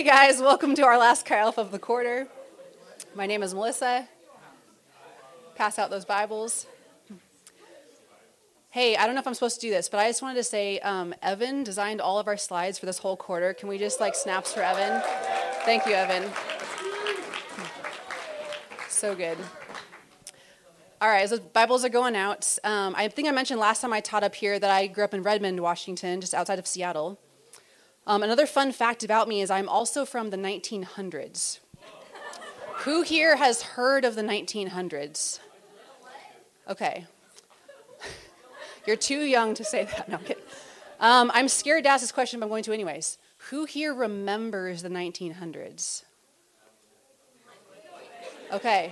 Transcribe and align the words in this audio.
Hey 0.00 0.06
guys, 0.06 0.40
welcome 0.40 0.74
to 0.76 0.82
our 0.82 0.96
last 0.96 1.30
Alpha 1.30 1.60
of 1.60 1.72
the 1.72 1.78
quarter. 1.78 2.26
My 3.14 3.26
name 3.26 3.42
is 3.42 3.52
Melissa. 3.52 4.08
Pass 5.56 5.78
out 5.78 5.90
those 5.90 6.06
Bibles. 6.06 6.64
Hey, 8.70 8.96
I 8.96 9.04
don't 9.04 9.14
know 9.14 9.20
if 9.20 9.26
I'm 9.26 9.34
supposed 9.34 9.56
to 9.56 9.66
do 9.66 9.70
this, 9.70 9.90
but 9.90 10.00
I 10.00 10.08
just 10.08 10.22
wanted 10.22 10.36
to 10.36 10.42
say 10.42 10.78
um, 10.78 11.14
Evan 11.20 11.64
designed 11.64 12.00
all 12.00 12.18
of 12.18 12.28
our 12.28 12.38
slides 12.38 12.78
for 12.78 12.86
this 12.86 12.96
whole 12.96 13.14
quarter. 13.14 13.52
Can 13.52 13.68
we 13.68 13.76
just 13.76 14.00
like 14.00 14.14
snaps 14.14 14.54
for 14.54 14.62
Evan? 14.62 15.02
Thank 15.66 15.84
you, 15.84 15.92
Evan. 15.92 16.30
So 18.88 19.14
good. 19.14 19.36
All 21.02 21.10
right, 21.10 21.28
the 21.28 21.40
Bibles 21.40 21.84
are 21.84 21.90
going 21.90 22.16
out, 22.16 22.56
um, 22.64 22.94
I 22.96 23.08
think 23.08 23.28
I 23.28 23.32
mentioned 23.32 23.60
last 23.60 23.82
time 23.82 23.92
I 23.92 24.00
taught 24.00 24.24
up 24.24 24.34
here 24.34 24.58
that 24.58 24.70
I 24.70 24.86
grew 24.86 25.04
up 25.04 25.12
in 25.12 25.22
Redmond, 25.22 25.60
Washington, 25.60 26.22
just 26.22 26.32
outside 26.32 26.58
of 26.58 26.66
Seattle. 26.66 27.18
Um, 28.10 28.24
another 28.24 28.44
fun 28.44 28.72
fact 28.72 29.04
about 29.04 29.28
me 29.28 29.40
is 29.40 29.52
I'm 29.52 29.68
also 29.68 30.04
from 30.04 30.30
the 30.30 30.36
1900s. 30.36 31.60
Who 32.78 33.02
here 33.02 33.36
has 33.36 33.62
heard 33.62 34.04
of 34.04 34.16
the 34.16 34.22
1900s? 34.22 35.38
Okay, 36.68 37.06
you're 38.84 38.96
too 38.96 39.20
young 39.20 39.54
to 39.54 39.62
say 39.62 39.84
that. 39.84 40.08
No, 40.08 40.16
I'm 40.16 40.24
kidding. 40.24 40.42
Um, 40.98 41.30
I'm 41.32 41.46
scared 41.46 41.84
to 41.84 41.90
ask 41.90 42.00
this 42.00 42.10
question, 42.10 42.40
but 42.40 42.46
I'm 42.46 42.50
going 42.50 42.64
to 42.64 42.72
anyways. 42.72 43.16
Who 43.50 43.64
here 43.64 43.94
remembers 43.94 44.82
the 44.82 44.88
1900s? 44.88 46.02
Okay. 48.52 48.90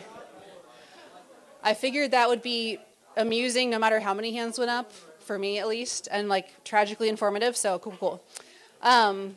I 1.64 1.74
figured 1.74 2.12
that 2.12 2.28
would 2.28 2.42
be 2.42 2.78
amusing 3.16 3.68
no 3.68 3.80
matter 3.80 3.98
how 3.98 4.14
many 4.14 4.32
hands 4.32 4.60
went 4.60 4.70
up, 4.70 4.92
for 5.18 5.40
me 5.40 5.58
at 5.58 5.66
least, 5.66 6.06
and 6.08 6.28
like 6.28 6.62
tragically 6.62 7.08
informative, 7.08 7.56
so 7.56 7.80
cool, 7.80 7.96
cool. 7.98 8.22
Um, 8.82 9.36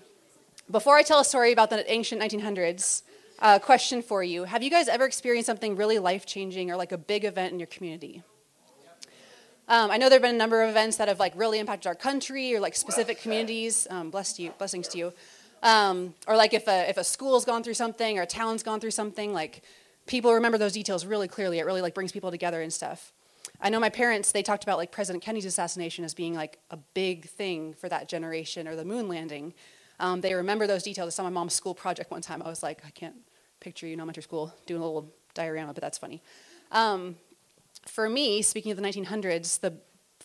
before 0.69 0.97
I 0.97 1.03
tell 1.03 1.19
a 1.19 1.25
story 1.25 1.51
about 1.51 1.69
the 1.69 1.89
ancient 1.91 2.21
1900s, 2.21 3.03
a 3.39 3.45
uh, 3.45 3.59
question 3.59 4.01
for 4.03 4.23
you. 4.23 4.43
Have 4.43 4.61
you 4.61 4.69
guys 4.69 4.87
ever 4.87 5.05
experienced 5.05 5.47
something 5.47 5.75
really 5.75 5.97
life 5.97 6.25
changing 6.27 6.69
or 6.69 6.75
like 6.75 6.91
a 6.91 6.97
big 6.97 7.25
event 7.25 7.53
in 7.53 7.59
your 7.59 7.67
community? 7.67 8.21
Um, 9.67 9.89
I 9.89 9.97
know 9.97 10.09
there 10.09 10.17
have 10.17 10.21
been 10.21 10.35
a 10.35 10.37
number 10.37 10.61
of 10.61 10.69
events 10.69 10.97
that 10.97 11.07
have 11.07 11.19
like 11.19 11.33
really 11.35 11.57
impacted 11.57 11.87
our 11.87 11.95
country 11.95 12.53
or 12.53 12.59
like 12.59 12.75
specific 12.75 13.19
communities. 13.19 13.87
Um, 13.89 14.11
blessed 14.11 14.37
you, 14.37 14.51
blessings 14.57 14.87
to 14.89 14.97
you. 14.97 15.13
Um, 15.63 16.13
or 16.27 16.35
like 16.35 16.53
if 16.53 16.67
a 16.67 16.89
if 16.89 16.97
a 16.97 17.03
school's 17.03 17.45
gone 17.45 17.63
through 17.63 17.75
something 17.75 18.19
or 18.19 18.23
a 18.23 18.27
town's 18.27 18.63
gone 18.63 18.79
through 18.79 18.91
something, 18.91 19.33
like 19.33 19.63
people 20.05 20.33
remember 20.33 20.57
those 20.57 20.73
details 20.73 21.05
really 21.05 21.27
clearly. 21.27 21.57
It 21.59 21.65
really 21.65 21.81
like 21.81 21.95
brings 21.95 22.11
people 22.11 22.31
together 22.31 22.61
and 22.61 22.71
stuff. 22.71 23.11
I 23.61 23.69
know 23.69 23.79
my 23.79 23.89
parents 23.89 24.31
they 24.31 24.41
talked 24.41 24.63
about 24.63 24.77
like 24.77 24.91
President 24.91 25.23
Kennedy's 25.23 25.45
assassination 25.45 26.03
as 26.03 26.13
being 26.13 26.33
like 26.33 26.57
a 26.71 26.77
big 26.77 27.25
thing 27.29 27.73
for 27.73 27.87
that 27.89 28.09
generation 28.09 28.67
or 28.67 28.75
the 28.75 28.85
moon 28.85 29.07
landing. 29.07 29.53
Um, 29.99 30.21
they 30.21 30.33
remember 30.33 30.65
those 30.65 30.81
details. 30.81 31.07
I 31.07 31.11
saw 31.11 31.23
my 31.23 31.29
mom's 31.29 31.53
school 31.53 31.75
project 31.75 32.09
one 32.09 32.21
time. 32.21 32.41
I 32.41 32.49
was 32.49 32.63
like, 32.63 32.81
I 32.85 32.89
can't 32.89 33.15
picture 33.59 33.85
you 33.85 33.93
in 33.93 33.99
elementary 33.99 34.23
school 34.23 34.51
doing 34.65 34.81
a 34.81 34.85
little 34.85 35.13
diorama, 35.35 35.73
but 35.73 35.81
that's 35.81 35.99
funny. 35.99 36.23
Um, 36.71 37.17
for 37.85 38.09
me, 38.09 38.41
speaking 38.41 38.71
of 38.71 38.77
the 38.77 38.83
1900s, 38.83 39.59
the 39.59 39.73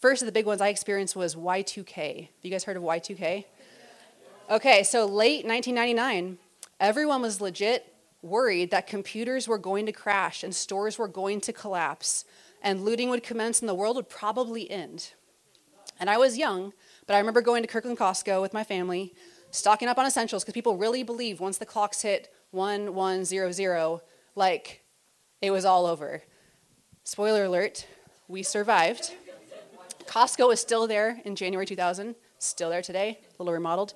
first 0.00 0.23
of 0.23 0.27
the 0.27 0.33
big 0.33 0.47
ones 0.47 0.62
I 0.62 0.69
experienced 0.69 1.15
was 1.15 1.34
Y2K. 1.34 2.21
Have 2.21 2.28
you 2.43 2.50
guys 2.50 2.65
heard 2.65 2.78
of 2.78 2.83
Y2K? 2.83 3.45
Okay, 4.48 4.83
so 4.83 5.05
late 5.05 5.45
1999, 5.45 6.39
everyone 6.81 7.21
was 7.21 7.41
legit 7.41 7.93
worried 8.23 8.71
that 8.71 8.87
computers 8.87 9.47
were 9.47 9.59
going 9.59 9.84
to 9.87 9.93
crash 9.93 10.43
and 10.43 10.55
stores 10.55 10.98
were 10.98 11.09
going 11.09 11.41
to 11.43 11.53
collapse 11.53 12.25
and 12.67 12.84
looting 12.84 13.09
would 13.11 13.22
commence 13.22 13.61
and 13.61 13.69
the 13.69 13.75
world 13.75 13.95
would 13.95 14.09
probably 14.09 14.69
end. 14.69 15.12
And 16.00 16.11
I 16.11 16.19
was 16.19 16.36
young, 16.36 16.72
but 17.06 17.14
I 17.14 17.19
remember 17.19 17.41
going 17.41 17.62
to 17.62 17.69
Kirkland 17.69 17.97
Costco 17.97 18.42
with 18.42 18.53
my 18.53 18.64
family, 18.64 19.14
stocking 19.53 19.86
up 19.86 19.98
on 19.98 20.05
essentials 20.05 20.42
because 20.42 20.53
people 20.53 20.77
really 20.77 21.05
believed 21.05 21.39
once 21.39 21.59
the 21.59 21.64
clocks 21.64 22.03
hit 22.03 22.28
1100, 22.50 24.00
like 24.34 24.83
it 25.41 25.53
was 25.53 25.64
all 25.64 25.87
over. 25.87 26.25
Spoiler 27.05 27.44
alert, 27.44 27.87
we 28.27 28.42
survived. 28.42 29.14
Costco 30.06 30.53
is 30.53 30.59
still 30.59 30.88
there 30.88 31.21
in 31.25 31.37
January 31.37 31.66
2000, 31.66 32.16
still 32.41 32.69
there 32.69 32.83
today, 32.83 33.21
a 33.38 33.43
little 33.43 33.54
remodeled, 33.54 33.94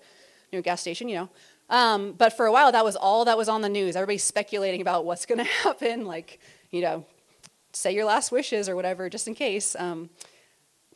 new 0.53 0.63
gas 0.63 0.81
station, 0.81 1.09
you 1.09 1.17
know. 1.17 1.29
Um, 1.71 2.13
but 2.13 2.37
for 2.37 2.47
a 2.47 2.53
while, 2.53 2.71
that 2.71 2.85
was 2.85 2.95
all 2.95 3.25
that 3.25 3.37
was 3.37 3.49
on 3.49 3.63
the 3.63 3.69
news. 3.69 3.97
Everybody's 3.97 4.23
speculating 4.23 4.81
about 4.81 5.05
what's 5.05 5.27
going 5.27 5.39
to 5.45 5.45
happen, 5.45 6.07
like, 6.07 6.39
you 6.71 6.83
know, 6.83 7.05
say 7.73 7.93
your 7.93 8.05
last 8.05 8.33
wishes 8.33 8.69
or 8.69 8.77
whatever, 8.77 9.09
just 9.09 9.29
in 9.29 9.35
case. 9.35 9.77
Um, 9.79 10.11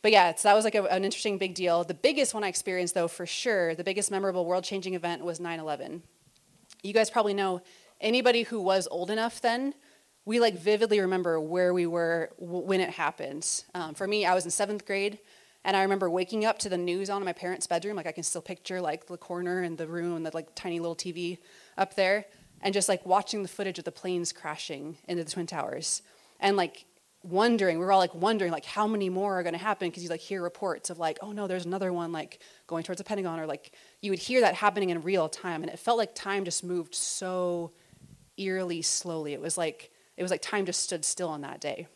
but 0.01 0.11
yeah, 0.11 0.35
so 0.35 0.49
that 0.49 0.55
was 0.55 0.65
like 0.65 0.75
a, 0.75 0.83
an 0.83 1.03
interesting 1.03 1.37
big 1.37 1.55
deal. 1.55 1.83
The 1.83 1.93
biggest 1.93 2.33
one 2.33 2.43
I 2.43 2.47
experienced, 2.47 2.93
though, 2.93 3.07
for 3.07 3.25
sure, 3.25 3.73
the 3.75 3.83
biggest 3.83 4.11
memorable 4.11 4.45
world 4.45 4.63
changing 4.63 4.93
event 4.93 5.23
was 5.23 5.39
9 5.39 5.59
11. 5.59 6.03
You 6.83 6.93
guys 6.93 7.09
probably 7.09 7.33
know 7.33 7.61
anybody 7.99 8.43
who 8.43 8.61
was 8.61 8.87
old 8.91 9.09
enough 9.09 9.41
then 9.41 9.73
we 10.25 10.39
like 10.39 10.57
vividly 10.57 10.99
remember 10.99 11.39
where 11.39 11.73
we 11.73 11.85
were 11.85 12.31
w- 12.39 12.65
when 12.65 12.81
it 12.81 12.89
happened. 12.89 13.63
Um, 13.73 13.93
for 13.93 14.07
me, 14.07 14.25
I 14.25 14.33
was 14.33 14.43
in 14.43 14.51
seventh 14.51 14.85
grade, 14.85 15.19
and 15.63 15.77
I 15.77 15.83
remember 15.83 16.09
waking 16.09 16.45
up 16.45 16.57
to 16.59 16.69
the 16.69 16.77
news 16.77 17.09
on 17.09 17.21
in 17.21 17.25
my 17.25 17.33
parents' 17.33 17.67
bedroom. 17.67 17.95
Like 17.95 18.07
I 18.07 18.11
can 18.11 18.23
still 18.23 18.41
picture 18.41 18.81
like 18.81 19.05
the 19.05 19.17
corner 19.17 19.61
and 19.61 19.77
the 19.77 19.87
room 19.87 20.23
the 20.23 20.31
like 20.33 20.55
tiny 20.55 20.79
little 20.79 20.95
TV 20.95 21.37
up 21.77 21.95
there, 21.95 22.25
and 22.61 22.73
just 22.73 22.89
like 22.89 23.05
watching 23.05 23.43
the 23.43 23.47
footage 23.47 23.77
of 23.77 23.85
the 23.85 23.91
planes 23.91 24.33
crashing 24.33 24.97
into 25.07 25.23
the 25.23 25.31
twin 25.31 25.45
towers, 25.45 26.01
and 26.39 26.57
like 26.57 26.85
wondering. 27.23 27.79
We 27.79 27.85
were 27.85 27.91
all 27.91 27.99
like 27.99 28.13
wondering 28.13 28.51
like 28.51 28.65
how 28.65 28.87
many 28.87 29.09
more 29.09 29.39
are 29.39 29.43
going 29.43 29.53
to 29.53 29.59
happen 29.59 29.89
because 29.89 30.03
you 30.03 30.09
like 30.09 30.19
hear 30.21 30.41
reports 30.41 30.89
of 30.89 30.99
like 30.99 31.17
oh 31.21 31.31
no, 31.31 31.47
there's 31.47 31.65
another 31.65 31.91
one 31.91 32.11
like 32.11 32.39
going 32.67 32.83
towards 32.83 32.99
the 32.99 33.03
Pentagon, 33.03 33.39
or 33.39 33.45
like 33.45 33.73
you 34.01 34.11
would 34.11 34.19
hear 34.19 34.41
that 34.41 34.55
happening 34.55 34.89
in 34.89 35.01
real 35.01 35.27
time, 35.27 35.63
and 35.63 35.71
it 35.71 35.79
felt 35.79 35.97
like 35.97 36.13
time 36.15 36.45
just 36.45 36.63
moved 36.63 36.95
so 36.95 37.71
eerily 38.37 38.81
slowly. 38.81 39.33
It 39.33 39.41
was 39.41 39.57
like 39.57 39.91
it 40.17 40.21
was 40.21 40.31
like 40.31 40.41
time 40.41 40.65
just 40.65 40.81
stood 40.83 41.03
still 41.03 41.29
on 41.29 41.41
that 41.41 41.59
day. 41.59 41.87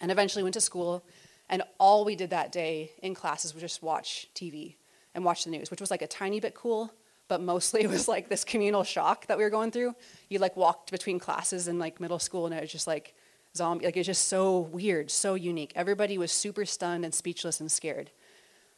And 0.00 0.10
eventually 0.10 0.42
went 0.42 0.54
to 0.54 0.60
school, 0.60 1.04
and 1.48 1.62
all 1.78 2.04
we 2.04 2.16
did 2.16 2.30
that 2.30 2.52
day 2.52 2.92
in 3.02 3.14
classes 3.14 3.54
was 3.54 3.62
just 3.62 3.82
watch 3.82 4.28
TV 4.34 4.76
and 5.14 5.24
watch 5.24 5.44
the 5.44 5.50
news, 5.50 5.70
which 5.70 5.80
was 5.80 5.90
like 5.90 6.02
a 6.02 6.06
tiny 6.06 6.38
bit 6.38 6.54
cool, 6.54 6.92
but 7.28 7.40
mostly 7.40 7.80
it 7.84 7.88
was 7.88 8.06
like 8.06 8.28
this 8.28 8.44
communal 8.44 8.84
shock 8.84 9.26
that 9.26 9.38
we 9.38 9.44
were 9.44 9.50
going 9.50 9.70
through. 9.70 9.94
You 10.28 10.38
like 10.38 10.56
walked 10.56 10.90
between 10.90 11.18
classes 11.18 11.66
in 11.68 11.78
like 11.78 12.00
middle 12.00 12.18
school, 12.18 12.46
and 12.46 12.54
it 12.54 12.60
was 12.60 12.72
just 12.72 12.86
like 12.86 13.14
zombie, 13.56 13.84
like 13.84 13.96
it's 13.96 14.06
just 14.06 14.28
so 14.28 14.60
weird, 14.60 15.10
so 15.10 15.34
unique. 15.34 15.72
Everybody 15.74 16.18
was 16.18 16.32
super 16.32 16.64
stunned 16.64 17.04
and 17.04 17.14
speechless 17.14 17.60
and 17.60 17.70
scared. 17.70 18.10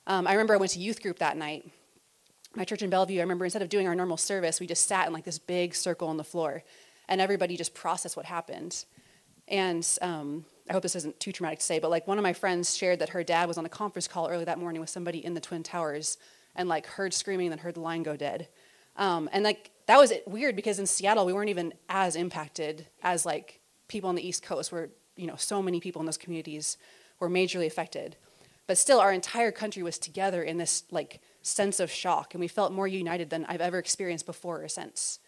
Um, 0.06 0.26
I 0.26 0.32
remember 0.32 0.54
I 0.54 0.56
went 0.56 0.72
to 0.72 0.78
youth 0.78 1.02
group 1.02 1.18
that 1.18 1.36
night. 1.36 1.70
My 2.54 2.64
church 2.64 2.82
in 2.82 2.90
Bellevue, 2.90 3.18
I 3.18 3.22
remember 3.22 3.44
instead 3.44 3.62
of 3.62 3.68
doing 3.68 3.86
our 3.86 3.94
normal 3.94 4.16
service, 4.16 4.58
we 4.58 4.66
just 4.66 4.86
sat 4.86 5.06
in 5.06 5.12
like 5.12 5.24
this 5.24 5.38
big 5.38 5.74
circle 5.74 6.08
on 6.08 6.16
the 6.16 6.24
floor 6.24 6.64
and 7.08 7.20
everybody 7.20 7.56
just 7.56 7.74
processed 7.74 8.16
what 8.16 8.26
happened. 8.26 8.84
And 9.46 9.86
um, 10.02 10.44
I 10.68 10.72
hope 10.72 10.82
this 10.82 10.96
isn't 10.96 11.18
too 11.20 11.32
traumatic 11.32 11.58
to 11.60 11.64
say, 11.64 11.78
but 11.78 11.90
like 11.90 12.06
one 12.06 12.18
of 12.18 12.22
my 12.22 12.32
friends 12.32 12.76
shared 12.76 12.98
that 12.98 13.10
her 13.10 13.22
dad 13.22 13.48
was 13.48 13.58
on 13.58 13.64
a 13.64 13.68
conference 13.68 14.08
call 14.08 14.28
early 14.28 14.44
that 14.44 14.58
morning 14.58 14.80
with 14.80 14.90
somebody 14.90 15.24
in 15.24 15.34
the 15.34 15.40
Twin 15.40 15.62
Towers 15.62 16.18
and 16.54 16.68
like 16.68 16.86
heard 16.86 17.14
screaming 17.14 17.46
and 17.46 17.52
then 17.52 17.58
heard 17.58 17.74
the 17.74 17.80
line 17.80 18.02
go 18.02 18.16
dead. 18.16 18.48
Um, 18.96 19.28
and 19.32 19.44
like 19.44 19.70
that 19.86 19.98
was 19.98 20.12
weird 20.26 20.56
because 20.56 20.78
in 20.78 20.86
Seattle 20.86 21.24
we 21.24 21.32
weren't 21.32 21.50
even 21.50 21.72
as 21.88 22.16
impacted 22.16 22.86
as 23.02 23.24
like 23.24 23.57
people 23.88 24.08
on 24.08 24.14
the 24.14 24.26
East 24.26 24.42
Coast 24.42 24.70
where 24.70 24.90
you 25.16 25.26
know 25.26 25.36
so 25.36 25.60
many 25.60 25.80
people 25.80 26.00
in 26.00 26.06
those 26.06 26.16
communities 26.16 26.76
were 27.18 27.28
majorly 27.28 27.66
affected. 27.66 28.16
But 28.66 28.78
still, 28.78 29.00
our 29.00 29.12
entire 29.12 29.50
country 29.50 29.82
was 29.82 29.98
together 29.98 30.42
in 30.42 30.58
this 30.58 30.84
like 30.90 31.20
sense 31.42 31.80
of 31.80 31.90
shock, 31.90 32.34
and 32.34 32.40
we 32.40 32.48
felt 32.48 32.72
more 32.72 32.86
united 32.86 33.30
than 33.30 33.46
I've 33.46 33.62
ever 33.62 33.78
experienced 33.78 34.26
before 34.26 34.62
or 34.62 34.68
since. 34.68 35.18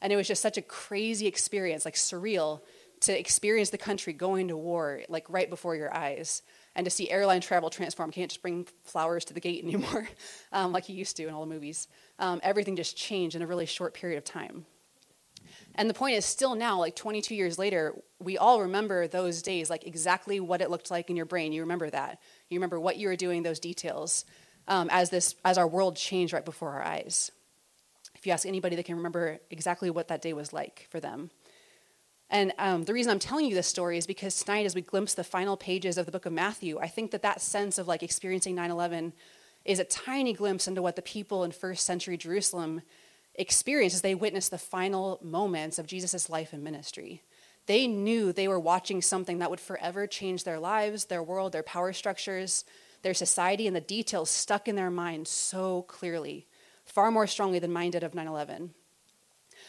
And 0.00 0.12
it 0.12 0.16
was 0.16 0.28
just 0.28 0.42
such 0.42 0.58
a 0.58 0.62
crazy 0.62 1.26
experience, 1.26 1.84
like 1.84 1.94
surreal, 1.94 2.60
to 3.00 3.18
experience 3.18 3.70
the 3.70 3.78
country 3.78 4.12
going 4.12 4.48
to 4.48 4.56
war, 4.56 5.02
like 5.08 5.24
right 5.28 5.48
before 5.48 5.74
your 5.74 5.94
eyes, 5.94 6.42
and 6.74 6.84
to 6.84 6.90
see 6.90 7.10
airline 7.10 7.40
travel 7.40 7.70
transform. 7.70 8.10
Can't 8.10 8.30
just 8.30 8.42
bring 8.42 8.66
flowers 8.84 9.24
to 9.26 9.34
the 9.34 9.40
gate 9.40 9.64
anymore, 9.64 10.08
um, 10.52 10.72
like 10.72 10.88
you 10.88 10.94
used 10.94 11.16
to 11.16 11.26
in 11.26 11.32
all 11.32 11.40
the 11.46 11.52
movies. 11.52 11.88
Um, 12.18 12.40
everything 12.42 12.76
just 12.76 12.96
changed 12.96 13.36
in 13.36 13.42
a 13.42 13.46
really 13.46 13.66
short 13.66 13.94
period 13.94 14.18
of 14.18 14.24
time. 14.24 14.66
And 15.74 15.88
the 15.88 15.94
point 15.94 16.16
is, 16.16 16.26
still 16.26 16.54
now, 16.54 16.78
like 16.78 16.96
22 16.96 17.34
years 17.34 17.58
later, 17.58 17.94
we 18.18 18.36
all 18.36 18.60
remember 18.60 19.08
those 19.08 19.42
days, 19.42 19.70
like 19.70 19.86
exactly 19.86 20.38
what 20.38 20.60
it 20.60 20.70
looked 20.70 20.90
like 20.90 21.08
in 21.08 21.16
your 21.16 21.24
brain. 21.26 21.52
You 21.52 21.62
remember 21.62 21.88
that. 21.90 22.18
You 22.50 22.58
remember 22.58 22.78
what 22.78 22.98
you 22.98 23.08
were 23.08 23.16
doing, 23.16 23.42
those 23.42 23.60
details, 23.60 24.24
um, 24.68 24.88
as 24.90 25.10
this, 25.10 25.34
as 25.44 25.56
our 25.56 25.66
world 25.66 25.96
changed 25.96 26.32
right 26.32 26.44
before 26.44 26.70
our 26.70 26.82
eyes 26.82 27.30
if 28.22 28.26
you 28.28 28.32
ask 28.32 28.46
anybody, 28.46 28.76
they 28.76 28.84
can 28.84 28.94
remember 28.94 29.40
exactly 29.50 29.90
what 29.90 30.06
that 30.06 30.22
day 30.22 30.32
was 30.32 30.52
like 30.52 30.86
for 30.90 31.00
them. 31.00 31.28
And 32.30 32.52
um, 32.56 32.84
the 32.84 32.92
reason 32.92 33.10
I'm 33.10 33.18
telling 33.18 33.46
you 33.46 33.54
this 33.56 33.66
story 33.66 33.98
is 33.98 34.06
because 34.06 34.40
tonight, 34.40 34.64
as 34.64 34.76
we 34.76 34.80
glimpse 34.80 35.14
the 35.14 35.24
final 35.24 35.56
pages 35.56 35.98
of 35.98 36.06
the 36.06 36.12
book 36.12 36.24
of 36.24 36.32
Matthew, 36.32 36.78
I 36.78 36.86
think 36.86 37.10
that 37.10 37.22
that 37.22 37.40
sense 37.40 37.78
of 37.78 37.88
like 37.88 38.04
experiencing 38.04 38.54
9 38.54 38.70
11 38.70 39.12
is 39.64 39.80
a 39.80 39.84
tiny 39.84 40.34
glimpse 40.34 40.68
into 40.68 40.80
what 40.80 40.94
the 40.94 41.02
people 41.02 41.42
in 41.42 41.50
first 41.50 41.84
century 41.84 42.16
Jerusalem 42.16 42.82
experienced 43.34 43.94
as 43.94 44.02
they 44.02 44.14
witnessed 44.14 44.50
the 44.50 44.58
final 44.58 45.18
moments 45.22 45.78
of 45.78 45.86
Jesus' 45.86 46.28
life 46.28 46.52
and 46.52 46.62
ministry. 46.62 47.22
They 47.66 47.86
knew 47.86 48.32
they 48.32 48.48
were 48.48 48.58
watching 48.58 49.00
something 49.00 49.38
that 49.38 49.50
would 49.50 49.60
forever 49.60 50.06
change 50.06 50.44
their 50.44 50.58
lives, 50.58 51.06
their 51.06 51.22
world, 51.22 51.52
their 51.52 51.62
power 51.62 51.92
structures, 51.92 52.64
their 53.02 53.14
society, 53.14 53.66
and 53.66 53.74
the 53.74 53.80
details 53.80 54.30
stuck 54.30 54.68
in 54.68 54.76
their 54.76 54.90
minds 54.90 55.30
so 55.30 55.82
clearly 55.82 56.46
far 56.84 57.10
more 57.10 57.26
strongly 57.26 57.58
than 57.58 57.72
mine 57.72 57.90
did 57.90 58.02
of 58.02 58.14
9 58.14 58.26
11. 58.26 58.74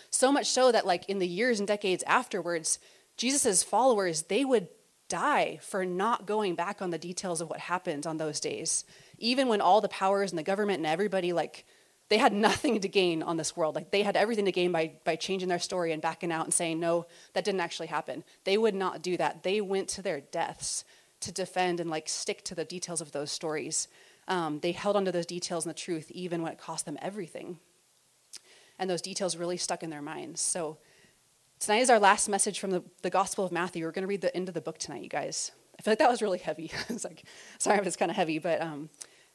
So 0.10 0.32
much 0.32 0.48
so 0.48 0.72
that, 0.72 0.86
like, 0.86 1.10
in 1.10 1.20
the 1.20 1.28
years 1.28 1.60
and 1.60 1.68
decades 1.68 2.04
afterwards, 2.06 2.80
Jesus' 3.18 3.64
followers, 3.64 4.24
they 4.24 4.46
would 4.46 4.68
die 5.10 5.60
for 5.62 5.86
not 5.86 6.26
going 6.26 6.56
back 6.56 6.82
on 6.82 6.90
the 6.90 6.98
details 6.98 7.42
of 7.42 7.50
what 7.50 7.60
happened 7.60 8.06
on 8.06 8.18
those 8.18 8.40
days. 8.40 8.86
Even 9.18 9.48
when 9.48 9.62
all 9.62 9.82
the 9.82 9.90
powers 9.90 10.32
and 10.32 10.40
the 10.40 10.44
government 10.44 10.78
and 10.78 10.88
everybody, 10.88 11.34
like, 11.34 11.66
they 12.10 12.18
had 12.18 12.34
nothing 12.34 12.80
to 12.82 12.88
gain 12.88 13.24
on 13.24 13.38
this 13.38 13.56
world. 13.56 13.76
Like, 13.76 13.92
they 13.92 14.04
had 14.04 14.16
everything 14.16 14.46
to 14.46 14.52
gain 14.52 14.72
by, 14.72 14.94
by 15.04 15.16
changing 15.16 15.50
their 15.50 15.60
story 15.60 15.92
and 15.92 16.02
backing 16.02 16.32
out 16.32 16.46
and 16.46 16.54
saying, 16.54 16.80
no, 16.80 17.06
that 17.34 17.44
didn't 17.44 17.62
actually 17.62 17.88
happen. 17.88 18.24
They 18.44 18.58
would 18.58 18.76
not 18.76 19.02
do 19.02 19.18
that. 19.18 19.44
They 19.44 19.62
went 19.62 19.88
to 19.90 20.02
their 20.02 20.22
deaths 20.22 20.84
to 21.22 21.32
defend 21.32 21.80
and, 21.80 21.90
like, 21.90 22.10
stick 22.10 22.44
to 22.46 22.56
the 22.56 22.66
details 22.66 23.02
of 23.02 23.12
those 23.12 23.32
stories. 23.32 23.88
Um, 24.28 24.60
they 24.60 24.74
held 24.74 24.96
onto 24.96 25.12
those 25.12 25.26
details 25.26 25.66
and 25.66 25.74
the 25.74 25.80
truth 25.80 26.12
even 26.12 26.42
when 26.42 26.52
it 26.52 26.60
cost 26.60 26.86
them 26.86 26.98
everything. 27.02 27.60
And 28.78 28.90
those 28.90 29.02
details 29.02 29.38
really 29.38 29.58
stuck 29.58 29.84
in 29.84 29.90
their 29.90 30.02
minds. 30.02 30.42
So, 30.42 30.78
Tonight 31.64 31.80
is 31.80 31.90
our 31.90 31.98
last 31.98 32.28
message 32.28 32.60
from 32.60 32.72
the, 32.72 32.84
the 33.04 33.10
Gospel 33.10 33.46
of 33.46 33.54
Matthew. 33.54 33.86
We're 33.86 33.94
going 33.94 34.02
to 34.04 34.08
read 34.08 34.20
the 34.20 34.36
end 34.36 34.50
of 34.50 34.54
the 34.54 34.60
book 34.60 34.80
tonight, 34.80 35.02
you 35.02 35.08
guys. 35.08 35.52
I 35.80 35.82
feel 35.82 35.94
like 35.94 36.00
that 36.00 36.10
was 36.10 36.22
really 36.22 36.40
heavy. 36.40 36.70
it's 36.90 37.06
like, 37.06 37.24
sorry 37.58 37.80
if 37.80 37.88
it's 37.88 37.96
kind 37.96 38.12
of 38.12 38.18
heavy, 38.18 38.38
but 38.38 38.62
um, 38.62 38.90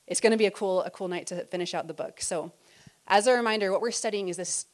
it's 0.09 0.21
going 0.21 0.33
to 0.33 0.39
be 0.39 0.47
a 0.47 0.51
cool, 0.51 0.83
a 0.83 0.91
cool 0.91 1.07
night 1.07 1.29
to 1.29 1.45
finish 1.45 1.75
out 1.75 1.87
the 1.87 1.95
book. 1.95 2.21
So, 2.21 2.51
as 3.07 3.27
a 3.27 3.35
reminder, 3.35 3.71
what 3.71 3.81
we're 3.81 3.91
studying 3.91 4.29
is 4.29 4.37
this 4.37 4.67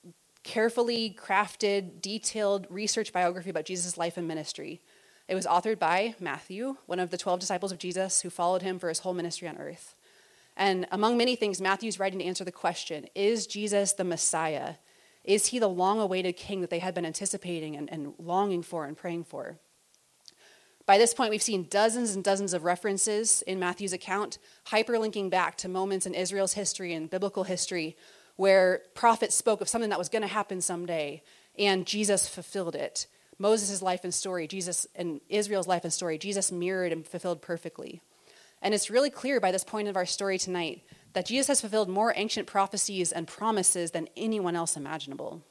carefully 0.43 1.17
crafted, 1.19 2.01
detailed 2.01 2.67
research 2.71 3.13
biography 3.13 3.51
about 3.51 3.65
Jesus' 3.65 3.99
life 3.99 4.17
and 4.17 4.27
ministry. 4.27 4.81
It 5.29 5.35
was 5.35 5.47
authored 5.47 5.79
by 5.79 6.15
Matthew, 6.21 6.77
one 6.87 7.01
of 7.01 7.11
the 7.11 7.19
12 7.19 7.41
disciples 7.41 7.73
of 7.73 7.79
Jesus 7.79 8.21
who 8.21 8.31
followed 8.31 8.63
him 8.63 8.79
for 8.79 8.89
his 8.89 9.01
whole 9.01 9.15
ministry 9.15 9.49
on 9.49 9.57
earth. 9.57 9.95
And 10.57 10.87
among 10.93 11.17
many 11.17 11.35
things, 11.35 11.61
Matthew's 11.61 11.99
writing 11.99 12.21
to 12.21 12.25
answer 12.25 12.45
the 12.45 12.53
question 12.53 13.09
Is 13.15 13.47
Jesus 13.47 13.93
the 13.93 14.05
Messiah? 14.05 14.75
Is 15.25 15.47
he 15.47 15.59
the 15.59 15.69
long 15.69 16.01
awaited 16.01 16.37
king 16.37 16.61
that 16.61 16.71
they 16.71 16.81
had 16.81 16.95
been 16.95 17.07
anticipating 17.07 17.77
and, 17.77 17.91
and 17.91 18.13
longing 18.19 18.63
for 18.63 18.85
and 18.85 18.97
praying 18.97 19.25
for? 19.25 19.59
By 20.87 20.99
this 20.99 21.15
point, 21.15 21.31
we've 21.31 21.43
seen 21.43 21.67
dozens 21.71 22.15
and 22.15 22.23
dozens 22.23 22.53
of 22.53 22.65
references 22.65 23.43
in 23.43 23.59
Matthew's 23.59 23.95
account, 23.95 24.39
hyperlinking 24.67 25.31
back 25.31 25.57
to 25.59 25.69
moments 25.69 26.05
in 26.05 26.15
Israel's 26.15 26.53
history 26.53 26.93
and 26.93 27.09
biblical 27.09 27.45
history 27.45 27.97
where 28.37 28.83
prophets 28.95 29.35
spoke 29.35 29.61
of 29.61 29.69
something 29.69 29.91
that 29.91 29.99
was 29.99 30.09
going 30.09 30.23
to 30.23 30.29
happen 30.29 30.61
someday, 30.61 31.23
and 31.59 31.87
Jesus 31.87 32.29
fulfilled 32.29 32.75
it. 32.75 33.07
Moses' 33.39 33.81
life 33.81 34.05
and 34.05 34.13
story, 34.13 34.47
Jesus 34.47 34.87
and 34.95 35.21
Israel's 35.29 35.67
life 35.67 35.85
and 35.85 35.93
story, 35.93 36.19
Jesus 36.19 36.53
mirrored 36.53 36.93
and 36.93 37.07
fulfilled 37.07 37.41
perfectly. 37.41 38.01
And 38.61 38.75
it's 38.75 38.91
really 38.91 39.11
clear 39.11 39.41
by 39.41 39.53
this 39.53 39.65
point 39.65 39.89
of 39.89 39.97
our 39.97 40.07
story 40.07 40.39
tonight 40.39 40.83
that 41.15 41.27
Jesus 41.27 41.49
has 41.49 41.61
fulfilled 41.61 41.89
more 41.89 42.13
ancient 42.17 42.47
prophecies 42.47 43.13
and 43.13 43.27
promises 43.27 43.93
than 43.93 44.09
anyone 44.17 44.57
else 44.57 44.77
imaginable. 44.77 45.43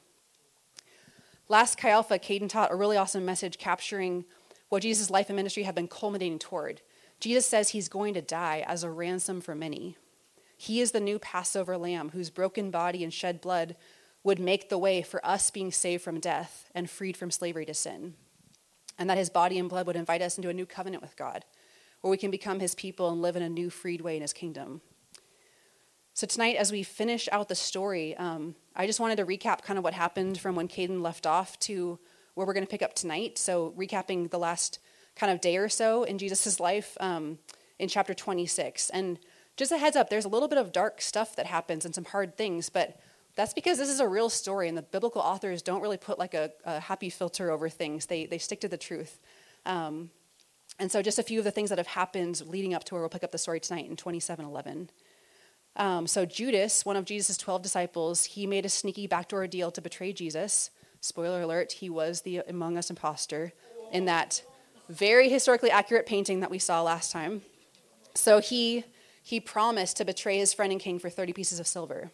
Last 1.48 1.78
Chi 1.78 1.90
Alpha, 1.90 2.18
Caden 2.18 2.48
taught 2.48 2.72
a 2.72 2.76
really 2.76 2.96
awesome 2.96 3.24
message 3.24 3.58
capturing 3.58 4.24
what 4.68 4.82
Jesus' 4.82 5.10
life 5.10 5.28
and 5.28 5.36
ministry 5.36 5.62
have 5.64 5.74
been 5.74 5.88
culminating 5.88 6.38
toward. 6.38 6.80
Jesus 7.20 7.46
says 7.46 7.70
he's 7.70 7.88
going 7.88 8.14
to 8.14 8.22
die 8.22 8.64
as 8.66 8.82
a 8.82 8.90
ransom 8.90 9.40
for 9.40 9.54
many. 9.54 9.96
He 10.56 10.80
is 10.80 10.92
the 10.92 11.00
new 11.00 11.18
Passover 11.18 11.76
lamb 11.76 12.10
whose 12.10 12.30
broken 12.30 12.70
body 12.70 13.02
and 13.04 13.12
shed 13.12 13.40
blood 13.40 13.76
would 14.22 14.38
make 14.38 14.68
the 14.68 14.78
way 14.78 15.02
for 15.02 15.24
us 15.24 15.50
being 15.50 15.70
saved 15.70 16.02
from 16.02 16.20
death 16.20 16.70
and 16.74 16.88
freed 16.88 17.16
from 17.16 17.30
slavery 17.30 17.66
to 17.66 17.74
sin. 17.74 18.14
And 18.98 19.10
that 19.10 19.18
his 19.18 19.30
body 19.30 19.58
and 19.58 19.68
blood 19.68 19.86
would 19.86 19.96
invite 19.96 20.22
us 20.22 20.38
into 20.38 20.48
a 20.48 20.54
new 20.54 20.66
covenant 20.66 21.02
with 21.02 21.16
God, 21.16 21.44
where 22.00 22.10
we 22.10 22.16
can 22.16 22.30
become 22.30 22.60
his 22.60 22.74
people 22.74 23.10
and 23.10 23.20
live 23.20 23.36
in 23.36 23.42
a 23.42 23.48
new 23.48 23.70
freed 23.70 24.00
way 24.00 24.16
in 24.16 24.22
his 24.22 24.32
kingdom. 24.32 24.80
So, 26.16 26.28
tonight, 26.28 26.56
as 26.56 26.70
we 26.70 26.84
finish 26.84 27.28
out 27.32 27.48
the 27.48 27.56
story, 27.56 28.16
um, 28.16 28.54
I 28.76 28.86
just 28.86 29.00
wanted 29.00 29.16
to 29.16 29.26
recap 29.26 29.62
kind 29.62 29.78
of 29.78 29.84
what 29.84 29.94
happened 29.94 30.38
from 30.38 30.54
when 30.54 30.68
Caden 30.68 31.02
left 31.02 31.26
off 31.26 31.58
to 31.60 31.98
where 32.34 32.46
we're 32.46 32.52
going 32.52 32.66
to 32.66 32.70
pick 32.70 32.82
up 32.82 32.94
tonight. 32.94 33.38
So, 33.38 33.74
recapping 33.76 34.30
the 34.30 34.38
last 34.38 34.78
kind 35.16 35.32
of 35.32 35.40
day 35.40 35.56
or 35.56 35.68
so 35.68 36.04
in 36.04 36.18
Jesus' 36.18 36.58
life 36.58 36.96
um, 37.00 37.38
in 37.78 37.88
chapter 37.88 38.14
26. 38.14 38.90
And 38.90 39.18
just 39.56 39.70
a 39.72 39.78
heads 39.78 39.96
up, 39.96 40.10
there's 40.10 40.24
a 40.24 40.28
little 40.28 40.48
bit 40.48 40.58
of 40.58 40.72
dark 40.72 41.00
stuff 41.00 41.36
that 41.36 41.46
happens 41.46 41.84
and 41.84 41.94
some 41.94 42.04
hard 42.04 42.36
things, 42.36 42.68
but 42.68 42.98
that's 43.36 43.54
because 43.54 43.78
this 43.78 43.88
is 43.88 44.00
a 44.00 44.08
real 44.08 44.28
story, 44.28 44.68
and 44.68 44.78
the 44.78 44.82
biblical 44.82 45.20
authors 45.20 45.62
don't 45.62 45.80
really 45.80 45.96
put 45.96 46.18
like 46.18 46.34
a, 46.34 46.50
a 46.64 46.80
happy 46.80 47.10
filter 47.10 47.50
over 47.50 47.68
things. 47.68 48.06
They, 48.06 48.26
they 48.26 48.38
stick 48.38 48.60
to 48.60 48.68
the 48.68 48.76
truth. 48.76 49.20
Um, 49.66 50.10
and 50.78 50.90
so, 50.90 51.02
just 51.02 51.18
a 51.18 51.22
few 51.22 51.38
of 51.38 51.44
the 51.44 51.50
things 51.50 51.70
that 51.70 51.78
have 51.78 51.86
happened 51.86 52.42
leading 52.46 52.74
up 52.74 52.84
to 52.84 52.94
where 52.94 53.02
we'll 53.02 53.08
pick 53.08 53.24
up 53.24 53.32
the 53.32 53.38
story 53.38 53.60
tonight 53.60 53.88
in 53.88 53.96
2711. 53.96 54.90
Um, 55.76 56.06
so 56.06 56.24
Judas, 56.24 56.84
one 56.84 56.96
of 56.96 57.04
Jesus' 57.04 57.36
12 57.36 57.62
disciples, 57.62 58.24
he 58.24 58.46
made 58.46 58.64
a 58.64 58.68
sneaky 58.68 59.06
backdoor 59.06 59.46
deal 59.46 59.70
to 59.72 59.80
betray 59.80 60.12
Jesus. 60.12 60.70
Spoiler 61.04 61.42
alert, 61.42 61.70
he 61.70 61.90
was 61.90 62.22
the 62.22 62.38
Among 62.48 62.78
Us 62.78 62.88
imposter 62.88 63.52
in 63.92 64.06
that 64.06 64.42
very 64.88 65.28
historically 65.28 65.70
accurate 65.70 66.06
painting 66.06 66.40
that 66.40 66.50
we 66.50 66.58
saw 66.58 66.80
last 66.80 67.12
time. 67.12 67.42
So 68.14 68.40
he, 68.40 68.84
he 69.22 69.38
promised 69.38 69.98
to 69.98 70.06
betray 70.06 70.38
his 70.38 70.54
friend 70.54 70.72
and 70.72 70.80
king 70.80 70.98
for 70.98 71.10
30 71.10 71.34
pieces 71.34 71.60
of 71.60 71.66
silver. 71.66 72.10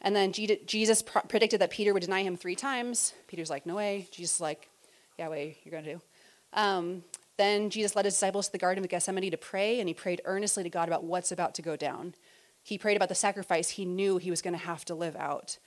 And 0.00 0.14
then 0.14 0.30
Jesus 0.30 1.02
predicted 1.02 1.60
that 1.60 1.70
Peter 1.70 1.92
would 1.92 2.04
deny 2.04 2.22
him 2.22 2.36
three 2.36 2.54
times. 2.54 3.12
Peter's 3.26 3.50
like, 3.50 3.66
no 3.66 3.74
way. 3.74 4.06
Jesus 4.12 4.36
is 4.36 4.40
like, 4.40 4.70
yeah, 5.18 5.28
way, 5.28 5.58
you're 5.64 5.72
going 5.72 5.82
to 5.82 5.94
do. 5.94 6.00
Um, 6.52 7.02
then 7.38 7.70
Jesus 7.70 7.96
led 7.96 8.04
his 8.04 8.14
disciples 8.14 8.46
to 8.46 8.52
the 8.52 8.58
Garden 8.58 8.84
of 8.84 8.88
Gethsemane 8.88 9.32
to 9.32 9.36
pray, 9.36 9.80
and 9.80 9.88
he 9.88 9.94
prayed 9.94 10.20
earnestly 10.26 10.62
to 10.62 10.70
God 10.70 10.86
about 10.86 11.02
what's 11.02 11.32
about 11.32 11.54
to 11.56 11.62
go 11.62 11.74
down. 11.74 12.14
He 12.62 12.78
prayed 12.78 12.96
about 12.96 13.08
the 13.08 13.16
sacrifice 13.16 13.70
he 13.70 13.84
knew 13.84 14.18
he 14.18 14.30
was 14.30 14.42
going 14.42 14.56
to 14.56 14.64
have 14.64 14.84
to 14.84 14.94
live 14.94 15.16
out. 15.16 15.58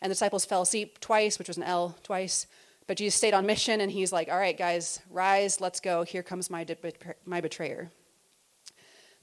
And 0.00 0.10
the 0.10 0.14
disciples 0.14 0.44
fell 0.44 0.62
asleep 0.62 1.00
twice, 1.00 1.38
which 1.38 1.48
was 1.48 1.56
an 1.56 1.62
L 1.62 1.96
twice. 2.02 2.46
But 2.86 2.98
Jesus 2.98 3.16
stayed 3.16 3.34
on 3.34 3.46
mission, 3.46 3.80
and 3.80 3.90
he's 3.90 4.12
like, 4.12 4.28
All 4.28 4.38
right, 4.38 4.56
guys, 4.56 5.00
rise, 5.10 5.60
let's 5.60 5.80
go. 5.80 6.02
Here 6.02 6.22
comes 6.22 6.50
my, 6.50 6.66
my 7.24 7.40
betrayer. 7.40 7.90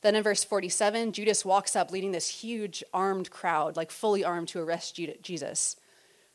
Then 0.01 0.15
in 0.15 0.23
verse 0.23 0.43
47, 0.43 1.13
Judas 1.13 1.45
walks 1.45 1.75
up 1.75 1.91
leading 1.91 2.11
this 2.11 2.27
huge 2.27 2.83
armed 2.93 3.31
crowd, 3.31 3.77
like 3.77 3.89
fully 3.89 4.23
armed, 4.23 4.49
to 4.49 4.59
arrest 4.59 4.99
Jesus. 5.21 5.77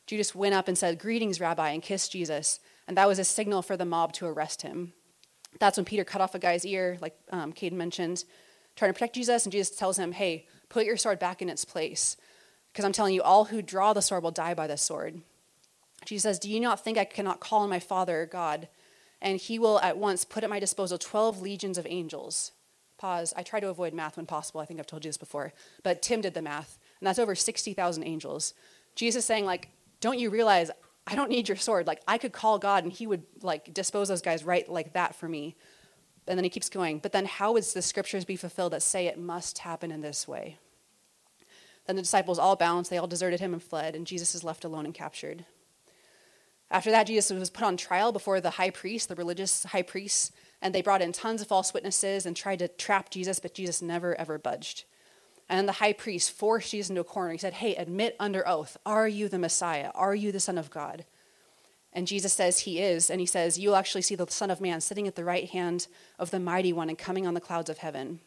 Judas 0.06 0.34
went 0.34 0.54
up 0.54 0.68
and 0.68 0.78
said, 0.78 0.98
Greetings, 0.98 1.40
Rabbi, 1.40 1.70
and 1.70 1.82
kissed 1.82 2.12
Jesus. 2.12 2.60
And 2.86 2.96
that 2.96 3.08
was 3.08 3.18
a 3.18 3.24
signal 3.24 3.60
for 3.60 3.76
the 3.76 3.84
mob 3.84 4.14
to 4.14 4.26
arrest 4.26 4.62
him. 4.62 4.94
That's 5.60 5.76
when 5.76 5.84
Peter 5.84 6.04
cut 6.04 6.22
off 6.22 6.34
a 6.34 6.38
guy's 6.38 6.64
ear, 6.64 6.96
like 7.02 7.14
um, 7.30 7.52
Caden 7.52 7.72
mentioned, 7.72 8.24
trying 8.76 8.90
to 8.90 8.94
protect 8.94 9.14
Jesus. 9.14 9.44
And 9.44 9.52
Jesus 9.52 9.76
tells 9.76 9.98
him, 9.98 10.12
Hey, 10.12 10.46
Put 10.68 10.84
your 10.84 10.96
sword 10.96 11.18
back 11.18 11.40
in 11.40 11.48
its 11.48 11.64
place. 11.64 12.16
Because 12.72 12.84
I'm 12.84 12.92
telling 12.92 13.14
you, 13.14 13.22
all 13.22 13.46
who 13.46 13.62
draw 13.62 13.92
the 13.92 14.02
sword 14.02 14.22
will 14.22 14.30
die 14.30 14.54
by 14.54 14.66
the 14.66 14.76
sword. 14.76 15.20
Jesus 16.04 16.22
says, 16.22 16.38
Do 16.38 16.50
you 16.50 16.60
not 16.60 16.82
think 16.82 16.96
I 16.96 17.04
cannot 17.04 17.40
call 17.40 17.62
on 17.62 17.70
my 17.70 17.80
Father, 17.80 18.28
God, 18.30 18.68
and 19.20 19.38
he 19.38 19.58
will 19.58 19.80
at 19.80 19.98
once 19.98 20.24
put 20.24 20.44
at 20.44 20.50
my 20.50 20.60
disposal 20.60 20.98
12 20.98 21.40
legions 21.40 21.78
of 21.78 21.86
angels? 21.88 22.52
Pause. 22.98 23.32
I 23.36 23.42
try 23.42 23.60
to 23.60 23.68
avoid 23.68 23.94
math 23.94 24.16
when 24.16 24.26
possible. 24.26 24.60
I 24.60 24.64
think 24.64 24.80
I've 24.80 24.86
told 24.86 25.04
you 25.04 25.08
this 25.08 25.16
before. 25.16 25.52
But 25.82 26.02
Tim 26.02 26.20
did 26.20 26.34
the 26.34 26.42
math, 26.42 26.78
and 27.00 27.06
that's 27.06 27.18
over 27.18 27.34
60,000 27.34 28.02
angels. 28.02 28.54
Jesus 28.96 29.24
saying, 29.24 29.44
like, 29.44 29.68
don't 30.00 30.18
you 30.18 30.30
realize 30.30 30.70
I 31.06 31.14
don't 31.14 31.30
need 31.30 31.48
your 31.48 31.56
sword? 31.56 31.86
Like, 31.86 32.02
I 32.08 32.18
could 32.18 32.32
call 32.32 32.58
God, 32.58 32.84
and 32.84 32.92
he 32.92 33.06
would, 33.06 33.22
like, 33.40 33.72
dispose 33.72 34.08
those 34.08 34.22
guys 34.22 34.44
right 34.44 34.68
like 34.68 34.94
that 34.94 35.14
for 35.14 35.28
me. 35.28 35.56
And 36.26 36.36
then 36.36 36.44
he 36.44 36.50
keeps 36.50 36.68
going, 36.68 36.98
but 36.98 37.12
then 37.12 37.24
how 37.24 37.52
would 37.52 37.62
the 37.62 37.82
scriptures 37.82 38.24
be 38.24 38.36
fulfilled 38.36 38.72
that 38.72 38.82
say 38.82 39.06
it 39.06 39.18
must 39.18 39.58
happen 39.58 39.90
in 39.90 40.02
this 40.02 40.28
way? 40.28 40.58
Then 41.88 41.96
the 41.96 42.02
disciples 42.02 42.38
all 42.38 42.54
bounced, 42.54 42.90
they 42.90 42.98
all 42.98 43.06
deserted 43.06 43.40
him 43.40 43.54
and 43.54 43.62
fled, 43.62 43.96
and 43.96 44.06
Jesus 44.06 44.34
is 44.34 44.44
left 44.44 44.62
alone 44.62 44.84
and 44.84 44.92
captured. 44.92 45.46
After 46.70 46.90
that, 46.90 47.06
Jesus 47.06 47.30
was 47.30 47.48
put 47.48 47.64
on 47.64 47.78
trial 47.78 48.12
before 48.12 48.42
the 48.42 48.50
high 48.50 48.68
priest, 48.68 49.08
the 49.08 49.14
religious 49.14 49.64
high 49.64 49.80
priests, 49.80 50.30
and 50.60 50.74
they 50.74 50.82
brought 50.82 51.00
in 51.00 51.12
tons 51.12 51.40
of 51.40 51.48
false 51.48 51.72
witnesses 51.72 52.26
and 52.26 52.36
tried 52.36 52.58
to 52.58 52.68
trap 52.68 53.08
Jesus, 53.08 53.40
but 53.40 53.54
Jesus 53.54 53.80
never, 53.80 54.14
ever 54.16 54.38
budged. 54.38 54.84
And 55.48 55.66
the 55.66 55.72
high 55.72 55.94
priest 55.94 56.30
forced 56.30 56.72
Jesus 56.72 56.90
into 56.90 57.00
a 57.00 57.04
corner. 57.04 57.32
He 57.32 57.38
said, 57.38 57.54
Hey, 57.54 57.74
admit 57.74 58.16
under 58.20 58.46
oath, 58.46 58.76
are 58.84 59.08
you 59.08 59.30
the 59.30 59.38
Messiah? 59.38 59.90
Are 59.94 60.14
you 60.14 60.30
the 60.30 60.40
Son 60.40 60.58
of 60.58 60.68
God? 60.68 61.06
And 61.94 62.06
Jesus 62.06 62.34
says 62.34 62.60
he 62.60 62.80
is, 62.80 63.08
and 63.08 63.18
he 63.18 63.24
says, 63.24 63.58
You'll 63.58 63.76
actually 63.76 64.02
see 64.02 64.14
the 64.14 64.26
Son 64.28 64.50
of 64.50 64.60
Man 64.60 64.82
sitting 64.82 65.08
at 65.08 65.16
the 65.16 65.24
right 65.24 65.48
hand 65.48 65.86
of 66.18 66.30
the 66.30 66.38
Mighty 66.38 66.74
One 66.74 66.90
and 66.90 66.98
coming 66.98 67.26
on 67.26 67.32
the 67.32 67.40
clouds 67.40 67.70
of 67.70 67.78
heaven. 67.78 68.20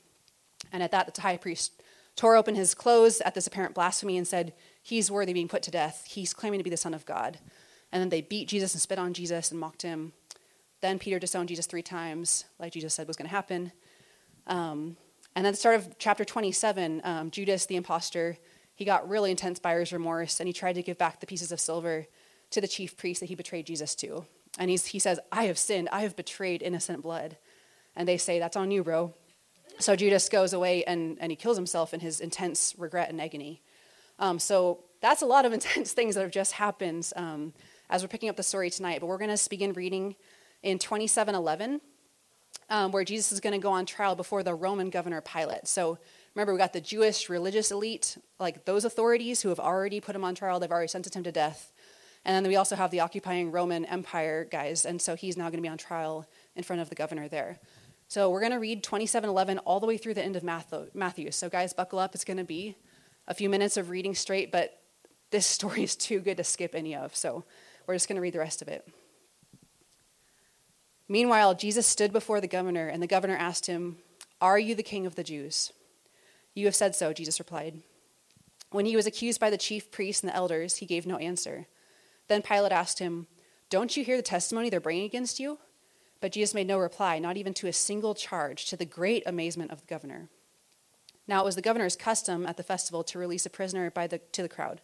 And 0.72 0.82
at 0.82 0.90
that, 0.90 1.14
the 1.14 1.22
high 1.22 1.38
priest 1.38 1.74
tore 2.16 2.36
open 2.36 2.56
his 2.56 2.74
clothes 2.74 3.22
at 3.22 3.34
this 3.34 3.48
apparent 3.48 3.76
blasphemy 3.76 4.18
and 4.18 4.28
said, 4.28 4.54
He's 4.84 5.12
worthy 5.12 5.32
of 5.32 5.36
being 5.36 5.48
put 5.48 5.62
to 5.64 5.72
death. 5.72 6.06
He's 6.08 6.34
claiming 6.34 6.60
to 6.60 6.64
be 6.64 6.70
the 6.70 6.78
Son 6.78 6.94
of 6.94 7.06
God. 7.06 7.38
And 7.92 8.02
then 8.02 8.10
they 8.10 8.22
beat 8.22 8.48
Jesus 8.48 8.74
and 8.74 8.82
spit 8.82 8.98
on 8.98 9.14
Jesus 9.14 9.52
and 9.52 9.60
mocked 9.60 9.84
him. 9.84 10.14
Then 10.82 10.98
Peter 10.98 11.20
disowned 11.20 11.50
Jesus 11.50 11.68
three 11.68 11.84
times, 11.84 12.46
like 12.58 12.74
Jesus 12.74 12.94
said 12.94 13.08
was 13.08 13.18
going 13.18 13.30
to 13.30 13.36
happen. 13.36 13.72
Um, 14.48 14.98
and 15.36 15.46
at 15.46 15.52
the 15.52 15.58
start 15.58 15.76
of 15.76 15.98
chapter 16.00 16.26
27, 16.26 17.02
um, 17.04 17.32
Judas, 17.32 17.68
the 17.68 17.76
impostor, 17.76 18.38
he 18.74 18.86
got 18.86 19.08
really 19.08 19.30
intense 19.30 19.60
buyer's 19.60 19.94
remorse 19.94 20.40
and 20.40 20.48
he 20.48 20.54
tried 20.54 20.74
to 20.74 20.82
give 20.82 20.98
back 20.98 21.20
the 21.20 21.28
pieces 21.28 21.52
of 21.52 21.60
silver 21.60 22.08
to 22.50 22.60
the 22.60 22.68
chief 22.68 22.98
priest 22.98 23.20
that 23.20 23.28
he 23.28 23.36
betrayed 23.36 23.68
Jesus 23.68 23.94
to. 23.96 24.26
And 24.58 24.70
he's, 24.70 24.88
he 24.88 25.00
says, 25.00 25.20
I 25.32 25.44
have 25.44 25.58
sinned. 25.58 25.88
I 25.92 26.02
have 26.02 26.16
betrayed 26.16 26.62
innocent 26.62 27.04
blood. 27.04 27.38
And 27.96 28.08
they 28.08 28.18
say, 28.18 28.40
That's 28.40 28.58
on 28.58 28.72
you, 28.72 28.84
bro. 28.84 29.14
So 29.80 29.96
Judas 29.96 30.30
goes 30.30 30.54
away 30.54 30.84
and, 30.84 31.18
and 31.20 31.32
he 31.32 31.36
kills 31.36 31.58
himself 31.58 31.94
in 31.94 32.00
his 32.00 32.20
intense 32.20 32.76
regret 32.78 33.10
and 33.10 33.20
agony. 33.20 33.62
Um, 34.20 34.38
so 34.40 34.84
that's 35.02 35.22
a 35.22 35.26
lot 35.26 35.46
of 35.46 35.54
intense 35.54 35.94
things 35.94 36.16
that 36.16 36.22
have 36.22 36.32
just 36.32 36.54
happened 36.54 37.12
um, 37.16 37.54
as 37.90 38.02
we're 38.04 38.08
picking 38.08 38.30
up 38.30 38.36
the 38.36 38.44
story 38.44 38.70
tonight. 38.70 39.00
But 39.02 39.08
we're 39.08 39.18
going 39.18 39.36
to 39.36 39.50
begin 39.50 39.74
reading 39.74 40.16
in 40.64 40.78
2711, 40.78 41.82
um, 42.70 42.92
where 42.92 43.04
Jesus 43.04 43.32
is 43.32 43.40
going 43.40 43.54
to 43.54 43.60
go 43.60 43.72
on 43.72 43.86
trial 43.86 44.16
before 44.16 44.44
the 44.44 44.54
Roman 44.54 44.90
governor 44.90 45.22
Pilate. 45.22 45.68
So 45.68 45.98
remember, 46.36 46.54
we 46.54 46.60
got 46.60 46.74
the 46.74 46.82
Jewish 46.82 47.30
religious 47.30 47.72
elite, 47.72 48.18
like 48.40 48.66
those 48.66 48.86
authorities 48.86 49.42
who 49.42 49.50
have 49.50 49.60
already 49.60 50.00
put 50.00 50.16
him 50.16 50.24
on 50.24 50.36
trial, 50.36 50.60
they've 50.60 50.72
already 50.72 50.88
sentenced 50.88 51.16
him 51.16 51.24
to 51.24 51.32
death. 51.32 51.72
And 52.24 52.36
then 52.36 52.50
we 52.50 52.56
also 52.56 52.76
have 52.76 52.92
the 52.92 53.00
occupying 53.00 53.52
Roman 53.52 53.84
Empire 53.86 54.46
guys, 54.50 54.86
and 54.86 55.02
so 55.02 55.16
he's 55.16 55.38
now 55.38 55.46
going 55.46 55.58
to 55.58 55.62
be 55.62 55.68
on 55.68 55.80
trial 55.80 56.28
in 56.56 56.62
front 56.62 56.82
of 56.82 56.90
the 56.90 56.96
governor 56.96 57.28
there. 57.28 57.60
So 58.12 58.30
we're 58.30 58.42
going 58.42 58.52
to 58.52 58.60
read 58.60 58.84
2711 58.84 59.60
all 59.60 59.80
the 59.80 59.88
way 59.88 59.96
through 59.96 60.16
the 60.16 60.22
end 60.22 60.36
of 60.36 60.44
Matthew. 60.44 61.32
So, 61.32 61.48
guys, 61.48 61.72
buckle 61.72 61.98
up. 61.98 62.14
It's 62.14 62.26
going 62.26 62.36
to 62.36 62.44
be 62.44 62.76
a 63.26 63.34
few 63.34 63.50
minutes 63.50 63.78
of 63.78 63.90
reading 63.90 64.16
straight, 64.16 64.52
but 64.52 64.82
this 65.30 65.46
story 65.58 65.84
is 65.84 65.96
too 65.96 66.20
good 66.20 66.36
to 66.36 66.44
skip 66.44 66.76
any 66.76 66.94
of. 66.94 67.16
So 67.16 67.46
we're 67.88 67.96
just 67.96 68.10
going 68.10 68.18
to 68.18 68.22
read 68.22 68.34
the 68.34 68.40
rest 68.40 68.62
of 68.62 68.68
it. 68.68 68.86
Meanwhile, 71.08 71.56
Jesus 71.56 71.88
stood 71.88 72.12
before 72.12 72.42
the 72.42 72.50
governor, 72.50 72.90
and 72.90 73.02
the 73.02 73.08
governor 73.08 73.38
asked 73.38 73.68
him, 73.68 73.96
Are 74.42 74.60
you 74.60 74.76
the 74.76 74.84
king 74.84 75.06
of 75.06 75.16
the 75.16 75.24
Jews? 75.24 75.72
You 76.54 76.66
have 76.66 76.76
said 76.76 76.98
so, 76.98 77.14
Jesus 77.14 77.40
replied. 77.40 77.80
When 78.72 78.86
he 78.86 78.98
was 78.98 79.08
accused 79.08 79.40
by 79.40 79.50
the 79.50 79.58
chief 79.58 79.90
priests 79.90 80.22
and 80.22 80.30
the 80.30 80.36
elders, 80.36 80.76
he 80.76 80.86
gave 80.86 81.08
no 81.08 81.16
answer. 81.16 81.68
Then 82.28 82.42
Pilate 82.42 82.74
asked 82.74 83.00
him, 83.00 83.28
Don't 83.70 83.96
you 83.96 84.04
hear 84.04 84.18
the 84.18 84.22
testimony 84.22 84.70
they're 84.70 84.82
bringing 84.82 85.06
against 85.06 85.40
you? 85.40 85.60
But 86.22 86.32
Jesus 86.32 86.54
made 86.54 86.68
no 86.68 86.78
reply, 86.78 87.20
not 87.20 87.36
even 87.36 87.54
to 87.56 87.68
a 87.68 87.74
single 87.74 88.14
charge, 88.14 88.66
to 88.68 88.78
the 88.78 88.86
great 88.86 89.24
amazement 89.26 89.72
of 89.72 89.82
the 89.82 89.88
governor. 89.88 90.30
Now 91.28 91.42
it 91.42 91.46
was 91.46 91.56
the 91.56 91.62
governor's 91.62 91.96
custom 91.96 92.46
at 92.46 92.58
the 92.58 92.64
festival 92.64 93.04
to 93.06 93.20
release 93.20 93.46
a 93.46 93.50
prisoner 93.50 93.90
by 93.90 94.08
the, 94.08 94.20
to 94.20 94.42
the 94.42 94.50
crowd, 94.50 94.82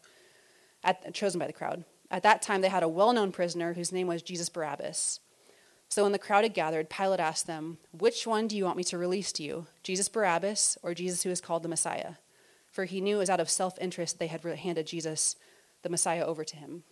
at, 0.84 1.14
chosen 1.14 1.40
by 1.40 1.48
the 1.48 1.54
crowd. 1.54 1.86
At 2.10 2.24
that 2.24 2.42
time, 2.42 2.62
they 2.62 2.70
had 2.70 2.84
a 2.84 2.90
well 2.90 3.14
known 3.14 3.32
prisoner 3.32 3.74
whose 3.74 3.92
name 3.92 4.08
was 4.08 4.22
Jesus 4.22 4.50
Barabbas. 4.50 5.20
So 5.90 6.04
when 6.04 6.12
the 6.12 6.20
crowd 6.20 6.44
had 6.44 6.54
gathered, 6.54 6.90
Pilate 6.90 7.20
asked 7.20 7.48
them, 7.48 7.78
Which 7.92 8.26
one 8.26 8.48
do 8.48 8.58
you 8.58 8.66
want 8.66 8.78
me 8.78 8.84
to 8.86 8.98
release 8.98 9.32
to 9.34 9.44
you, 9.44 9.68
Jesus 9.84 10.10
Barabbas 10.10 10.78
or 10.84 10.94
Jesus 10.94 11.24
who 11.24 11.30
is 11.30 11.42
called 11.42 11.64
the 11.64 11.70
Messiah? 11.70 12.14
For 12.72 12.86
he 12.86 13.02
knew 13.02 13.18
it 13.18 13.20
was 13.20 13.30
out 13.30 13.40
of 13.40 13.50
self 13.50 13.78
interest 13.80 14.20
they 14.20 14.28
had 14.28 14.44
handed 14.44 14.88
Jesus, 14.88 15.36
the 15.84 15.90
Messiah, 15.90 16.26
over 16.26 16.44
to 16.44 16.58
him. 16.58 16.84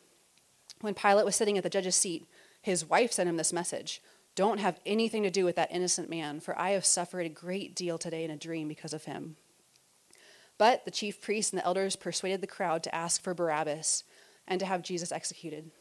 When 0.81 0.93
Pilate 0.93 1.25
was 1.25 1.35
sitting 1.35 1.57
at 1.57 1.63
the 1.63 1.69
judge's 1.69 1.95
seat, 1.95 2.27
his 2.61 2.89
wife 2.89 3.11
sent 3.11 3.29
him 3.29 3.37
this 3.37 3.53
message 3.53 4.01
Don't 4.35 4.59
have 4.59 4.79
anything 4.85 5.23
to 5.23 5.31
do 5.31 5.45
with 5.45 5.55
that 5.55 5.71
innocent 5.71 6.09
man, 6.09 6.41
for 6.41 6.59
I 6.59 6.71
have 6.71 6.85
suffered 6.85 7.25
a 7.25 7.29
great 7.29 7.73
deal 7.73 7.97
today 7.97 8.25
in 8.25 8.31
a 8.31 8.37
dream 8.37 8.67
because 8.67 8.93
of 8.93 9.05
him. 9.05 9.37
But 10.57 10.85
the 10.85 10.91
chief 10.91 11.21
priests 11.21 11.51
and 11.51 11.59
the 11.59 11.65
elders 11.65 11.95
persuaded 11.95 12.41
the 12.41 12.47
crowd 12.47 12.83
to 12.83 12.95
ask 12.95 13.21
for 13.21 13.33
Barabbas 13.33 14.03
and 14.47 14.59
to 14.59 14.65
have 14.65 14.81
Jesus 14.81 15.11
executed. 15.11 15.71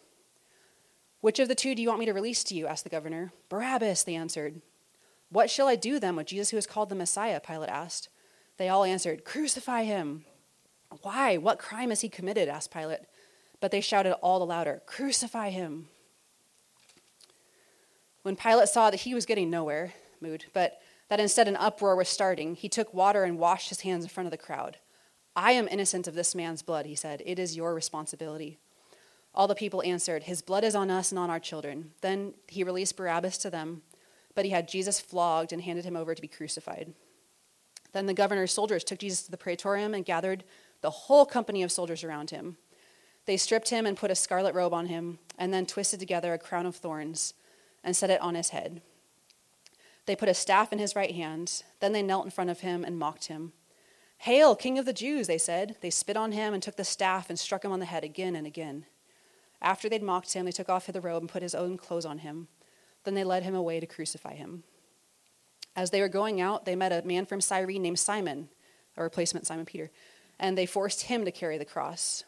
Which 1.20 1.38
of 1.38 1.49
the 1.49 1.54
two 1.54 1.75
do 1.75 1.82
you 1.82 1.88
want 1.88 2.00
me 2.00 2.06
to 2.06 2.12
release 2.12 2.44
to 2.44 2.54
you? 2.54 2.66
asked 2.66 2.84
the 2.84 2.90
governor. 2.90 3.32
Barabbas, 3.49 4.04
they 4.04 4.14
answered. 4.14 4.62
What 5.30 5.50
shall 5.50 5.66
I 5.66 5.75
do 5.75 5.99
then 5.99 6.16
with 6.16 6.26
Jesus 6.28 6.50
who 6.50 6.56
is 6.56 6.66
called 6.66 6.90
the 6.90 6.94
Messiah? 6.94 7.40
Pilate 7.40 7.70
asked. 7.70 8.08
They 8.56 8.68
all 8.68 8.84
answered, 8.84 9.25
Crucify 9.25 9.82
him. 9.84 10.25
Why? 11.02 11.38
What 11.38 11.58
crime 11.58 11.88
has 11.88 12.02
he 12.02 12.08
committed? 12.08 12.49
asked 12.49 12.73
Pilate. 12.73 13.00
But 13.61 13.70
they 13.70 13.80
shouted 13.80 14.14
all 14.16 14.38
the 14.38 14.46
louder, 14.46 14.82
Crucify 14.87 15.50
him. 15.50 15.88
When 18.24 18.36
Pilate 18.36 18.70
saw 18.70 18.90
that 18.90 19.00
he 19.00 19.12
was 19.12 19.26
getting 19.26 19.50
nowhere, 19.50 19.92
mood, 20.18 20.46
but 20.54 20.80
that 21.10 21.20
instead 21.20 21.46
an 21.46 21.56
uproar 21.56 21.94
was 21.94 22.08
starting, 22.08 22.54
he 22.54 22.70
took 22.70 22.94
water 22.94 23.22
and 23.22 23.38
washed 23.38 23.68
his 23.68 23.82
hands 23.82 24.02
in 24.02 24.08
front 24.08 24.26
of 24.26 24.30
the 24.30 24.38
crowd. 24.38 24.78
I 25.36 25.52
am 25.52 25.68
innocent 25.68 26.08
of 26.08 26.14
this 26.14 26.34
man's 26.34 26.62
blood, 26.62 26.86
he 26.86 26.94
said. 26.94 27.22
It 27.26 27.38
is 27.38 27.54
your 27.54 27.74
responsibility. 27.74 28.56
All 29.34 29.46
the 29.46 29.54
people 29.54 29.82
answered, 29.82 30.22
His 30.22 30.40
blood 30.40 30.64
is 30.64 30.74
on 30.74 30.90
us 30.90 31.12
and 31.12 31.18
on 31.18 31.28
our 31.28 31.38
children. 31.38 31.90
Then 32.00 32.32
he 32.48 32.64
released 32.64 32.96
Barabbas 32.96 33.36
to 33.38 33.50
them, 33.50 33.82
but 34.34 34.46
he 34.46 34.52
had 34.52 34.68
Jesus 34.68 35.00
flogged 35.00 35.52
and 35.52 35.60
handed 35.60 35.84
him 35.84 35.96
over 35.96 36.14
to 36.14 36.22
be 36.22 36.26
crucified. 36.26 36.94
Then 37.92 38.06
the 38.06 38.14
governor's 38.14 38.52
soldiers 38.52 38.84
took 38.84 39.00
Jesus 39.00 39.24
to 39.24 39.32
the 39.32 39.36
praetorium 39.36 39.92
and 39.92 40.02
gathered 40.02 40.44
the 40.80 40.88
whole 40.88 41.26
company 41.26 41.62
of 41.62 41.70
soldiers 41.70 42.02
around 42.02 42.30
him. 42.30 42.56
They 43.26 43.36
stripped 43.36 43.68
him 43.68 43.84
and 43.84 43.98
put 43.98 44.10
a 44.10 44.14
scarlet 44.14 44.54
robe 44.54 44.72
on 44.72 44.86
him, 44.86 45.18
and 45.38 45.52
then 45.52 45.66
twisted 45.66 46.00
together 46.00 46.32
a 46.32 46.38
crown 46.38 46.64
of 46.64 46.74
thorns 46.74 47.34
and 47.84 47.94
set 47.94 48.10
it 48.10 48.20
on 48.20 48.34
his 48.34 48.48
head. 48.48 48.80
They 50.06 50.16
put 50.16 50.28
a 50.28 50.34
staff 50.34 50.72
in 50.72 50.78
his 50.78 50.96
right 50.96 51.14
hand. 51.14 51.62
Then 51.80 51.92
they 51.92 52.02
knelt 52.02 52.24
in 52.24 52.30
front 52.30 52.50
of 52.50 52.60
him 52.60 52.84
and 52.84 52.98
mocked 52.98 53.26
him. 53.26 53.52
Hail, 54.18 54.56
King 54.56 54.78
of 54.78 54.86
the 54.86 54.92
Jews, 54.92 55.26
they 55.26 55.38
said. 55.38 55.76
They 55.80 55.90
spit 55.90 56.16
on 56.16 56.32
him 56.32 56.54
and 56.54 56.62
took 56.62 56.76
the 56.76 56.84
staff 56.84 57.28
and 57.28 57.38
struck 57.38 57.64
him 57.64 57.72
on 57.72 57.80
the 57.80 57.86
head 57.86 58.04
again 58.04 58.34
and 58.34 58.46
again. 58.46 58.86
After 59.60 59.88
they'd 59.88 60.02
mocked 60.02 60.32
him, 60.34 60.44
they 60.44 60.52
took 60.52 60.68
off 60.68 60.86
the 60.86 61.00
robe 61.00 61.22
and 61.22 61.30
put 61.30 61.42
his 61.42 61.54
own 61.54 61.78
clothes 61.78 62.04
on 62.04 62.18
him. 62.18 62.48
Then 63.04 63.14
they 63.14 63.24
led 63.24 63.42
him 63.42 63.54
away 63.54 63.80
to 63.80 63.86
crucify 63.86 64.34
him. 64.34 64.64
As 65.76 65.90
they 65.90 66.00
were 66.00 66.08
going 66.08 66.40
out, 66.40 66.64
they 66.64 66.76
met 66.76 66.92
a 66.92 67.06
man 67.06 67.26
from 67.26 67.40
Cyrene 67.40 67.82
named 67.82 67.98
Simon, 67.98 68.48
a 68.96 69.02
replacement 69.02 69.46
Simon 69.46 69.66
Peter, 69.66 69.90
and 70.38 70.56
they 70.56 70.66
forced 70.66 71.02
him 71.02 71.24
to 71.24 71.32
carry 71.32 71.58
the 71.58 71.64
cross. 71.64 72.24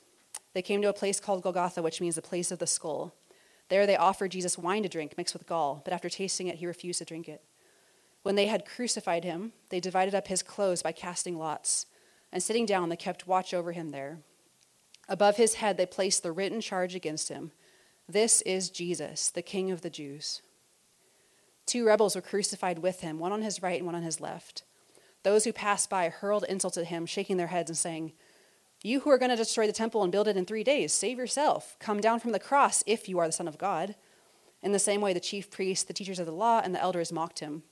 They 0.53 0.63
came 0.63 0.83
to 0.83 0.89
a 0.89 0.95
place 0.95 1.21
called 1.21 1.43
Golgotha, 1.43 1.83
which 1.83 2.01
means 2.01 2.15
the 2.15 2.23
place 2.23 2.51
of 2.51 2.59
the 2.59 2.67
skull. 2.67 3.15
There 3.69 3.87
they 3.87 3.97
offered 3.97 4.31
Jesus 4.31 4.59
wine 4.59 4.83
to 4.83 4.89
drink 4.89 5.17
mixed 5.17 5.35
with 5.35 5.47
gall, 5.47 5.83
but 5.85 5.93
after 5.93 6.09
tasting 6.09 6.47
it, 6.47 6.57
he 6.57 6.67
refused 6.67 6.99
to 6.99 7.05
drink 7.05 7.29
it. 7.29 7.43
When 8.23 8.35
they 8.35 8.47
had 8.47 8.67
crucified 8.67 9.25
him, 9.25 9.53
they 9.71 9.81
divided 9.81 10.15
up 10.15 10.29
his 10.29 10.43
clothes 10.43 10.83
by 10.83 10.93
casting 10.93 11.39
lots, 11.39 11.87
and 12.33 12.43
sitting 12.43 12.67
down, 12.67 12.89
they 12.89 12.97
kept 12.97 13.27
watch 13.27 13.55
over 13.55 13.73
him 13.73 13.91
there. 13.91 14.19
Above 15.09 15.37
his 15.37 15.55
head, 15.55 15.77
they 15.77 15.87
placed 15.87 16.23
the 16.23 16.33
written 16.33 16.61
charge 16.61 16.95
against 16.95 17.29
him 17.29 17.53
This 18.09 18.41
is 18.43 18.71
Jesus, 18.71 19.31
the 19.31 19.43
King 19.43 19.71
of 19.71 19.83
the 19.83 19.91
Jews. 19.91 20.43
Two 21.67 21.85
rebels 21.85 22.15
were 22.15 22.23
crucified 22.23 22.79
with 22.81 23.01
him, 23.01 23.19
one 23.19 23.33
on 23.33 23.43
his 23.43 23.63
right 23.63 23.79
and 23.79 23.87
one 23.87 23.95
on 23.95 24.03
his 24.03 24.21
left. 24.21 24.63
Those 25.25 25.45
who 25.45 25.53
passed 25.53 25.91
by 25.91 26.09
hurled 26.09 26.45
insults 26.49 26.77
at 26.77 26.87
him, 26.87 27.07
shaking 27.07 27.37
their 27.37 27.49
heads 27.49 27.71
and 27.71 27.77
saying, 27.77 28.13
You 28.87 29.01
who 29.01 29.11
are 29.11 29.19
going 29.19 29.33
to 29.33 29.37
destroy 29.37 29.67
the 29.67 29.73
temple 29.73 30.05
and 30.05 30.13
build 30.13 30.29
it 30.29 30.37
in 30.37 30.45
three 30.45 30.63
days, 30.63 30.93
save 30.93 31.19
yourself. 31.19 31.77
Come 31.81 32.01
down 32.01 32.21
from 32.21 32.31
the 32.31 32.39
cross 32.39 32.85
if 32.87 33.09
you 33.09 33.19
are 33.19 33.27
the 33.27 33.33
Son 33.33 33.49
of 33.49 33.59
God. 33.59 33.97
In 34.63 34.71
the 34.71 34.79
same 34.79 35.01
way, 35.01 35.13
the 35.13 35.19
chief 35.19 35.51
priests, 35.51 35.85
the 35.85 35.93
teachers 35.93 36.21
of 36.21 36.27
the 36.27 36.31
law, 36.31 36.61
and 36.63 36.73
the 36.73 36.81
elders 36.81 37.11
mocked 37.11 37.41
him. 37.41 37.65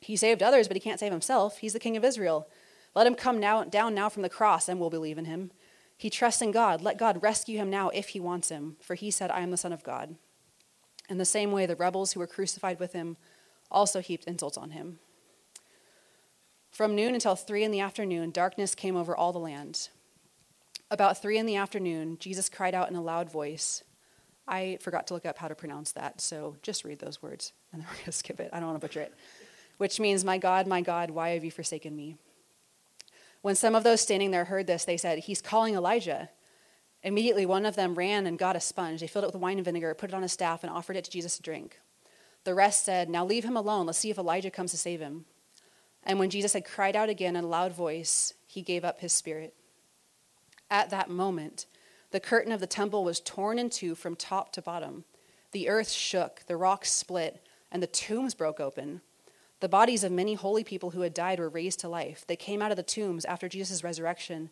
He 0.00 0.14
saved 0.14 0.44
others, 0.44 0.68
but 0.68 0.76
he 0.76 0.80
can't 0.80 1.00
save 1.00 1.10
himself. 1.10 1.58
He's 1.58 1.72
the 1.72 1.80
king 1.80 1.96
of 1.96 2.04
Israel. 2.04 2.46
Let 2.94 3.04
him 3.04 3.16
come 3.16 3.40
now, 3.40 3.64
down 3.64 3.96
now 3.96 4.08
from 4.08 4.22
the 4.22 4.28
cross, 4.28 4.68
and 4.68 4.78
we'll 4.78 4.90
believe 4.90 5.18
in 5.18 5.24
him. 5.24 5.50
He 5.96 6.08
trusts 6.08 6.40
in 6.40 6.52
God. 6.52 6.82
Let 6.82 6.98
God 6.98 7.20
rescue 7.20 7.58
him 7.58 7.68
now 7.68 7.88
if 7.88 8.10
he 8.10 8.20
wants 8.20 8.48
him, 8.48 8.76
for 8.80 8.94
he 8.94 9.10
said, 9.10 9.32
I 9.32 9.40
am 9.40 9.50
the 9.50 9.56
Son 9.56 9.72
of 9.72 9.82
God. 9.82 10.14
In 11.08 11.18
the 11.18 11.24
same 11.24 11.50
way, 11.50 11.66
the 11.66 11.74
rebels 11.74 12.12
who 12.12 12.20
were 12.20 12.28
crucified 12.28 12.78
with 12.78 12.92
him 12.92 13.16
also 13.72 14.00
heaped 14.00 14.26
insults 14.26 14.56
on 14.56 14.70
him. 14.70 15.00
From 16.70 16.94
noon 16.94 17.12
until 17.12 17.34
three 17.34 17.64
in 17.64 17.72
the 17.72 17.80
afternoon, 17.80 18.30
darkness 18.30 18.76
came 18.76 18.94
over 18.94 19.16
all 19.16 19.32
the 19.32 19.40
land. 19.40 19.88
About 20.94 21.20
three 21.20 21.38
in 21.38 21.46
the 21.46 21.56
afternoon, 21.56 22.16
Jesus 22.18 22.48
cried 22.48 22.74
out 22.74 22.88
in 22.88 22.96
a 22.96 23.02
loud 23.02 23.30
voice. 23.30 23.82
I 24.46 24.78
forgot 24.80 25.08
to 25.08 25.14
look 25.14 25.26
up 25.26 25.38
how 25.38 25.48
to 25.48 25.54
pronounce 25.54 25.92
that, 25.92 26.20
so 26.20 26.56
just 26.62 26.84
read 26.84 27.00
those 27.00 27.20
words, 27.20 27.52
and 27.72 27.82
then 27.82 27.88
we're 27.90 27.96
going 27.96 28.04
to 28.06 28.12
skip 28.12 28.40
it. 28.40 28.50
I 28.52 28.60
don't 28.60 28.68
want 28.68 28.80
to 28.80 28.86
butcher 28.86 29.00
it 29.00 29.12
which 29.78 30.00
means, 30.00 30.24
My 30.24 30.38
God, 30.38 30.66
my 30.66 30.80
God, 30.80 31.10
why 31.10 31.30
have 31.30 31.44
you 31.44 31.50
forsaken 31.50 31.94
me? 31.94 32.16
When 33.42 33.54
some 33.54 33.74
of 33.74 33.84
those 33.84 34.00
standing 34.00 34.30
there 34.30 34.46
heard 34.46 34.66
this, 34.66 34.84
they 34.84 34.96
said, 34.96 35.20
He's 35.20 35.42
calling 35.42 35.74
Elijah. 35.74 36.30
Immediately, 37.02 37.44
one 37.44 37.66
of 37.66 37.76
them 37.76 37.94
ran 37.94 38.26
and 38.26 38.38
got 38.38 38.56
a 38.56 38.60
sponge. 38.60 39.00
They 39.00 39.06
filled 39.06 39.24
it 39.24 39.32
with 39.32 39.42
wine 39.42 39.58
and 39.58 39.64
vinegar, 39.64 39.92
put 39.94 40.10
it 40.10 40.14
on 40.14 40.24
a 40.24 40.28
staff, 40.28 40.64
and 40.64 40.72
offered 40.72 40.96
it 40.96 41.04
to 41.04 41.10
Jesus 41.10 41.36
to 41.36 41.42
drink. 41.42 41.78
The 42.44 42.54
rest 42.54 42.84
said, 42.84 43.08
Now 43.10 43.24
leave 43.24 43.44
him 43.44 43.56
alone. 43.56 43.86
Let's 43.86 43.98
see 43.98 44.10
if 44.10 44.18
Elijah 44.18 44.50
comes 44.50 44.70
to 44.70 44.78
save 44.78 45.00
him. 45.00 45.26
And 46.02 46.18
when 46.18 46.30
Jesus 46.30 46.52
had 46.52 46.64
cried 46.64 46.96
out 46.96 47.08
again 47.08 47.36
in 47.36 47.44
a 47.44 47.48
loud 47.48 47.72
voice, 47.72 48.34
he 48.46 48.62
gave 48.62 48.84
up 48.84 49.00
his 49.00 49.12
spirit. 49.12 49.54
At 50.74 50.90
that 50.90 51.08
moment, 51.08 51.66
the 52.10 52.18
curtain 52.18 52.50
of 52.50 52.58
the 52.58 52.66
temple 52.66 53.04
was 53.04 53.20
torn 53.20 53.60
in 53.60 53.70
two 53.70 53.94
from 53.94 54.16
top 54.16 54.50
to 54.54 54.60
bottom. 54.60 55.04
The 55.52 55.68
earth 55.68 55.88
shook, 55.88 56.42
the 56.48 56.56
rocks 56.56 56.90
split, 56.90 57.40
and 57.70 57.80
the 57.80 57.86
tombs 57.86 58.34
broke 58.34 58.58
open. 58.58 59.00
The 59.60 59.68
bodies 59.68 60.02
of 60.02 60.10
many 60.10 60.34
holy 60.34 60.64
people 60.64 60.90
who 60.90 61.02
had 61.02 61.14
died 61.14 61.38
were 61.38 61.48
raised 61.48 61.78
to 61.80 61.88
life. 61.88 62.24
They 62.26 62.34
came 62.34 62.60
out 62.60 62.72
of 62.72 62.76
the 62.76 62.82
tombs 62.82 63.24
after 63.24 63.48
Jesus' 63.48 63.84
resurrection 63.84 64.50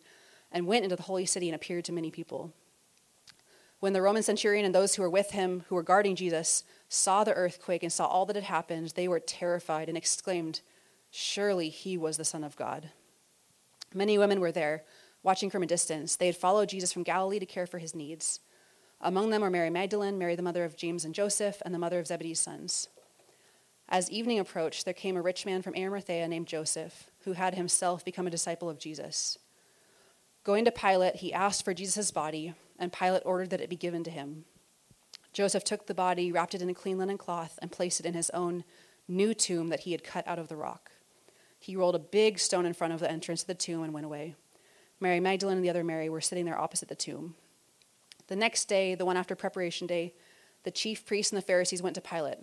and 0.49 0.65
went 0.65 0.85
into 0.85 0.95
the 0.95 1.03
holy 1.03 1.25
city 1.25 1.49
and 1.49 1.55
appeared 1.57 1.83
to 1.85 1.91
many 1.91 2.09
people. 2.09 2.53
When 3.81 3.91
the 3.91 4.01
Roman 4.01 4.23
centurion 4.23 4.63
and 4.63 4.73
those 4.73 4.95
who 4.95 5.01
were 5.01 5.09
with 5.09 5.31
him, 5.31 5.65
who 5.67 5.75
were 5.75 5.83
guarding 5.83 6.15
Jesus, 6.15 6.63
saw 6.87 7.25
the 7.25 7.33
earthquake 7.33 7.83
and 7.83 7.91
saw 7.91 8.05
all 8.05 8.25
that 8.27 8.37
had 8.37 8.45
happened, 8.45 8.93
they 8.95 9.09
were 9.09 9.19
terrified 9.19 9.89
and 9.89 9.97
exclaimed, 9.97 10.61
Surely 11.11 11.67
he 11.67 11.97
was 11.97 12.15
the 12.15 12.23
Son 12.23 12.45
of 12.45 12.55
God. 12.55 12.91
Many 13.93 14.17
women 14.17 14.39
were 14.39 14.53
there, 14.53 14.83
watching 15.23 15.49
from 15.49 15.63
a 15.63 15.67
distance. 15.67 16.15
They 16.15 16.27
had 16.27 16.35
followed 16.35 16.69
Jesus 16.69 16.93
from 16.93 17.03
Galilee 17.03 17.39
to 17.39 17.45
care 17.45 17.65
for 17.65 17.79
his 17.79 17.95
needs. 17.95 18.41
Among 19.01 19.29
them 19.29 19.41
were 19.41 19.49
Mary 19.49 19.69
Magdalene, 19.69 20.17
Mary 20.17 20.35
the 20.35 20.41
mother 20.41 20.63
of 20.63 20.77
James 20.77 21.03
and 21.03 21.15
Joseph, 21.15 21.61
and 21.65 21.73
the 21.73 21.79
mother 21.79 21.99
of 21.99 22.07
Zebedee's 22.07 22.39
sons. 22.39 22.89
As 23.89 24.09
evening 24.09 24.39
approached, 24.39 24.85
there 24.85 24.93
came 24.93 25.17
a 25.17 25.21
rich 25.21 25.45
man 25.45 25.61
from 25.61 25.75
Arimathea 25.75 26.27
named 26.27 26.47
Joseph, 26.47 27.09
who 27.25 27.33
had 27.33 27.55
himself 27.55 28.05
become 28.05 28.27
a 28.27 28.31
disciple 28.31 28.69
of 28.69 28.79
Jesus. 28.79 29.37
Going 30.43 30.65
to 30.65 30.71
Pilate, 30.71 31.17
he 31.17 31.33
asked 31.33 31.63
for 31.63 31.73
Jesus' 31.73 32.11
body, 32.11 32.53
and 32.79 32.91
Pilate 32.91 33.23
ordered 33.25 33.49
that 33.49 33.61
it 33.61 33.69
be 33.69 33.75
given 33.75 34.03
to 34.03 34.11
him. 34.11 34.45
Joseph 35.31 35.63
took 35.63 35.87
the 35.87 35.93
body, 35.93 36.31
wrapped 36.31 36.53
it 36.53 36.61
in 36.61 36.69
a 36.69 36.73
clean 36.73 36.97
linen 36.97 37.17
cloth, 37.17 37.57
and 37.61 37.71
placed 37.71 37.99
it 37.99 38.05
in 38.05 38.13
his 38.13 38.29
own 38.31 38.63
new 39.07 39.33
tomb 39.33 39.69
that 39.69 39.81
he 39.81 39.91
had 39.91 40.03
cut 40.03 40.27
out 40.27 40.39
of 40.39 40.47
the 40.47 40.55
rock. 40.55 40.91
He 41.59 41.75
rolled 41.75 41.95
a 41.95 41.99
big 41.99 42.39
stone 42.39 42.65
in 42.65 42.73
front 42.73 42.93
of 42.93 42.99
the 42.99 43.09
entrance 43.09 43.41
to 43.41 43.47
the 43.47 43.53
tomb 43.53 43.83
and 43.83 43.93
went 43.93 44.05
away. 44.05 44.35
Mary 45.03 45.19
Magdalene 45.19 45.57
and 45.57 45.65
the 45.65 45.69
other 45.69 45.83
Mary 45.83 46.07
were 46.07 46.21
sitting 46.21 46.45
there 46.45 46.57
opposite 46.57 46.87
the 46.87 46.95
tomb. 46.95 47.35
The 48.27 48.37
next 48.37 48.65
day, 48.69 48.95
the 48.95 49.03
one 49.03 49.17
after 49.17 49.35
preparation 49.35 49.85
day, 49.85 50.13
the 50.63 50.71
chief 50.71 51.05
priests 51.05 51.33
and 51.33 51.37
the 51.37 51.45
Pharisees 51.45 51.81
went 51.83 51.95
to 51.95 52.01
Pilate. 52.01 52.37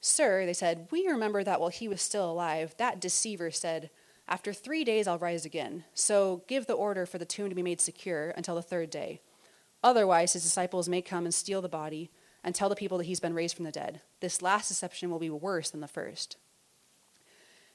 Sir, 0.00 0.46
they 0.46 0.54
said, 0.54 0.88
we 0.90 1.06
remember 1.06 1.44
that 1.44 1.60
while 1.60 1.68
he 1.68 1.88
was 1.88 2.00
still 2.00 2.30
alive, 2.30 2.74
that 2.78 3.02
deceiver 3.02 3.50
said, 3.50 3.90
After 4.26 4.54
three 4.54 4.82
days 4.82 5.06
I'll 5.06 5.18
rise 5.18 5.44
again. 5.44 5.84
So 5.92 6.42
give 6.48 6.66
the 6.66 6.72
order 6.72 7.04
for 7.04 7.18
the 7.18 7.26
tomb 7.26 7.50
to 7.50 7.54
be 7.54 7.62
made 7.62 7.82
secure 7.82 8.30
until 8.30 8.54
the 8.54 8.62
third 8.62 8.88
day. 8.88 9.20
Otherwise, 9.84 10.32
his 10.32 10.42
disciples 10.42 10.88
may 10.88 11.02
come 11.02 11.26
and 11.26 11.34
steal 11.34 11.60
the 11.60 11.68
body 11.68 12.10
and 12.42 12.54
tell 12.54 12.70
the 12.70 12.76
people 12.76 12.96
that 12.96 13.04
he's 13.04 13.20
been 13.20 13.34
raised 13.34 13.54
from 13.54 13.66
the 13.66 13.70
dead. 13.70 14.00
This 14.20 14.40
last 14.40 14.68
deception 14.68 15.10
will 15.10 15.18
be 15.18 15.28
worse 15.28 15.68
than 15.68 15.82
the 15.82 15.86
first. 15.86 16.38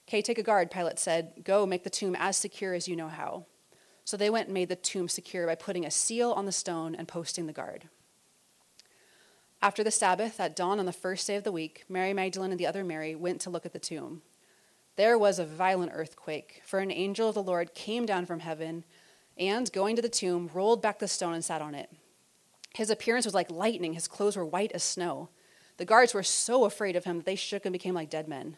Okay, 0.08 0.24
take 0.24 0.40
a 0.40 0.44
guard, 0.44 0.72
Pilate 0.72 0.98
said. 0.98 1.44
Go 1.44 1.68
make 1.68 1.84
the 1.84 1.92
tomb 1.92 2.16
as 2.18 2.38
secure 2.38 2.74
as 2.74 2.88
you 2.88 2.96
know 2.96 3.08
how. 3.08 3.46
So 4.06 4.16
they 4.16 4.30
went 4.30 4.48
and 4.48 4.54
made 4.54 4.70
the 4.70 4.76
tomb 4.76 5.10
secure 5.10 5.48
by 5.48 5.56
putting 5.56 5.86
a 5.86 5.92
seal 5.92 6.32
on 6.32 6.46
the 6.46 6.52
stone 6.52 6.96
and 6.96 7.08
posting 7.08 7.48
the 7.48 7.54
guard. 7.54 7.90
After 9.62 9.84
the 9.84 9.92
Sabbath, 9.92 10.40
at 10.40 10.56
dawn 10.56 10.80
on 10.80 10.86
the 10.86 10.94
first 10.94 11.26
day 11.26 11.36
of 11.36 11.44
the 11.44 11.52
week, 11.52 11.86
Mary 11.90 12.14
Magdalene 12.14 12.52
and 12.52 12.60
the 12.60 12.68
other 12.68 12.84
Mary 12.84 13.16
went 13.16 13.42
to 13.42 13.50
look 13.50 13.66
at 13.66 13.74
the 13.74 13.80
tomb. 13.80 14.22
There 14.96 15.18
was 15.18 15.40
a 15.40 15.46
violent 15.46 15.92
earthquake, 15.94 16.62
for 16.64 16.80
an 16.80 16.92
angel 16.92 17.28
of 17.28 17.36
the 17.36 17.44
Lord 17.44 17.74
came 17.74 18.06
down 18.06 18.28
from 18.28 18.40
heaven 18.42 18.84
and, 19.38 19.72
going 19.74 19.96
to 19.96 20.02
the 20.02 20.08
tomb, 20.08 20.52
rolled 20.54 20.84
back 20.84 21.00
the 21.00 21.08
stone 21.08 21.34
and 21.34 21.44
sat 21.44 21.62
on 21.62 21.74
it. 21.74 21.90
His 22.76 22.92
appearance 22.92 23.26
was 23.26 23.34
like 23.34 23.50
lightning, 23.50 23.94
his 23.94 24.08
clothes 24.08 24.38
were 24.38 24.46
white 24.46 24.72
as 24.74 24.84
snow. 24.84 25.30
The 25.78 25.86
guards 25.86 26.14
were 26.14 26.24
so 26.24 26.66
afraid 26.66 26.96
of 26.96 27.06
him 27.06 27.18
that 27.18 27.26
they 27.26 27.36
shook 27.36 27.66
and 27.66 27.74
became 27.74 27.96
like 27.96 28.10
dead 28.10 28.28
men. 28.28 28.58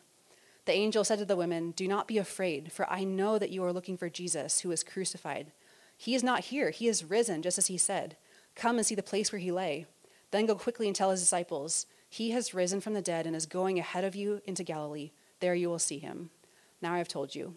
The 0.68 0.74
angel 0.74 1.06
said 1.06 1.20
to 1.20 1.26
the 1.26 1.38
women, 1.38 1.72
Do 1.72 1.88
not 1.88 2.10
be 2.10 2.18
afraid, 2.18 2.74
for 2.74 2.92
I 2.92 3.06
know 3.06 3.40
that 3.40 3.52
you 3.52 3.64
are 3.64 3.72
looking 3.72 3.96
for 3.96 4.10
Jesus, 4.10 4.60
who 4.60 4.70
was 4.70 4.84
crucified. 4.84 5.54
He 5.96 6.14
is 6.14 6.24
not 6.24 6.46
here, 6.46 6.72
he 6.72 6.90
is 6.90 7.06
risen, 7.06 7.42
just 7.42 7.58
as 7.58 7.68
he 7.68 7.78
said. 7.78 8.18
Come 8.54 8.76
and 8.76 8.86
see 8.86 8.94
the 8.94 9.02
place 9.02 9.32
where 9.32 9.40
he 9.40 9.50
lay. 9.50 9.86
Then 10.32 10.46
go 10.46 10.56
quickly 10.56 10.86
and 10.88 10.94
tell 10.94 11.12
his 11.12 11.22
disciples, 11.22 11.86
He 12.10 12.32
has 12.32 12.54
risen 12.54 12.82
from 12.82 12.96
the 12.96 13.02
dead 13.02 13.26
and 13.26 13.34
is 13.34 13.46
going 13.46 13.80
ahead 13.80 14.04
of 14.04 14.14
you 14.14 14.42
into 14.46 14.66
Galilee. 14.66 15.12
There 15.40 15.56
you 15.56 15.70
will 15.70 15.80
see 15.80 16.00
him. 16.00 16.32
Now 16.82 16.96
I 16.96 16.98
have 16.98 17.08
told 17.08 17.34
you. 17.34 17.56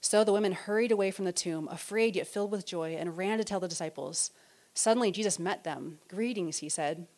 So 0.00 0.22
the 0.22 0.32
women 0.32 0.52
hurried 0.52 0.92
away 0.92 1.10
from 1.10 1.24
the 1.24 1.32
tomb, 1.32 1.66
afraid 1.72 2.14
yet 2.14 2.28
filled 2.28 2.52
with 2.52 2.64
joy, 2.64 2.94
and 2.94 3.16
ran 3.16 3.38
to 3.38 3.44
tell 3.44 3.58
the 3.58 3.66
disciples. 3.66 4.30
Suddenly 4.74 5.10
Jesus 5.10 5.40
met 5.40 5.64
them. 5.64 5.98
Greetings, 6.06 6.58
he 6.58 6.68
said. 6.68 7.08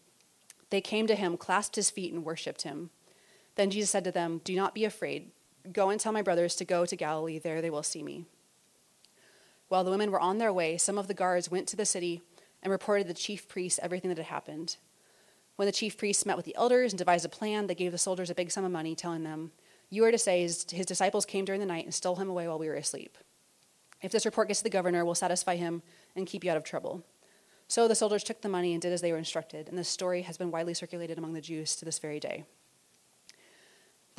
They 0.70 0.80
came 0.80 1.06
to 1.08 1.14
him, 1.14 1.36
clasped 1.36 1.76
his 1.76 1.90
feet, 1.90 2.10
and 2.10 2.24
worshipped 2.24 2.62
him. 2.62 2.88
Then 3.60 3.68
Jesus 3.68 3.90
said 3.90 4.04
to 4.04 4.10
them, 4.10 4.40
Do 4.42 4.56
not 4.56 4.74
be 4.74 4.86
afraid. 4.86 5.32
Go 5.70 5.90
and 5.90 6.00
tell 6.00 6.12
my 6.12 6.22
brothers 6.22 6.54
to 6.54 6.64
go 6.64 6.86
to 6.86 6.96
Galilee. 6.96 7.38
There 7.38 7.60
they 7.60 7.68
will 7.68 7.82
see 7.82 8.02
me. 8.02 8.24
While 9.68 9.84
the 9.84 9.90
women 9.90 10.10
were 10.10 10.18
on 10.18 10.38
their 10.38 10.50
way, 10.50 10.78
some 10.78 10.96
of 10.96 11.08
the 11.08 11.12
guards 11.12 11.50
went 11.50 11.68
to 11.68 11.76
the 11.76 11.84
city 11.84 12.22
and 12.62 12.70
reported 12.70 13.02
to 13.02 13.08
the 13.08 13.20
chief 13.20 13.48
priests 13.48 13.78
everything 13.82 14.08
that 14.08 14.16
had 14.16 14.28
happened. 14.28 14.78
When 15.56 15.66
the 15.66 15.72
chief 15.72 15.98
priests 15.98 16.24
met 16.24 16.38
with 16.38 16.46
the 16.46 16.56
elders 16.56 16.92
and 16.92 16.98
devised 16.98 17.26
a 17.26 17.28
plan, 17.28 17.66
they 17.66 17.74
gave 17.74 17.92
the 17.92 17.98
soldiers 17.98 18.30
a 18.30 18.34
big 18.34 18.50
sum 18.50 18.64
of 18.64 18.72
money, 18.72 18.94
telling 18.94 19.24
them, 19.24 19.52
You 19.90 20.06
are 20.06 20.10
to 20.10 20.16
say 20.16 20.40
his, 20.40 20.64
his 20.70 20.86
disciples 20.86 21.26
came 21.26 21.44
during 21.44 21.60
the 21.60 21.66
night 21.66 21.84
and 21.84 21.92
stole 21.92 22.16
him 22.16 22.30
away 22.30 22.48
while 22.48 22.58
we 22.58 22.66
were 22.66 22.76
asleep. 22.76 23.18
If 24.00 24.10
this 24.10 24.24
report 24.24 24.48
gets 24.48 24.60
to 24.60 24.64
the 24.64 24.70
governor, 24.70 25.04
we'll 25.04 25.14
satisfy 25.14 25.56
him 25.56 25.82
and 26.16 26.26
keep 26.26 26.44
you 26.44 26.50
out 26.50 26.56
of 26.56 26.64
trouble. 26.64 27.04
So 27.68 27.88
the 27.88 27.94
soldiers 27.94 28.24
took 28.24 28.40
the 28.40 28.48
money 28.48 28.72
and 28.72 28.80
did 28.80 28.94
as 28.94 29.02
they 29.02 29.12
were 29.12 29.18
instructed, 29.18 29.68
and 29.68 29.76
this 29.76 29.90
story 29.90 30.22
has 30.22 30.38
been 30.38 30.50
widely 30.50 30.72
circulated 30.72 31.18
among 31.18 31.34
the 31.34 31.42
Jews 31.42 31.76
to 31.76 31.84
this 31.84 31.98
very 31.98 32.20
day. 32.20 32.46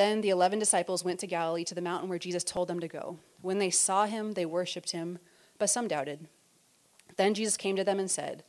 Then 0.02 0.22
the 0.22 0.32
eleven 0.32 0.58
disciples 0.58 1.06
went 1.06 1.20
to 1.20 1.28
Galilee 1.28 1.64
to 1.64 1.76
the 1.76 1.80
mountain 1.80 2.10
where 2.10 2.18
Jesus 2.18 2.44
told 2.44 2.68
them 2.68 2.80
to 2.80 2.88
go. 2.88 3.20
When 3.44 3.60
they 3.60 3.70
saw 3.70 4.08
him, 4.08 4.32
they 4.32 4.48
worshipped 4.48 4.94
him, 4.94 5.20
but 5.60 5.70
some 5.70 5.88
doubted. 5.88 6.28
Then 7.18 7.36
Jesus 7.36 7.56
came 7.56 7.76
to 7.76 7.84
them 7.84 8.00
and 8.00 8.10
said, 8.10 8.44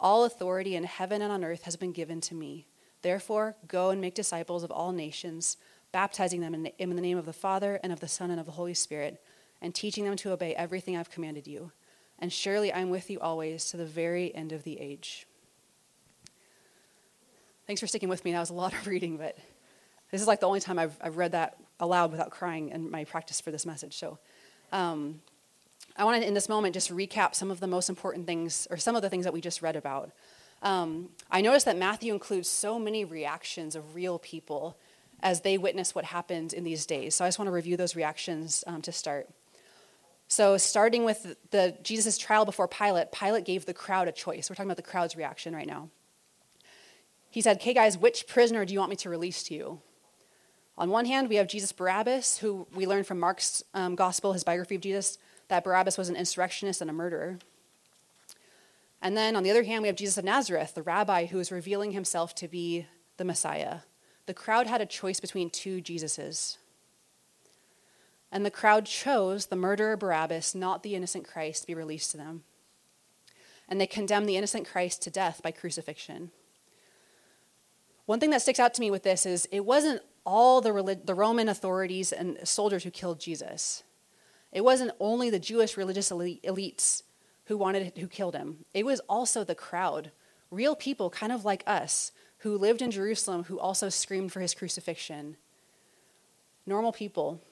All 0.00 0.24
authority 0.24 0.74
in 0.74 0.84
heaven 0.84 1.20
and 1.20 1.30
on 1.30 1.44
earth 1.44 1.64
has 1.64 1.76
been 1.76 1.92
given 1.92 2.22
to 2.22 2.34
me. 2.34 2.68
Therefore, 3.02 3.54
go 3.68 3.90
and 3.90 4.00
make 4.00 4.14
disciples 4.14 4.62
of 4.62 4.70
all 4.70 4.92
nations, 4.92 5.58
baptizing 5.92 6.40
them 6.40 6.54
in 6.54 6.96
the 6.96 7.02
name 7.02 7.18
of 7.18 7.26
the 7.26 7.34
Father 7.34 7.78
and 7.82 7.92
of 7.92 8.00
the 8.00 8.08
Son 8.08 8.30
and 8.30 8.40
of 8.40 8.46
the 8.46 8.52
Holy 8.52 8.72
Spirit, 8.72 9.22
and 9.60 9.74
teaching 9.74 10.06
them 10.06 10.16
to 10.16 10.32
obey 10.32 10.54
everything 10.54 10.96
I've 10.96 11.10
commanded 11.10 11.46
you. 11.46 11.70
And 12.18 12.32
surely 12.32 12.72
I'm 12.72 12.88
with 12.88 13.10
you 13.10 13.20
always 13.20 13.66
to 13.66 13.76
the 13.76 13.84
very 13.84 14.34
end 14.34 14.52
of 14.52 14.62
the 14.62 14.80
age. 14.80 15.26
Thanks 17.66 17.80
for 17.80 17.86
sticking 17.86 18.08
with 18.08 18.24
me. 18.24 18.32
That 18.32 18.40
was 18.40 18.48
a 18.48 18.54
lot 18.54 18.72
of 18.72 18.86
reading, 18.86 19.18
but 19.18 19.36
this 20.14 20.20
is 20.20 20.28
like 20.28 20.38
the 20.38 20.46
only 20.46 20.60
time 20.60 20.78
I've, 20.78 20.96
I've 21.00 21.16
read 21.16 21.32
that 21.32 21.56
aloud 21.80 22.12
without 22.12 22.30
crying 22.30 22.68
in 22.68 22.88
my 22.88 23.02
practice 23.02 23.40
for 23.40 23.50
this 23.50 23.66
message. 23.66 23.96
So 23.96 24.20
um, 24.70 25.20
I 25.96 26.04
want 26.04 26.22
to, 26.22 26.28
in 26.28 26.34
this 26.34 26.48
moment, 26.48 26.72
just 26.72 26.92
recap 26.92 27.34
some 27.34 27.50
of 27.50 27.58
the 27.58 27.66
most 27.66 27.88
important 27.88 28.24
things, 28.24 28.68
or 28.70 28.76
some 28.76 28.94
of 28.94 29.02
the 29.02 29.10
things 29.10 29.24
that 29.24 29.32
we 29.32 29.40
just 29.40 29.60
read 29.60 29.74
about. 29.74 30.12
Um, 30.62 31.08
I 31.32 31.40
noticed 31.40 31.66
that 31.66 31.76
Matthew 31.76 32.12
includes 32.12 32.48
so 32.48 32.78
many 32.78 33.04
reactions 33.04 33.74
of 33.74 33.96
real 33.96 34.20
people 34.20 34.78
as 35.20 35.40
they 35.40 35.58
witness 35.58 35.96
what 35.96 36.04
happened 36.04 36.52
in 36.52 36.62
these 36.62 36.86
days. 36.86 37.16
So 37.16 37.24
I 37.24 37.26
just 37.26 37.40
want 37.40 37.48
to 37.48 37.52
review 37.52 37.76
those 37.76 37.96
reactions 37.96 38.62
um, 38.68 38.82
to 38.82 38.92
start. 38.92 39.28
So, 40.28 40.56
starting 40.58 41.02
with 41.02 41.34
the 41.50 41.76
Jesus' 41.82 42.18
trial 42.18 42.44
before 42.44 42.68
Pilate, 42.68 43.10
Pilate 43.10 43.44
gave 43.44 43.66
the 43.66 43.74
crowd 43.74 44.06
a 44.06 44.12
choice. 44.12 44.48
We're 44.48 44.54
talking 44.54 44.70
about 44.70 44.76
the 44.76 44.88
crowd's 44.88 45.16
reaction 45.16 45.56
right 45.56 45.66
now. 45.66 45.90
He 47.30 47.40
said, 47.40 47.56
"Okay, 47.56 47.74
guys, 47.74 47.98
which 47.98 48.28
prisoner 48.28 48.64
do 48.64 48.72
you 48.72 48.78
want 48.78 48.90
me 48.90 48.96
to 48.96 49.10
release 49.10 49.42
to 49.44 49.54
you?" 49.54 49.80
On 50.76 50.90
one 50.90 51.04
hand, 51.04 51.28
we 51.28 51.36
have 51.36 51.46
Jesus 51.46 51.70
Barabbas, 51.70 52.38
who 52.38 52.66
we 52.74 52.86
learn 52.86 53.04
from 53.04 53.20
Mark's 53.20 53.62
um, 53.74 53.94
gospel, 53.94 54.32
his 54.32 54.42
biography 54.42 54.74
of 54.74 54.80
Jesus, 54.80 55.18
that 55.48 55.62
Barabbas 55.62 55.96
was 55.96 56.08
an 56.08 56.16
insurrectionist 56.16 56.80
and 56.80 56.90
a 56.90 56.92
murderer. 56.92 57.38
And 59.00 59.16
then 59.16 59.36
on 59.36 59.42
the 59.42 59.50
other 59.50 59.62
hand, 59.62 59.82
we 59.82 59.88
have 59.88 59.96
Jesus 59.96 60.18
of 60.18 60.24
Nazareth, 60.24 60.74
the 60.74 60.82
rabbi 60.82 61.26
who 61.26 61.38
is 61.38 61.52
revealing 61.52 61.92
himself 61.92 62.34
to 62.36 62.48
be 62.48 62.86
the 63.18 63.24
Messiah. 63.24 63.80
The 64.26 64.34
crowd 64.34 64.66
had 64.66 64.80
a 64.80 64.86
choice 64.86 65.20
between 65.20 65.50
two 65.50 65.80
Jesuses. 65.80 66.56
And 68.32 68.44
the 68.44 68.50
crowd 68.50 68.86
chose 68.86 69.46
the 69.46 69.56
murderer 69.56 69.96
Barabbas, 69.96 70.54
not 70.54 70.82
the 70.82 70.96
innocent 70.96 71.24
Christ, 71.24 71.62
to 71.62 71.66
be 71.68 71.74
released 71.74 72.10
to 72.12 72.16
them. 72.16 72.42
And 73.68 73.80
they 73.80 73.86
condemned 73.86 74.28
the 74.28 74.36
innocent 74.36 74.66
Christ 74.66 75.02
to 75.02 75.10
death 75.10 75.40
by 75.42 75.52
crucifixion. 75.52 76.32
One 78.06 78.18
thing 78.18 78.30
that 78.30 78.42
sticks 78.42 78.58
out 78.58 78.74
to 78.74 78.80
me 78.80 78.90
with 78.90 79.02
this 79.02 79.24
is 79.24 79.46
it 79.52 79.64
wasn't 79.64 80.02
all 80.24 80.60
the, 80.60 80.72
relig- 80.72 81.06
the 81.06 81.14
Roman 81.14 81.48
authorities 81.48 82.12
and 82.12 82.38
soldiers 82.44 82.84
who 82.84 82.90
killed 82.90 83.20
Jesus. 83.20 83.82
It 84.52 84.64
wasn't 84.64 84.92
only 85.00 85.30
the 85.30 85.38
Jewish 85.38 85.76
religious 85.76 86.10
elites 86.10 87.02
who 87.46 87.58
wanted 87.58 87.92
who 87.98 88.06
killed 88.06 88.34
him. 88.34 88.64
It 88.72 88.86
was 88.86 89.00
also 89.00 89.44
the 89.44 89.54
crowd, 89.54 90.12
real 90.50 90.76
people 90.76 91.10
kind 91.10 91.32
of 91.32 91.44
like 91.44 91.62
us 91.66 92.12
who 92.38 92.56
lived 92.56 92.80
in 92.80 92.90
Jerusalem 92.90 93.44
who 93.44 93.58
also 93.58 93.88
screamed 93.88 94.32
for 94.32 94.40
his 94.40 94.54
crucifixion. 94.54 95.36
Normal 96.66 96.92
people. 96.92 97.42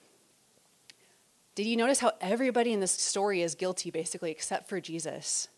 Did 1.55 1.67
you 1.67 1.77
notice 1.77 1.99
how 1.99 2.13
everybody 2.21 2.73
in 2.73 2.81
this 2.81 2.93
story 2.93 3.43
is 3.43 3.55
guilty 3.55 3.91
basically 3.91 4.31
except 4.31 4.69
for 4.69 4.81
Jesus? 4.81 5.49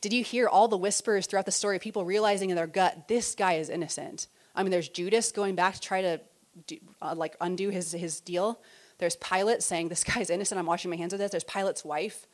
Did 0.00 0.12
you 0.12 0.22
hear 0.22 0.46
all 0.46 0.68
the 0.68 0.76
whispers 0.76 1.26
throughout 1.26 1.46
the 1.46 1.52
story, 1.52 1.76
of 1.76 1.82
people 1.82 2.04
realizing 2.04 2.50
in 2.50 2.56
their 2.56 2.66
gut, 2.66 3.08
this 3.08 3.34
guy 3.34 3.54
is 3.54 3.68
innocent? 3.68 4.28
I 4.54 4.62
mean, 4.62 4.70
there's 4.70 4.88
Judas 4.88 5.32
going 5.32 5.54
back 5.54 5.74
to 5.74 5.80
try 5.80 6.02
to 6.02 6.20
do, 6.66 6.78
uh, 7.02 7.14
like 7.14 7.36
undo 7.40 7.68
his, 7.70 7.92
his 7.92 8.20
deal. 8.20 8.60
There's 8.98 9.16
Pilate 9.16 9.62
saying, 9.62 9.88
This 9.88 10.04
guy's 10.04 10.30
innocent, 10.30 10.58
I'm 10.58 10.66
washing 10.66 10.90
my 10.90 10.96
hands 10.96 11.12
of 11.12 11.18
this. 11.18 11.30
There's 11.30 11.44
Pilate's 11.44 11.84
wife. 11.84 12.26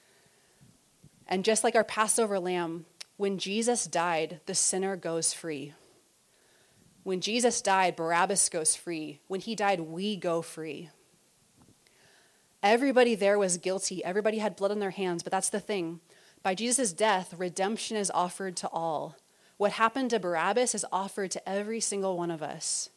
And 1.29 1.45
just 1.45 1.65
like 1.65 1.75
our 1.75 1.85
Passover 1.85 2.39
lamb, 2.39 2.85
when 3.17 3.39
Jesus 3.39 3.87
died, 3.87 4.41
the 4.47 4.55
sinner 4.55 4.97
goes 4.97 5.33
free. 5.33 5.73
When 7.05 7.21
Jesus 7.21 7.63
died, 7.63 7.97
Barabbas 7.97 8.49
goes 8.49 8.77
free. 8.77 9.21
When 9.29 9.41
he 9.41 9.55
died, 9.55 9.81
we 9.81 10.17
go 10.17 10.43
free. 10.43 10.91
Everybody 12.63 13.17
there 13.17 13.39
was 13.39 13.59
guilty. 13.59 14.05
Everybody 14.05 14.39
had 14.39 14.57
blood 14.57 14.71
on 14.71 14.79
their 14.79 14.91
hands, 14.91 15.23
but 15.23 15.33
that's 15.33 15.49
the 15.49 15.59
thing. 15.59 16.01
By 16.43 16.55
Jesus' 16.55 16.93
death, 16.93 17.35
redemption 17.37 17.97
is 17.97 18.11
offered 18.13 18.57
to 18.59 18.69
all. 18.69 19.17
What 19.57 19.73
happened 19.73 20.11
to 20.11 20.21
Barabbas 20.21 20.75
is 20.75 20.87
offered 20.93 21.31
to 21.33 21.49
every 21.49 21.81
single 21.81 22.17
one 22.17 22.31
of 22.31 22.43
us. 22.43 22.91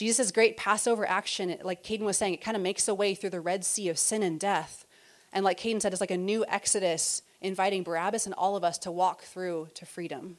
Jesus' 0.00 0.32
great 0.32 0.56
Passover 0.56 1.06
action, 1.06 1.58
like 1.62 1.84
Caden 1.84 2.06
was 2.06 2.16
saying, 2.16 2.32
it 2.32 2.40
kind 2.40 2.56
of 2.56 2.62
makes 2.62 2.88
a 2.88 2.94
way 2.94 3.14
through 3.14 3.28
the 3.28 3.38
Red 3.38 3.66
Sea 3.66 3.90
of 3.90 3.98
sin 3.98 4.22
and 4.22 4.40
death. 4.40 4.86
And 5.30 5.44
like 5.44 5.60
Caden 5.60 5.82
said, 5.82 5.92
it's 5.92 6.00
like 6.00 6.10
a 6.10 6.16
new 6.16 6.42
Exodus 6.48 7.20
inviting 7.42 7.82
Barabbas 7.82 8.24
and 8.24 8.34
all 8.34 8.56
of 8.56 8.64
us 8.64 8.78
to 8.78 8.90
walk 8.90 9.20
through 9.20 9.68
to 9.74 9.84
freedom. 9.84 10.38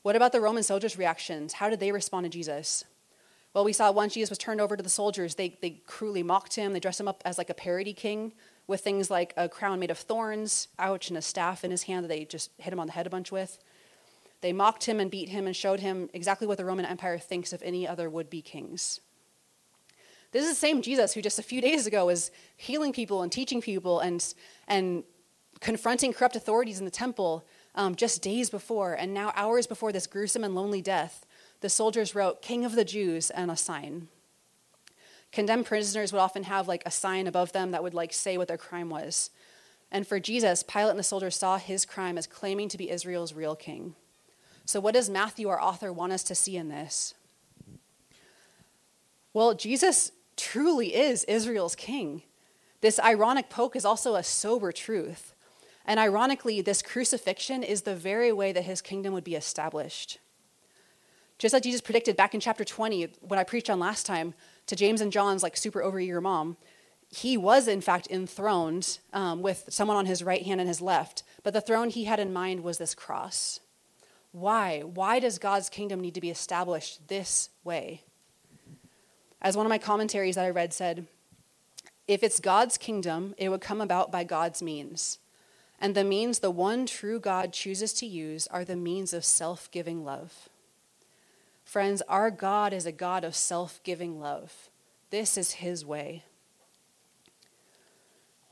What 0.00 0.16
about 0.16 0.32
the 0.32 0.40
Roman 0.40 0.62
soldiers' 0.62 0.96
reactions? 0.96 1.52
How 1.52 1.68
did 1.68 1.80
they 1.80 1.92
respond 1.92 2.24
to 2.24 2.30
Jesus? 2.30 2.82
Well, 3.52 3.62
we 3.62 3.74
saw 3.74 3.92
once 3.92 4.14
Jesus 4.14 4.30
was 4.30 4.38
turned 4.38 4.62
over 4.62 4.74
to 4.74 4.82
the 4.82 4.88
soldiers, 4.88 5.34
they, 5.34 5.58
they 5.60 5.82
cruelly 5.86 6.22
mocked 6.22 6.56
him. 6.56 6.72
They 6.72 6.80
dressed 6.80 7.00
him 7.00 7.08
up 7.08 7.20
as 7.26 7.36
like 7.36 7.50
a 7.50 7.54
parody 7.54 7.92
king, 7.92 8.32
with 8.66 8.80
things 8.80 9.10
like 9.10 9.34
a 9.36 9.50
crown 9.50 9.78
made 9.78 9.90
of 9.90 9.98
thorns, 9.98 10.68
ouch, 10.78 11.10
and 11.10 11.18
a 11.18 11.22
staff 11.22 11.62
in 11.62 11.70
his 11.70 11.82
hand 11.82 12.04
that 12.04 12.08
they 12.08 12.24
just 12.24 12.52
hit 12.56 12.72
him 12.72 12.80
on 12.80 12.86
the 12.86 12.94
head 12.94 13.06
a 13.06 13.10
bunch 13.10 13.30
with. 13.30 13.58
They 14.42 14.52
mocked 14.52 14.84
him 14.84 15.00
and 15.00 15.10
beat 15.10 15.30
him 15.30 15.46
and 15.46 15.56
showed 15.56 15.80
him 15.80 16.10
exactly 16.12 16.46
what 16.46 16.58
the 16.58 16.64
Roman 16.64 16.84
Empire 16.84 17.18
thinks 17.18 17.52
of 17.52 17.62
any 17.62 17.88
other 17.88 18.10
would 18.10 18.28
be 18.28 18.42
kings. 18.42 19.00
This 20.32 20.44
is 20.44 20.50
the 20.50 20.56
same 20.56 20.82
Jesus 20.82 21.14
who 21.14 21.22
just 21.22 21.38
a 21.38 21.42
few 21.42 21.60
days 21.60 21.86
ago 21.86 22.06
was 22.06 22.30
healing 22.56 22.92
people 22.92 23.22
and 23.22 23.30
teaching 23.30 23.60
people 23.60 24.00
and, 24.00 24.34
and 24.66 25.04
confronting 25.60 26.12
corrupt 26.12 26.36
authorities 26.36 26.78
in 26.78 26.84
the 26.84 26.90
temple 26.90 27.46
um, 27.74 27.94
just 27.94 28.22
days 28.22 28.50
before. 28.50 28.94
And 28.94 29.14
now, 29.14 29.32
hours 29.36 29.66
before 29.66 29.92
this 29.92 30.06
gruesome 30.06 30.42
and 30.42 30.54
lonely 30.54 30.82
death, 30.82 31.24
the 31.60 31.68
soldiers 31.68 32.14
wrote, 32.14 32.42
King 32.42 32.64
of 32.64 32.74
the 32.74 32.84
Jews, 32.84 33.30
and 33.30 33.50
a 33.50 33.56
sign. 33.56 34.08
Condemned 35.30 35.66
prisoners 35.66 36.12
would 36.12 36.18
often 36.18 36.44
have 36.44 36.66
like 36.66 36.82
a 36.84 36.90
sign 36.90 37.26
above 37.26 37.52
them 37.52 37.70
that 37.70 37.82
would 37.82 37.94
like 37.94 38.12
say 38.12 38.36
what 38.36 38.48
their 38.48 38.58
crime 38.58 38.90
was. 38.90 39.30
And 39.90 40.06
for 40.06 40.18
Jesus, 40.18 40.62
Pilate 40.62 40.90
and 40.90 40.98
the 40.98 41.04
soldiers 41.04 41.36
saw 41.36 41.58
his 41.58 41.84
crime 41.84 42.18
as 42.18 42.26
claiming 42.26 42.68
to 42.70 42.78
be 42.78 42.90
Israel's 42.90 43.34
real 43.34 43.54
king. 43.54 43.94
So, 44.64 44.80
what 44.80 44.94
does 44.94 45.10
Matthew, 45.10 45.48
our 45.48 45.60
author, 45.60 45.92
want 45.92 46.12
us 46.12 46.22
to 46.24 46.34
see 46.34 46.56
in 46.56 46.68
this? 46.68 47.14
Well, 49.34 49.54
Jesus 49.54 50.12
truly 50.36 50.94
is 50.94 51.24
Israel's 51.24 51.74
king. 51.74 52.22
This 52.80 52.98
ironic 52.98 53.48
poke 53.48 53.76
is 53.76 53.84
also 53.84 54.14
a 54.14 54.22
sober 54.22 54.72
truth. 54.72 55.34
And 55.84 55.98
ironically, 55.98 56.60
this 56.60 56.82
crucifixion 56.82 57.62
is 57.62 57.82
the 57.82 57.94
very 57.94 58.32
way 58.32 58.52
that 58.52 58.64
his 58.64 58.80
kingdom 58.80 59.14
would 59.14 59.24
be 59.24 59.34
established. 59.34 60.18
Just 61.38 61.52
like 61.52 61.64
Jesus 61.64 61.80
predicted 61.80 62.16
back 62.16 62.34
in 62.34 62.40
chapter 62.40 62.64
20, 62.64 63.14
when 63.20 63.38
I 63.38 63.44
preached 63.44 63.68
on 63.68 63.80
last 63.80 64.06
time, 64.06 64.34
to 64.66 64.76
James 64.76 65.00
and 65.00 65.10
John's 65.10 65.42
like 65.42 65.56
super 65.56 65.80
overeager 65.80 66.22
mom, 66.22 66.56
he 67.10 67.36
was 67.36 67.66
in 67.68 67.80
fact 67.80 68.06
enthroned 68.10 68.98
um, 69.12 69.42
with 69.42 69.64
someone 69.68 69.96
on 69.96 70.06
his 70.06 70.22
right 70.22 70.42
hand 70.42 70.60
and 70.60 70.68
his 70.68 70.80
left, 70.80 71.24
but 71.42 71.52
the 71.52 71.60
throne 71.60 71.90
he 71.90 72.04
had 72.04 72.20
in 72.20 72.32
mind 72.32 72.62
was 72.62 72.78
this 72.78 72.94
cross. 72.94 73.60
Why? 74.32 74.80
Why 74.80 75.18
does 75.20 75.38
God's 75.38 75.68
kingdom 75.68 76.00
need 76.00 76.14
to 76.14 76.20
be 76.20 76.30
established 76.30 77.08
this 77.08 77.50
way? 77.62 78.02
As 79.40 79.56
one 79.56 79.66
of 79.66 79.70
my 79.70 79.78
commentaries 79.78 80.36
that 80.36 80.44
I 80.44 80.50
read 80.50 80.72
said, 80.72 81.06
if 82.08 82.22
it's 82.22 82.40
God's 82.40 82.78
kingdom, 82.78 83.34
it 83.38 83.48
would 83.48 83.60
come 83.60 83.80
about 83.80 84.10
by 84.10 84.24
God's 84.24 84.62
means. 84.62 85.18
And 85.78 85.94
the 85.94 86.04
means 86.04 86.38
the 86.38 86.50
one 86.50 86.86
true 86.86 87.18
God 87.18 87.52
chooses 87.52 87.92
to 87.94 88.06
use 88.06 88.46
are 88.48 88.64
the 88.64 88.76
means 88.76 89.12
of 89.12 89.24
self 89.24 89.70
giving 89.70 90.04
love. 90.04 90.48
Friends, 91.64 92.02
our 92.02 92.30
God 92.30 92.72
is 92.72 92.86
a 92.86 92.92
God 92.92 93.24
of 93.24 93.34
self 93.34 93.80
giving 93.82 94.20
love. 94.20 94.70
This 95.10 95.36
is 95.36 95.52
his 95.52 95.84
way. 95.84 96.24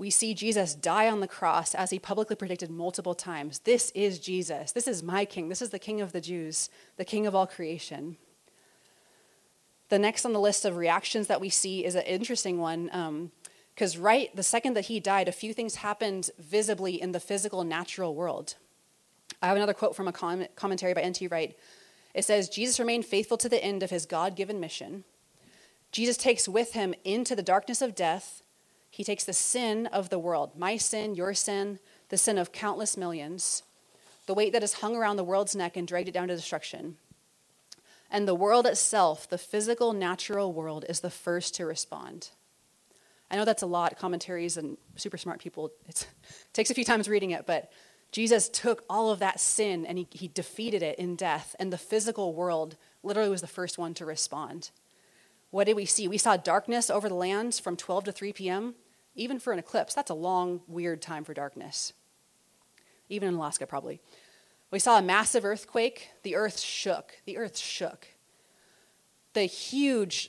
We 0.01 0.09
see 0.09 0.33
Jesus 0.33 0.75
die 0.75 1.11
on 1.11 1.21
the 1.21 1.29
cross 1.29 1.75
as 1.75 1.91
he 1.91 1.99
publicly 1.99 2.35
predicted 2.35 2.71
multiple 2.71 3.15
times. 3.15 3.59
This 3.59 3.93
is 3.95 4.19
Jesus. 4.19 4.73
This 4.73 4.89
is 4.89 5.03
my 5.03 5.27
king. 5.27 5.51
This 5.51 5.61
is 5.61 5.69
the 5.69 5.79
king 5.79 6.01
of 6.01 6.13
the 6.13 6.23
Jews, 6.23 6.71
the 6.97 7.05
king 7.05 7.27
of 7.27 7.35
all 7.35 7.47
creation. 7.47 8.17
The 9.91 9.99
next 9.99 10.25
on 10.25 10.33
the 10.33 10.41
list 10.41 10.65
of 10.65 10.79
reactions 10.79 11.27
that 11.27 11.43
we 11.43 11.51
see 11.51 11.85
is 11.85 11.97
an 11.97 12.05
interesting 12.05 12.59
one. 12.59 13.31
because 13.75 13.97
um, 13.97 14.03
right 14.03 14.35
the 14.35 14.43
second 14.43 14.73
that 14.73 14.87
he 14.87 15.01
died, 15.01 15.29
a 15.29 15.33
few 15.33 15.53
things 15.53 15.75
happened 15.75 16.31
visibly 16.39 16.99
in 16.99 17.13
the 17.13 17.21
physical, 17.21 17.63
natural 17.63 18.15
world. 18.15 18.55
I 19.43 19.49
have 19.49 19.57
another 19.59 19.75
quote 19.75 19.95
from 19.95 20.09
a 20.09 20.13
com- 20.13 20.47
commentary 20.57 20.95
by 20.95 21.03
N.T. 21.03 21.27
Wright. 21.27 21.55
It 22.15 22.25
says, 22.25 22.49
Jesus 22.49 22.81
remained 22.81 23.05
faithful 23.05 23.37
to 23.37 23.51
the 23.51 23.63
end 23.63 23.83
of 23.83 23.91
his 23.91 24.07
God 24.07 24.35
given 24.35 24.61
mission. 24.61 25.05
Jesus 25.93 26.17
takes 26.17 26.49
with 26.49 26.73
him 26.73 26.95
into 27.05 27.37
the 27.37 27.43
darkness 27.43 27.83
of 27.83 27.95
death. 27.95 28.43
He 28.91 29.05
takes 29.05 29.25
the 29.25 29.33
sin 29.33 29.87
of 29.87 30.11
the 30.11 30.19
world, 30.19 30.53
my 30.59 30.77
sin, 30.77 31.15
your 31.15 31.33
sin, 31.33 31.79
the 32.09 32.19
sin 32.19 32.37
of 32.37 32.53
countless 32.53 32.97
millions, 32.97 33.63
the 34.27 34.35
weight 34.35 34.53
that 34.53 34.63
has 34.63 34.75
hung 34.75 34.97
around 34.97 35.17
the 35.17 35.25
world's 35.25 35.57
neck 35.57 35.77
and 35.77 35.87
dragged 35.87 36.09
it 36.09 36.13
down 36.13 36.29
to 36.29 36.37
destruction. 36.37 36.97
And 38.11 38.27
the 38.27 38.35
world 38.35 38.67
itself, 38.67 39.29
the 39.29 39.39
physical, 39.39 39.93
natural 39.93 40.53
world, 40.53 40.85
is 40.89 41.01
the 41.01 41.11
first 41.11 41.55
to 41.55 41.67
respond. 41.67 42.31
I 43.31 43.37
know 43.37 43.45
that's 43.45 43.63
a 43.63 43.67
lot, 43.67 43.97
commentaries 43.97 44.57
and 44.57 44.77
super 44.97 45.17
smart 45.17 45.39
people. 45.39 45.71
it 45.89 46.09
takes 46.53 46.71
a 46.71 46.75
few 46.75 46.85
times 46.85 47.09
reading 47.09 47.31
it, 47.31 47.47
but 47.47 47.71
Jesus 48.11 48.49
took 48.49 48.85
all 48.91 49.13
of 49.13 49.21
that 49.21 49.39
sin 49.39 49.87
and 49.87 49.97
he, 49.97 50.09
he 50.11 50.27
defeated 50.29 50.83
it 50.83 50.99
in 50.99 51.15
death, 51.15 51.55
and 51.61 51.73
the 51.73 51.79
physical 51.79 52.35
world 52.35 52.77
literally 53.05 53.31
was 53.31 53.41
the 53.41 53.47
first 53.47 53.79
one 53.79 53.95
to 53.95 54.05
respond. 54.05 54.71
What 55.51 55.67
did 55.67 55.77
we 55.77 55.85
see? 55.85 56.07
We 56.09 56.19
saw 56.19 56.37
darkness 56.37 56.91
over 56.91 57.09
the 57.09 57.15
lands 57.15 57.59
from 57.59 57.77
12 57.77 58.05
to 58.05 58.13
3 58.13 58.33
p.m., 58.33 58.75
even 59.15 59.39
for 59.39 59.53
an 59.53 59.59
eclipse. 59.59 59.95
That's 59.95 60.11
a 60.11 60.15
long, 60.15 60.61
weird 60.69 61.03
time 61.03 61.25
for 61.25 61.35
darkness. 61.35 61.93
Even 63.09 63.29
in 63.29 63.35
Alaska, 63.35 63.67
probably. 63.67 64.01
We 64.71 64.79
saw 64.79 64.99
a 64.99 65.03
massive 65.03 65.45
earthquake. 65.45 66.11
The 66.23 66.37
earth 66.37 66.61
shook. 66.61 67.15
The 67.27 67.37
earth 67.37 67.59
shook. 67.59 68.07
The 69.33 69.43
huge, 69.43 70.29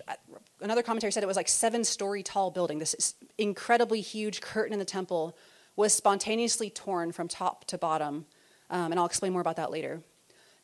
another 0.60 0.84
commentary 0.84 1.12
said 1.12 1.24
it 1.24 1.28
was 1.28 1.38
like 1.38 1.48
seven 1.48 1.84
story 1.84 2.22
tall 2.22 2.52
building, 2.52 2.80
this 2.80 3.16
incredibly 3.38 4.02
huge 4.02 4.42
curtain 4.42 4.74
in 4.74 4.80
the 4.80 4.86
temple 4.86 5.36
was 5.76 5.94
spontaneously 5.94 6.70
torn 6.70 7.12
from 7.12 7.28
top 7.28 7.66
to 7.66 7.78
bottom. 7.78 8.26
Um, 8.70 8.92
and 8.92 9.00
I'll 9.00 9.06
explain 9.06 9.32
more 9.32 9.42
about 9.42 9.56
that 9.56 9.72
later. 9.72 10.02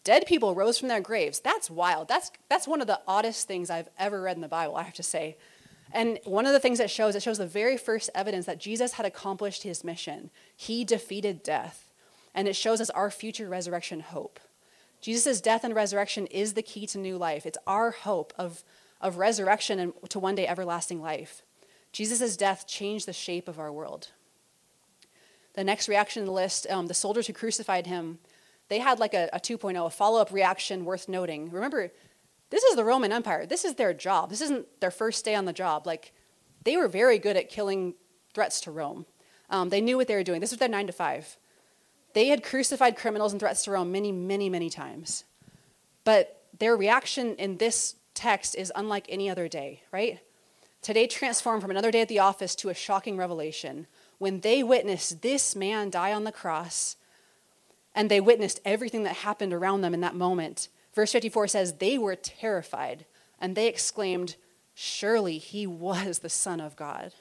Dead 0.07 0.25
people 0.25 0.55
rose 0.55 0.79
from 0.79 0.87
their 0.87 1.01
graves. 1.01 1.41
That's 1.41 1.69
wild. 1.69 2.07
That's, 2.07 2.31
that's 2.47 2.65
one 2.65 2.79
of 2.79 2.87
the 2.87 3.01
oddest 3.09 3.45
things 3.45 3.69
I've 3.69 3.89
ever 3.99 4.21
read 4.21 4.37
in 4.37 4.41
the 4.41 4.47
Bible, 4.47 4.77
I 4.77 4.83
have 4.83 4.93
to 4.93 5.03
say. 5.03 5.35
And 5.91 6.17
one 6.23 6.45
of 6.45 6.53
the 6.53 6.61
things 6.61 6.79
it 6.79 6.89
shows, 6.89 7.13
it 7.13 7.21
shows 7.21 7.39
the 7.39 7.45
very 7.45 7.75
first 7.75 8.09
evidence 8.15 8.45
that 8.45 8.57
Jesus 8.57 8.93
had 8.93 9.05
accomplished 9.05 9.63
his 9.63 9.83
mission. 9.83 10.29
He 10.55 10.85
defeated 10.85 11.43
death 11.43 11.91
and 12.33 12.47
it 12.47 12.55
shows 12.55 12.79
us 12.79 12.89
our 12.91 13.11
future 13.11 13.49
resurrection 13.49 13.99
hope. 13.99 14.39
Jesus' 15.01 15.41
death 15.41 15.65
and 15.65 15.75
resurrection 15.75 16.25
is 16.27 16.53
the 16.53 16.61
key 16.61 16.87
to 16.87 16.97
new 16.97 17.17
life. 17.17 17.45
It's 17.45 17.57
our 17.67 17.91
hope 17.91 18.31
of, 18.37 18.63
of 19.01 19.17
resurrection 19.17 19.77
and 19.77 19.91
to 20.07 20.19
one 20.19 20.35
day 20.35 20.47
everlasting 20.47 21.01
life. 21.01 21.41
Jesus' 21.91 22.37
death 22.37 22.65
changed 22.65 23.09
the 23.09 23.11
shape 23.11 23.49
of 23.49 23.59
our 23.59 23.73
world. 23.73 24.11
The 25.55 25.65
next 25.65 25.89
reaction 25.89 26.21
in 26.21 26.27
the 26.27 26.31
list, 26.31 26.65
um, 26.69 26.87
the 26.87 26.93
soldiers 26.93 27.27
who 27.27 27.33
crucified 27.33 27.87
him, 27.87 28.19
they 28.69 28.79
had 28.79 28.99
like 28.99 29.13
a, 29.13 29.29
a 29.33 29.39
2.0, 29.39 29.85
a 29.85 29.89
follow 29.89 30.21
up 30.21 30.31
reaction 30.31 30.85
worth 30.85 31.07
noting. 31.07 31.49
Remember, 31.51 31.91
this 32.49 32.63
is 32.63 32.75
the 32.75 32.83
Roman 32.83 33.11
Empire. 33.11 33.45
This 33.45 33.65
is 33.65 33.75
their 33.75 33.93
job. 33.93 34.29
This 34.29 34.41
isn't 34.41 34.79
their 34.79 34.91
first 34.91 35.25
day 35.25 35.35
on 35.35 35.45
the 35.45 35.53
job. 35.53 35.85
Like, 35.85 36.13
they 36.63 36.77
were 36.77 36.87
very 36.87 37.17
good 37.17 37.37
at 37.37 37.49
killing 37.49 37.93
threats 38.33 38.61
to 38.61 38.71
Rome. 38.71 39.05
Um, 39.49 39.69
they 39.69 39.81
knew 39.81 39.97
what 39.97 40.07
they 40.07 40.15
were 40.15 40.23
doing. 40.23 40.41
This 40.41 40.51
was 40.51 40.59
their 40.59 40.69
nine 40.69 40.87
to 40.87 40.93
five. 40.93 41.37
They 42.13 42.27
had 42.27 42.43
crucified 42.43 42.97
criminals 42.97 43.31
and 43.31 43.39
threats 43.39 43.63
to 43.65 43.71
Rome 43.71 43.91
many, 43.91 44.11
many, 44.11 44.49
many 44.49 44.69
times. 44.69 45.23
But 46.03 46.41
their 46.57 46.75
reaction 46.75 47.35
in 47.35 47.57
this 47.57 47.95
text 48.13 48.55
is 48.55 48.71
unlike 48.75 49.05
any 49.09 49.29
other 49.29 49.47
day, 49.47 49.83
right? 49.91 50.19
Today 50.81 51.07
transformed 51.07 51.61
from 51.61 51.71
another 51.71 51.91
day 51.91 52.01
at 52.01 52.07
the 52.07 52.19
office 52.19 52.55
to 52.55 52.69
a 52.69 52.73
shocking 52.73 53.17
revelation. 53.17 53.87
When 54.17 54.39
they 54.39 54.63
witnessed 54.63 55.21
this 55.21 55.55
man 55.55 55.89
die 55.89 56.13
on 56.13 56.23
the 56.23 56.31
cross, 56.31 56.95
and 57.97 58.11
they 58.11 58.21
witnessed 58.21 58.61
everything 58.63 59.03
that 59.03 59.15
happened 59.15 59.51
around 59.51 59.81
them 59.81 59.95
in 59.95 60.01
that 60.01 60.13
moment, 60.13 60.67
verse 60.93 61.11
54 61.11 61.47
says, 61.47 61.73
They 61.73 61.97
were 61.97 62.15
terrified, 62.15 63.07
and 63.39 63.55
they 63.55 63.67
exclaimed, 63.67 64.35
Surely 64.75 65.39
he 65.39 65.65
was 65.65 66.19
the 66.19 66.29
Son 66.29 66.61
of 66.61 66.75
God. 66.75 67.13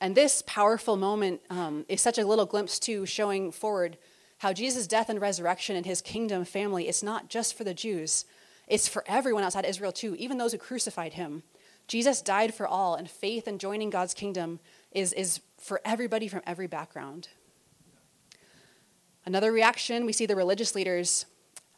And 0.00 0.14
this 0.14 0.42
powerful 0.46 0.96
moment 0.96 1.42
um, 1.50 1.84
is 1.86 2.00
such 2.00 2.16
a 2.16 2.26
little 2.26 2.46
glimpse, 2.46 2.78
too, 2.78 3.04
showing 3.04 3.52
forward 3.52 3.98
how 4.38 4.54
Jesus' 4.54 4.86
death 4.86 5.10
and 5.10 5.20
resurrection 5.20 5.76
and 5.76 5.84
his 5.84 6.00
kingdom 6.00 6.46
family 6.46 6.88
is 6.88 7.02
not 7.02 7.28
just 7.28 7.58
for 7.58 7.62
the 7.62 7.74
Jews, 7.74 8.24
it's 8.66 8.88
for 8.88 9.04
everyone 9.06 9.44
outside 9.44 9.66
Israel, 9.66 9.92
too, 9.92 10.14
even 10.14 10.38
those 10.38 10.52
who 10.52 10.58
crucified 10.58 11.12
him. 11.12 11.42
Jesus 11.88 12.22
died 12.22 12.54
for 12.54 12.66
all, 12.66 12.94
and 12.94 13.10
faith 13.10 13.46
and 13.46 13.60
joining 13.60 13.90
God's 13.90 14.14
kingdom 14.14 14.60
is, 14.92 15.12
is 15.12 15.42
for 15.58 15.82
everybody 15.84 16.26
from 16.26 16.40
every 16.46 16.66
background. 16.66 17.28
Another 19.26 19.52
reaction, 19.52 20.04
we 20.04 20.12
see 20.12 20.26
the 20.26 20.36
religious 20.36 20.74
leaders. 20.74 21.26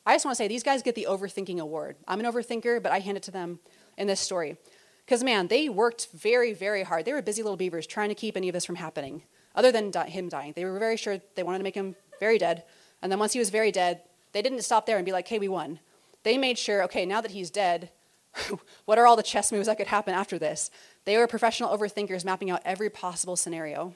I 0.04 0.14
just 0.14 0.24
want 0.24 0.36
to 0.36 0.42
say 0.42 0.48
these 0.48 0.62
guys 0.62 0.82
get 0.82 0.94
the 0.94 1.06
overthinking 1.08 1.58
award. 1.58 1.96
I'm 2.08 2.20
an 2.20 2.26
overthinker, 2.26 2.82
but 2.82 2.92
I 2.92 3.00
hand 3.00 3.16
it 3.16 3.22
to 3.24 3.30
them 3.30 3.60
in 3.96 4.06
this 4.06 4.20
story. 4.20 4.56
Because, 5.04 5.22
man, 5.22 5.46
they 5.46 5.68
worked 5.68 6.08
very, 6.12 6.52
very 6.52 6.82
hard. 6.82 7.04
They 7.04 7.12
were 7.12 7.22
busy 7.22 7.42
little 7.42 7.56
beavers 7.56 7.86
trying 7.86 8.08
to 8.08 8.14
keep 8.14 8.36
any 8.36 8.48
of 8.48 8.52
this 8.52 8.64
from 8.64 8.76
happening, 8.76 9.22
other 9.54 9.70
than 9.70 9.92
di- 9.92 10.08
him 10.08 10.28
dying. 10.28 10.52
They 10.56 10.64
were 10.64 10.78
very 10.78 10.96
sure 10.96 11.20
they 11.36 11.44
wanted 11.44 11.58
to 11.58 11.64
make 11.64 11.76
him 11.76 11.94
very 12.18 12.38
dead. 12.38 12.64
And 13.02 13.12
then 13.12 13.20
once 13.20 13.32
he 13.32 13.38
was 13.38 13.50
very 13.50 13.70
dead, 13.70 14.02
they 14.32 14.42
didn't 14.42 14.62
stop 14.62 14.86
there 14.86 14.96
and 14.96 15.06
be 15.06 15.12
like, 15.12 15.28
hey, 15.28 15.38
we 15.38 15.48
won. 15.48 15.78
They 16.24 16.36
made 16.36 16.58
sure, 16.58 16.82
okay, 16.84 17.06
now 17.06 17.20
that 17.20 17.30
he's 17.30 17.50
dead, 17.50 17.90
what 18.84 18.98
are 18.98 19.06
all 19.06 19.16
the 19.16 19.22
chess 19.22 19.52
moves 19.52 19.66
that 19.66 19.76
could 19.76 19.86
happen 19.86 20.12
after 20.12 20.38
this? 20.38 20.70
They 21.04 21.16
were 21.16 21.28
professional 21.28 21.76
overthinkers 21.76 22.24
mapping 22.24 22.50
out 22.50 22.62
every 22.64 22.90
possible 22.90 23.36
scenario. 23.36 23.94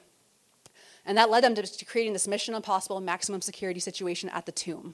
And 1.05 1.17
that 1.17 1.29
led 1.29 1.43
them 1.43 1.55
to 1.55 1.85
creating 1.85 2.13
this 2.13 2.27
mission 2.27 2.53
impossible 2.53 3.01
maximum 3.01 3.41
security 3.41 3.79
situation 3.79 4.29
at 4.29 4.45
the 4.45 4.51
tomb. 4.51 4.93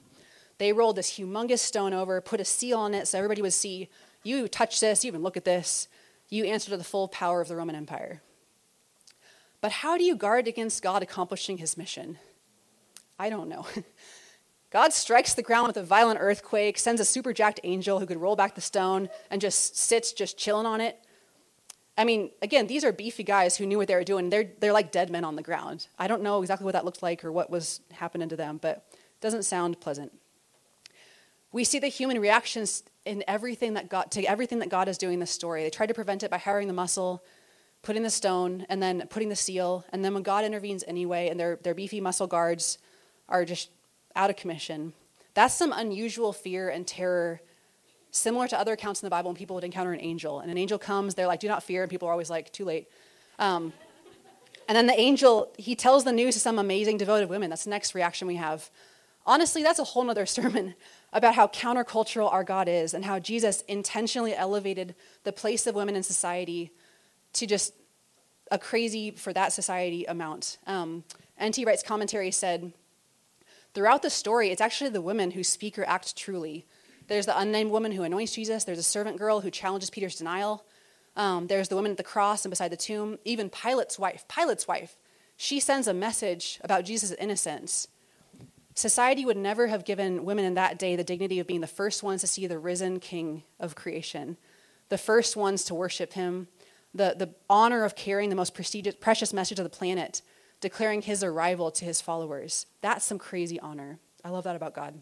They 0.58 0.72
rolled 0.72 0.96
this 0.96 1.18
humongous 1.18 1.58
stone 1.58 1.92
over, 1.92 2.20
put 2.20 2.40
a 2.40 2.44
seal 2.44 2.78
on 2.78 2.94
it 2.94 3.06
so 3.06 3.18
everybody 3.18 3.42
would 3.42 3.52
see, 3.52 3.88
you 4.24 4.48
touch 4.48 4.80
this, 4.80 5.04
you 5.04 5.08
even 5.08 5.22
look 5.22 5.36
at 5.36 5.44
this 5.44 5.88
you 6.30 6.44
answer 6.44 6.70
to 6.70 6.76
the 6.76 6.84
full 6.84 7.08
power 7.08 7.40
of 7.40 7.48
the 7.48 7.56
Roman 7.56 7.74
Empire. 7.74 8.22
But 9.60 9.72
how 9.72 9.96
do 9.96 10.04
you 10.04 10.14
guard 10.14 10.46
against 10.46 10.82
God 10.82 11.02
accomplishing 11.02 11.58
his 11.58 11.76
mission? 11.76 12.18
I 13.18 13.30
don't 13.30 13.48
know. 13.48 13.66
God 14.70 14.92
strikes 14.92 15.34
the 15.34 15.42
ground 15.42 15.66
with 15.66 15.78
a 15.78 15.82
violent 15.82 16.20
earthquake, 16.20 16.78
sends 16.78 17.00
a 17.00 17.04
super 17.04 17.32
jacked 17.32 17.60
angel 17.64 17.98
who 17.98 18.06
could 18.06 18.20
roll 18.20 18.36
back 18.36 18.54
the 18.54 18.60
stone 18.60 19.08
and 19.30 19.40
just 19.40 19.76
sits 19.76 20.12
just 20.12 20.36
chilling 20.36 20.66
on 20.66 20.80
it. 20.80 20.98
I 21.98 22.04
mean, 22.04 22.30
again, 22.40 22.68
these 22.68 22.84
are 22.84 22.92
beefy 22.92 23.24
guys 23.24 23.56
who 23.56 23.66
knew 23.66 23.76
what 23.76 23.88
they 23.88 23.96
were 23.96 24.04
doing. 24.04 24.30
They're, 24.30 24.48
they're 24.60 24.72
like 24.72 24.92
dead 24.92 25.10
men 25.10 25.24
on 25.24 25.34
the 25.34 25.42
ground. 25.42 25.88
I 25.98 26.06
don't 26.06 26.22
know 26.22 26.40
exactly 26.40 26.64
what 26.64 26.74
that 26.74 26.84
looked 26.84 27.02
like 27.02 27.24
or 27.24 27.32
what 27.32 27.50
was 27.50 27.80
happening 27.90 28.28
to 28.28 28.36
them, 28.36 28.58
but 28.62 28.86
it 28.92 29.20
doesn't 29.20 29.42
sound 29.42 29.80
pleasant. 29.80 30.12
We 31.50 31.64
see 31.64 31.80
the 31.80 31.88
human 31.88 32.20
reactions 32.20 32.84
in 33.04 33.24
everything 33.26 33.74
that 33.74 33.88
God, 33.88 34.12
to 34.12 34.22
everything 34.24 34.60
that 34.60 34.68
God 34.68 34.86
is 34.86 34.96
doing 34.96 35.14
in 35.14 35.20
this 35.20 35.32
story. 35.32 35.64
They 35.64 35.70
tried 35.70 35.86
to 35.86 35.94
prevent 35.94 36.22
it 36.22 36.30
by 36.30 36.38
hiring 36.38 36.68
the 36.68 36.74
muscle, 36.74 37.24
putting 37.82 38.04
the 38.04 38.10
stone, 38.10 38.64
and 38.68 38.80
then 38.80 39.08
putting 39.10 39.28
the 39.28 39.36
seal. 39.36 39.84
And 39.90 40.04
then 40.04 40.14
when 40.14 40.22
God 40.22 40.44
intervenes 40.44 40.84
anyway, 40.86 41.28
and 41.28 41.40
their, 41.40 41.56
their 41.56 41.74
beefy 41.74 42.00
muscle 42.00 42.28
guards 42.28 42.78
are 43.28 43.44
just 43.44 43.70
out 44.14 44.30
of 44.30 44.36
commission, 44.36 44.92
that's 45.34 45.54
some 45.54 45.72
unusual 45.72 46.32
fear 46.32 46.68
and 46.68 46.86
terror, 46.86 47.40
similar 48.10 48.48
to 48.48 48.58
other 48.58 48.72
accounts 48.72 49.02
in 49.02 49.06
the 49.06 49.10
Bible 49.10 49.30
when 49.30 49.36
people 49.36 49.54
would 49.54 49.64
encounter 49.64 49.92
an 49.92 50.00
angel. 50.00 50.40
And 50.40 50.50
an 50.50 50.58
angel 50.58 50.78
comes, 50.78 51.14
they're 51.14 51.26
like, 51.26 51.40
do 51.40 51.48
not 51.48 51.62
fear, 51.62 51.82
and 51.82 51.90
people 51.90 52.08
are 52.08 52.12
always 52.12 52.30
like, 52.30 52.52
too 52.52 52.64
late. 52.64 52.88
Um, 53.38 53.72
and 54.68 54.76
then 54.76 54.86
the 54.86 54.98
angel, 54.98 55.52
he 55.56 55.74
tells 55.74 56.04
the 56.04 56.12
news 56.12 56.34
to 56.34 56.40
some 56.40 56.58
amazing 56.58 56.98
devoted 56.98 57.28
women. 57.28 57.50
That's 57.50 57.64
the 57.64 57.70
next 57.70 57.94
reaction 57.94 58.28
we 58.28 58.36
have. 58.36 58.70
Honestly, 59.24 59.62
that's 59.62 59.78
a 59.78 59.84
whole 59.84 60.08
other 60.10 60.26
sermon 60.38 60.74
about 61.12 61.34
how 61.34 61.46
countercultural 61.46 62.30
our 62.32 62.44
God 62.44 62.68
is 62.68 62.92
and 62.92 63.04
how 63.04 63.18
Jesus 63.18 63.62
intentionally 63.62 64.34
elevated 64.34 64.94
the 65.24 65.32
place 65.32 65.66
of 65.66 65.74
women 65.74 65.96
in 65.96 66.02
society 66.02 66.70
to 67.34 67.46
just 67.46 67.72
a 68.50 68.58
crazy, 68.58 69.10
for 69.10 69.32
that 69.32 69.52
society, 69.52 70.04
amount. 70.04 70.58
Um, 70.66 71.04
N.T. 71.38 71.64
Wright's 71.64 71.82
commentary 71.82 72.30
said, 72.30 72.72
Throughout 73.74 74.02
the 74.02 74.10
story, 74.10 74.50
it's 74.50 74.60
actually 74.60 74.90
the 74.90 75.02
women 75.02 75.32
who 75.32 75.44
speak 75.44 75.78
or 75.78 75.84
act 75.84 76.16
truly. 76.16 76.66
There's 77.08 77.26
the 77.26 77.38
unnamed 77.38 77.70
woman 77.70 77.92
who 77.92 78.04
anoints 78.04 78.34
Jesus, 78.34 78.64
there's 78.64 78.78
a 78.78 78.82
servant 78.82 79.18
girl 79.18 79.40
who 79.40 79.50
challenges 79.50 79.90
Peter's 79.90 80.16
denial, 80.16 80.64
um, 81.16 81.48
there's 81.48 81.68
the 81.68 81.74
woman 81.74 81.90
at 81.90 81.96
the 81.96 82.04
cross 82.04 82.44
and 82.44 82.50
beside 82.50 82.70
the 82.70 82.76
tomb, 82.76 83.18
even 83.24 83.50
Pilate's 83.50 83.98
wife. 83.98 84.24
Pilate's 84.28 84.68
wife, 84.68 84.96
she 85.36 85.58
sends 85.58 85.88
a 85.88 85.94
message 85.94 86.60
about 86.62 86.84
Jesus' 86.84 87.12
innocence 87.12 87.88
Society 88.78 89.24
would 89.24 89.36
never 89.36 89.66
have 89.66 89.84
given 89.84 90.24
women 90.24 90.44
in 90.44 90.54
that 90.54 90.78
day 90.78 90.94
the 90.94 91.02
dignity 91.02 91.40
of 91.40 91.48
being 91.48 91.60
the 91.60 91.66
first 91.66 92.04
ones 92.04 92.20
to 92.20 92.28
see 92.28 92.46
the 92.46 92.60
risen 92.60 93.00
king 93.00 93.42
of 93.58 93.74
creation, 93.74 94.36
the 94.88 94.96
first 94.96 95.36
ones 95.36 95.64
to 95.64 95.74
worship 95.74 96.12
him, 96.12 96.46
the, 96.94 97.16
the 97.18 97.34
honor 97.50 97.82
of 97.82 97.96
carrying 97.96 98.30
the 98.30 98.36
most 98.36 98.54
prestigious, 98.54 98.94
precious 98.94 99.32
message 99.32 99.58
of 99.58 99.64
the 99.64 99.68
planet, 99.68 100.22
declaring 100.60 101.02
his 101.02 101.24
arrival 101.24 101.72
to 101.72 101.84
his 101.84 102.00
followers. 102.00 102.66
That's 102.80 103.04
some 103.04 103.18
crazy 103.18 103.58
honor. 103.58 103.98
I 104.24 104.28
love 104.28 104.44
that 104.44 104.54
about 104.54 104.74
God. 104.74 104.94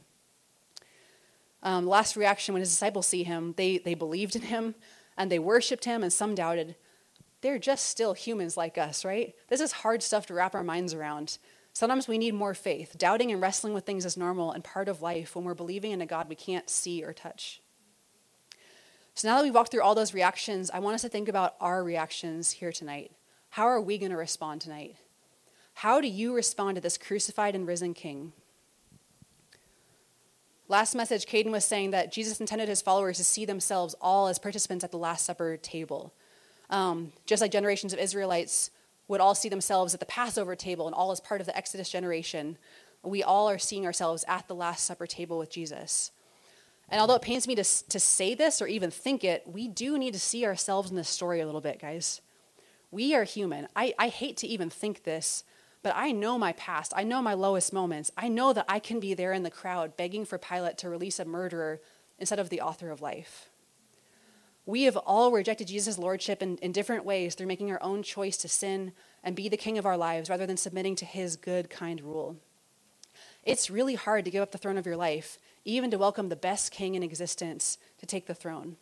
Um, 1.66 1.84
last 1.84 2.14
reaction 2.14 2.52
when 2.52 2.60
his 2.60 2.70
disciples 2.70 3.08
see 3.08 3.24
him, 3.24 3.52
they, 3.56 3.78
they 3.78 3.94
believed 3.94 4.36
in 4.36 4.42
him 4.42 4.76
and 5.16 5.32
they 5.32 5.40
worshiped 5.40 5.84
him, 5.84 6.02
and 6.02 6.12
some 6.12 6.34
doubted. 6.34 6.76
They're 7.40 7.58
just 7.58 7.86
still 7.86 8.12
humans 8.12 8.56
like 8.56 8.78
us, 8.78 9.04
right? 9.04 9.34
This 9.48 9.60
is 9.60 9.72
hard 9.72 10.02
stuff 10.02 10.26
to 10.26 10.34
wrap 10.34 10.54
our 10.54 10.62
minds 10.62 10.94
around. 10.94 11.38
Sometimes 11.72 12.06
we 12.06 12.18
need 12.18 12.34
more 12.34 12.54
faith. 12.54 12.96
Doubting 12.96 13.32
and 13.32 13.40
wrestling 13.40 13.74
with 13.74 13.84
things 13.84 14.04
is 14.04 14.16
normal 14.16 14.52
and 14.52 14.62
part 14.62 14.88
of 14.88 15.02
life 15.02 15.34
when 15.34 15.44
we're 15.44 15.54
believing 15.54 15.90
in 15.90 16.00
a 16.00 16.06
God 16.06 16.28
we 16.28 16.36
can't 16.36 16.70
see 16.70 17.02
or 17.02 17.12
touch. 17.12 17.60
So 19.14 19.26
now 19.26 19.36
that 19.36 19.42
we've 19.42 19.54
walked 19.54 19.72
through 19.72 19.82
all 19.82 19.94
those 19.94 20.14
reactions, 20.14 20.70
I 20.70 20.78
want 20.78 20.94
us 20.94 21.02
to 21.02 21.08
think 21.08 21.28
about 21.28 21.56
our 21.60 21.82
reactions 21.82 22.52
here 22.52 22.70
tonight. 22.70 23.10
How 23.50 23.64
are 23.64 23.80
we 23.80 23.98
going 23.98 24.12
to 24.12 24.16
respond 24.16 24.60
tonight? 24.60 24.96
How 25.74 26.00
do 26.00 26.06
you 26.06 26.32
respond 26.32 26.76
to 26.76 26.80
this 26.80 26.96
crucified 26.96 27.54
and 27.54 27.66
risen 27.66 27.92
King? 27.92 28.34
Last 30.68 30.96
message, 30.96 31.26
Caden 31.26 31.52
was 31.52 31.64
saying 31.64 31.92
that 31.92 32.10
Jesus 32.10 32.40
intended 32.40 32.68
his 32.68 32.82
followers 32.82 33.18
to 33.18 33.24
see 33.24 33.44
themselves 33.44 33.94
all 34.00 34.26
as 34.26 34.38
participants 34.38 34.82
at 34.82 34.90
the 34.90 34.98
Last 34.98 35.24
Supper 35.24 35.56
table. 35.56 36.12
Um, 36.70 37.12
just 37.24 37.40
like 37.40 37.52
generations 37.52 37.92
of 37.92 38.00
Israelites 38.00 38.70
would 39.06 39.20
all 39.20 39.36
see 39.36 39.48
themselves 39.48 39.94
at 39.94 40.00
the 40.00 40.06
Passover 40.06 40.56
table 40.56 40.86
and 40.86 40.94
all 40.94 41.12
as 41.12 41.20
part 41.20 41.40
of 41.40 41.46
the 41.46 41.56
Exodus 41.56 41.88
generation. 41.88 42.58
We 43.04 43.22
all 43.22 43.48
are 43.48 43.58
seeing 43.58 43.86
ourselves 43.86 44.24
at 44.26 44.48
the 44.48 44.56
Last 44.56 44.84
Supper 44.84 45.06
table 45.06 45.38
with 45.38 45.50
Jesus. 45.50 46.10
And 46.88 47.00
although 47.00 47.14
it 47.14 47.22
pains 47.22 47.46
me 47.46 47.54
to, 47.54 47.64
to 47.64 48.00
say 48.00 48.34
this 48.34 48.60
or 48.60 48.66
even 48.66 48.90
think 48.90 49.22
it, 49.22 49.44
we 49.46 49.68
do 49.68 49.96
need 49.96 50.14
to 50.14 50.20
see 50.20 50.44
ourselves 50.44 50.90
in 50.90 50.96
this 50.96 51.08
story 51.08 51.40
a 51.40 51.46
little 51.46 51.60
bit, 51.60 51.80
guys. 51.80 52.20
We 52.90 53.14
are 53.14 53.24
human. 53.24 53.68
I, 53.76 53.94
I 53.98 54.08
hate 54.08 54.36
to 54.38 54.48
even 54.48 54.70
think 54.70 55.04
this, 55.04 55.44
but 55.86 55.94
I 55.96 56.10
know 56.10 56.36
my 56.36 56.52
past. 56.54 56.92
I 56.96 57.04
know 57.04 57.22
my 57.22 57.34
lowest 57.34 57.72
moments. 57.72 58.10
I 58.16 58.26
know 58.26 58.52
that 58.52 58.64
I 58.68 58.80
can 58.80 58.98
be 58.98 59.14
there 59.14 59.32
in 59.32 59.44
the 59.44 59.52
crowd 59.52 59.96
begging 59.96 60.24
for 60.24 60.36
Pilate 60.36 60.78
to 60.78 60.90
release 60.90 61.20
a 61.20 61.24
murderer 61.24 61.80
instead 62.18 62.40
of 62.40 62.48
the 62.48 62.60
author 62.60 62.90
of 62.90 63.00
life. 63.00 63.50
We 64.64 64.82
have 64.82 64.96
all 64.96 65.30
rejected 65.30 65.68
Jesus' 65.68 65.96
lordship 65.96 66.42
in, 66.42 66.56
in 66.56 66.72
different 66.72 67.04
ways 67.04 67.36
through 67.36 67.46
making 67.46 67.70
our 67.70 67.80
own 67.80 68.02
choice 68.02 68.36
to 68.38 68.48
sin 68.48 68.94
and 69.22 69.36
be 69.36 69.48
the 69.48 69.56
king 69.56 69.78
of 69.78 69.86
our 69.86 69.96
lives 69.96 70.28
rather 70.28 70.44
than 70.44 70.56
submitting 70.56 70.96
to 70.96 71.04
his 71.04 71.36
good, 71.36 71.70
kind 71.70 72.00
rule. 72.00 72.34
It's 73.44 73.70
really 73.70 73.94
hard 73.94 74.24
to 74.24 74.30
give 74.32 74.42
up 74.42 74.50
the 74.50 74.58
throne 74.58 74.78
of 74.78 74.86
your 74.86 74.96
life, 74.96 75.38
even 75.64 75.92
to 75.92 75.98
welcome 75.98 76.30
the 76.30 76.34
best 76.34 76.72
king 76.72 76.96
in 76.96 77.04
existence 77.04 77.78
to 78.00 78.06
take 78.06 78.26
the 78.26 78.34
throne. 78.34 78.76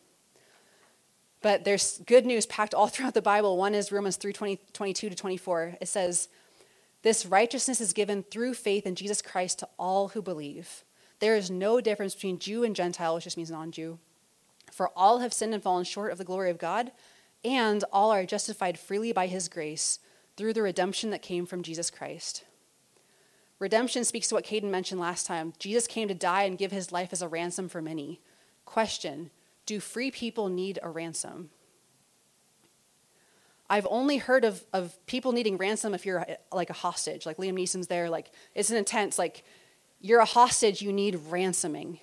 But 1.42 1.64
there's 1.64 1.98
good 2.06 2.24
news 2.24 2.46
packed 2.46 2.72
all 2.72 2.86
throughout 2.88 3.12
the 3.12 3.20
Bible. 3.20 3.58
One 3.58 3.74
is 3.74 3.92
Romans 3.92 4.16
3 4.16 4.32
20, 4.32 4.58
22 4.72 5.10
to 5.10 5.14
24. 5.14 5.76
It 5.82 5.88
says, 5.88 6.28
This 7.04 7.24
righteousness 7.24 7.80
is 7.80 7.92
given 7.92 8.24
through 8.24 8.54
faith 8.54 8.84
in 8.84 8.96
Jesus 8.96 9.22
Christ 9.22 9.60
to 9.60 9.68
all 9.78 10.08
who 10.08 10.20
believe. 10.20 10.82
There 11.20 11.36
is 11.36 11.52
no 11.52 11.80
difference 11.80 12.16
between 12.16 12.40
Jew 12.40 12.64
and 12.64 12.74
Gentile, 12.74 13.14
which 13.14 13.24
just 13.24 13.36
means 13.36 13.52
non 13.52 13.70
Jew 13.70 14.00
for 14.74 14.90
all 14.96 15.20
have 15.20 15.32
sinned 15.32 15.54
and 15.54 15.62
fallen 15.62 15.84
short 15.84 16.10
of 16.12 16.18
the 16.18 16.24
glory 16.24 16.50
of 16.50 16.58
God, 16.58 16.90
and 17.44 17.84
all 17.92 18.10
are 18.10 18.26
justified 18.26 18.78
freely 18.78 19.12
by 19.12 19.26
his 19.26 19.48
grace 19.48 20.00
through 20.36 20.52
the 20.52 20.62
redemption 20.62 21.10
that 21.10 21.22
came 21.22 21.46
from 21.46 21.62
Jesus 21.62 21.90
Christ. 21.90 22.44
Redemption 23.60 24.04
speaks 24.04 24.28
to 24.28 24.34
what 24.34 24.44
Caden 24.44 24.64
mentioned 24.64 25.00
last 25.00 25.26
time. 25.26 25.52
Jesus 25.58 25.86
came 25.86 26.08
to 26.08 26.14
die 26.14 26.42
and 26.42 26.58
give 26.58 26.72
his 26.72 26.90
life 26.90 27.12
as 27.12 27.22
a 27.22 27.28
ransom 27.28 27.68
for 27.68 27.80
many. 27.80 28.20
Question 28.64 29.30
Do 29.64 29.78
free 29.78 30.10
people 30.10 30.48
need 30.48 30.78
a 30.82 30.90
ransom? 30.90 31.50
I've 33.68 33.86
only 33.90 34.18
heard 34.18 34.44
of, 34.44 34.64
of 34.72 34.94
people 35.06 35.32
needing 35.32 35.56
ransom 35.56 35.94
if 35.94 36.04
you're 36.04 36.26
like 36.52 36.70
a 36.70 36.74
hostage, 36.74 37.24
like 37.24 37.38
Liam 37.38 37.54
Neeson's 37.54 37.86
there. 37.86 38.10
Like, 38.10 38.30
it's 38.54 38.70
an 38.70 38.76
intense, 38.76 39.18
like, 39.18 39.44
you're 40.00 40.20
a 40.20 40.26
hostage, 40.26 40.82
you 40.82 40.92
need 40.92 41.18
ransoming. 41.28 41.98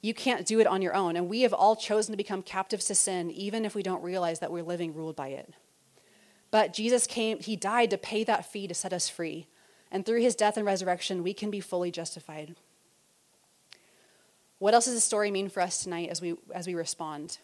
You 0.00 0.14
can't 0.14 0.46
do 0.46 0.60
it 0.60 0.66
on 0.66 0.82
your 0.82 0.94
own. 0.94 1.16
And 1.16 1.28
we 1.28 1.42
have 1.42 1.52
all 1.52 1.76
chosen 1.76 2.12
to 2.12 2.16
become 2.16 2.42
captives 2.42 2.86
to 2.86 2.94
sin, 2.94 3.30
even 3.30 3.64
if 3.64 3.74
we 3.74 3.82
don't 3.82 4.02
realize 4.02 4.40
that 4.40 4.50
we're 4.50 4.62
living 4.62 4.94
ruled 4.94 5.14
by 5.14 5.28
it. 5.28 5.52
But 6.50 6.72
Jesus 6.72 7.06
came, 7.06 7.38
he 7.38 7.54
died 7.54 7.90
to 7.90 7.98
pay 7.98 8.24
that 8.24 8.50
fee 8.50 8.66
to 8.66 8.74
set 8.74 8.92
us 8.92 9.08
free. 9.08 9.46
And 9.90 10.06
through 10.06 10.22
his 10.22 10.34
death 10.34 10.56
and 10.56 10.64
resurrection, 10.64 11.22
we 11.22 11.34
can 11.34 11.50
be 11.50 11.60
fully 11.60 11.90
justified. 11.90 12.56
What 14.58 14.74
else 14.74 14.86
does 14.86 14.94
this 14.94 15.04
story 15.04 15.30
mean 15.30 15.48
for 15.48 15.60
us 15.60 15.82
tonight 15.82 16.08
as 16.08 16.22
we, 16.22 16.34
as 16.54 16.66
we 16.66 16.74
respond? 16.74 17.38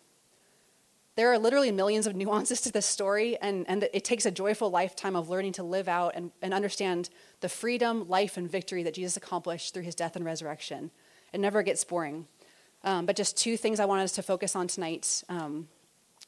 There 1.19 1.33
are 1.33 1.39
literally 1.39 1.73
millions 1.73 2.07
of 2.07 2.15
nuances 2.23 2.61
to 2.61 2.71
this 2.71 2.87
story, 2.87 3.37
and, 3.43 3.69
and 3.69 3.89
it 3.93 4.05
takes 4.05 4.25
a 4.25 4.31
joyful 4.31 4.71
lifetime 4.71 5.17
of 5.17 5.29
learning 5.29 5.55
to 5.55 5.65
live 5.65 5.89
out 5.89 6.13
and, 6.15 6.31
and 6.41 6.55
understand 6.55 7.11
the 7.41 7.49
freedom, 7.49 8.09
life, 8.09 8.37
and 8.37 8.49
victory 8.49 8.85
that 8.85 8.95
Jesus 8.95 9.17
accomplished 9.17 9.75
through 9.75 9.83
his 9.83 9.97
death 9.97 10.15
and 10.15 10.25
resurrection. 10.25 10.93
It 11.33 11.41
never 11.41 11.65
gets 11.65 11.83
boring. 11.83 12.29
Um, 12.85 13.05
but 13.05 13.17
just 13.17 13.37
two 13.37 13.57
things 13.57 13.81
I 13.81 13.85
want 13.85 14.03
us 14.03 14.13
to 14.13 14.23
focus 14.23 14.55
on 14.55 14.69
tonight 14.69 15.25
um, 15.29 15.67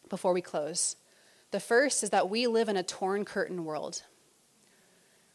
before 0.09 0.33
we 0.33 0.41
close. 0.41 0.97
The 1.53 1.61
first 1.61 2.03
is 2.03 2.11
that 2.11 2.29
we 2.29 2.49
live 2.49 2.69
in 2.69 2.77
a 2.77 2.83
torn 2.83 3.25
curtain 3.25 3.65
world. 3.65 4.03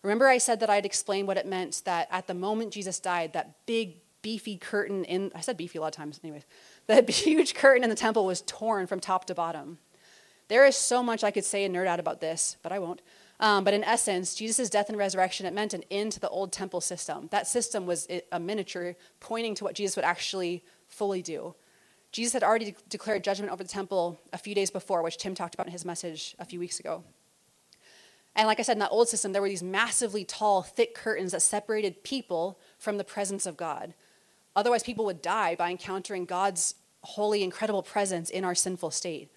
Remember, 0.01 0.27
I 0.27 0.37
said 0.37 0.59
that 0.59 0.69
I'd 0.69 0.85
explain 0.85 1.27
what 1.27 1.37
it 1.37 1.45
meant 1.45 1.81
that 1.85 2.09
at 2.11 2.27
the 2.27 2.33
moment 2.33 2.73
Jesus 2.73 2.99
died, 2.99 3.31
that 3.31 3.65
big, 3.65 4.01
beefy 4.21 4.57
curtain 4.57 5.05
in, 5.05 5.31
I 5.33 5.39
said 5.39 5.55
beefy 5.55 5.77
a 5.77 5.81
lot 5.81 5.87
of 5.87 5.93
times, 5.93 6.19
anyways, 6.21 6.43
that 6.87 7.09
huge 7.09 7.53
curtain 7.53 7.83
in 7.83 7.89
the 7.89 7.95
temple 7.95 8.25
was 8.25 8.41
torn 8.41 8.87
from 8.87 8.99
top 8.99 9.25
to 9.25 9.35
bottom. 9.35 9.79
There 10.47 10.65
is 10.65 10.75
so 10.75 11.01
much 11.01 11.23
I 11.23 11.31
could 11.31 11.45
say 11.45 11.63
and 11.63 11.75
nerd 11.75 11.87
out 11.87 11.99
about 11.99 12.21
this, 12.21 12.57
but 12.61 12.71
I 12.71 12.79
won't. 12.79 13.01
Um, 13.39 13.63
but 13.63 13.73
in 13.73 13.83
essence, 13.83 14.35
Jesus' 14.35 14.69
death 14.69 14.89
and 14.89 14.97
resurrection, 14.97 15.45
it 15.45 15.53
meant 15.53 15.73
an 15.73 15.83
end 15.91 16.13
to 16.13 16.19
the 16.19 16.29
old 16.29 16.53
temple 16.53 16.81
system. 16.81 17.27
That 17.31 17.47
system 17.47 17.85
was 17.85 18.07
a 18.31 18.39
miniature 18.39 18.95
pointing 19.19 19.55
to 19.55 19.63
what 19.63 19.75
Jesus 19.75 19.95
would 19.95 20.05
actually 20.05 20.63
fully 20.87 21.21
do. 21.21 21.55
Jesus 22.11 22.31
had 22.31 22.43
already 22.43 22.71
de- 22.71 22.77
declared 22.87 23.25
judgment 23.25 23.51
over 23.51 23.61
the 23.61 23.69
temple 23.69 24.21
a 24.31 24.37
few 24.37 24.55
days 24.55 24.71
before, 24.71 25.03
which 25.03 25.17
Tim 25.17 25.35
talked 25.35 25.53
about 25.53 25.67
in 25.67 25.73
his 25.73 25.83
message 25.83 26.33
a 26.39 26.45
few 26.45 26.59
weeks 26.59 26.79
ago. 26.79 27.03
And 28.37 28.47
like 28.47 28.59
I 28.59 28.63
said, 28.63 28.73
in 28.73 28.79
that 28.79 28.91
old 28.91 29.09
system, 29.09 29.33
there 29.33 29.41
were 29.41 29.49
these 29.49 29.63
massively 29.63 30.23
tall, 30.23 30.61
thick 30.61 30.93
curtains 30.93 31.33
that 31.33 31.41
separated 31.41 32.03
people 32.03 32.59
from 32.77 32.97
the 32.97 33.03
presence 33.03 33.45
of 33.45 33.57
God. 33.57 33.93
Otherwise, 34.55 34.83
people 34.83 35.05
would 35.05 35.21
die 35.21 35.55
by 35.55 35.69
encountering 35.69 36.25
God's 36.25 36.75
holy, 37.01 37.43
incredible 37.43 37.83
presence 37.83 38.29
in 38.29 38.43
our 38.43 38.55
sinful 38.55 38.91
state. 38.91 39.31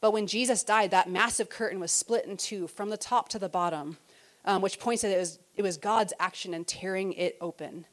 But 0.00 0.12
when 0.12 0.26
Jesus 0.26 0.64
died, 0.64 0.90
that 0.90 1.10
massive 1.10 1.50
curtain 1.50 1.80
was 1.80 1.92
split 1.92 2.24
in 2.24 2.36
two 2.36 2.66
from 2.66 2.88
the 2.88 2.96
top 2.96 3.28
to 3.30 3.38
the 3.38 3.48
bottom, 3.48 3.98
um, 4.44 4.62
which 4.62 4.80
points 4.80 5.02
that 5.02 5.14
it 5.14 5.18
was, 5.18 5.38
it 5.56 5.62
was 5.62 5.76
God's 5.76 6.12
action 6.18 6.54
in 6.54 6.64
tearing 6.64 7.12
it 7.12 7.36
open. 7.40 7.84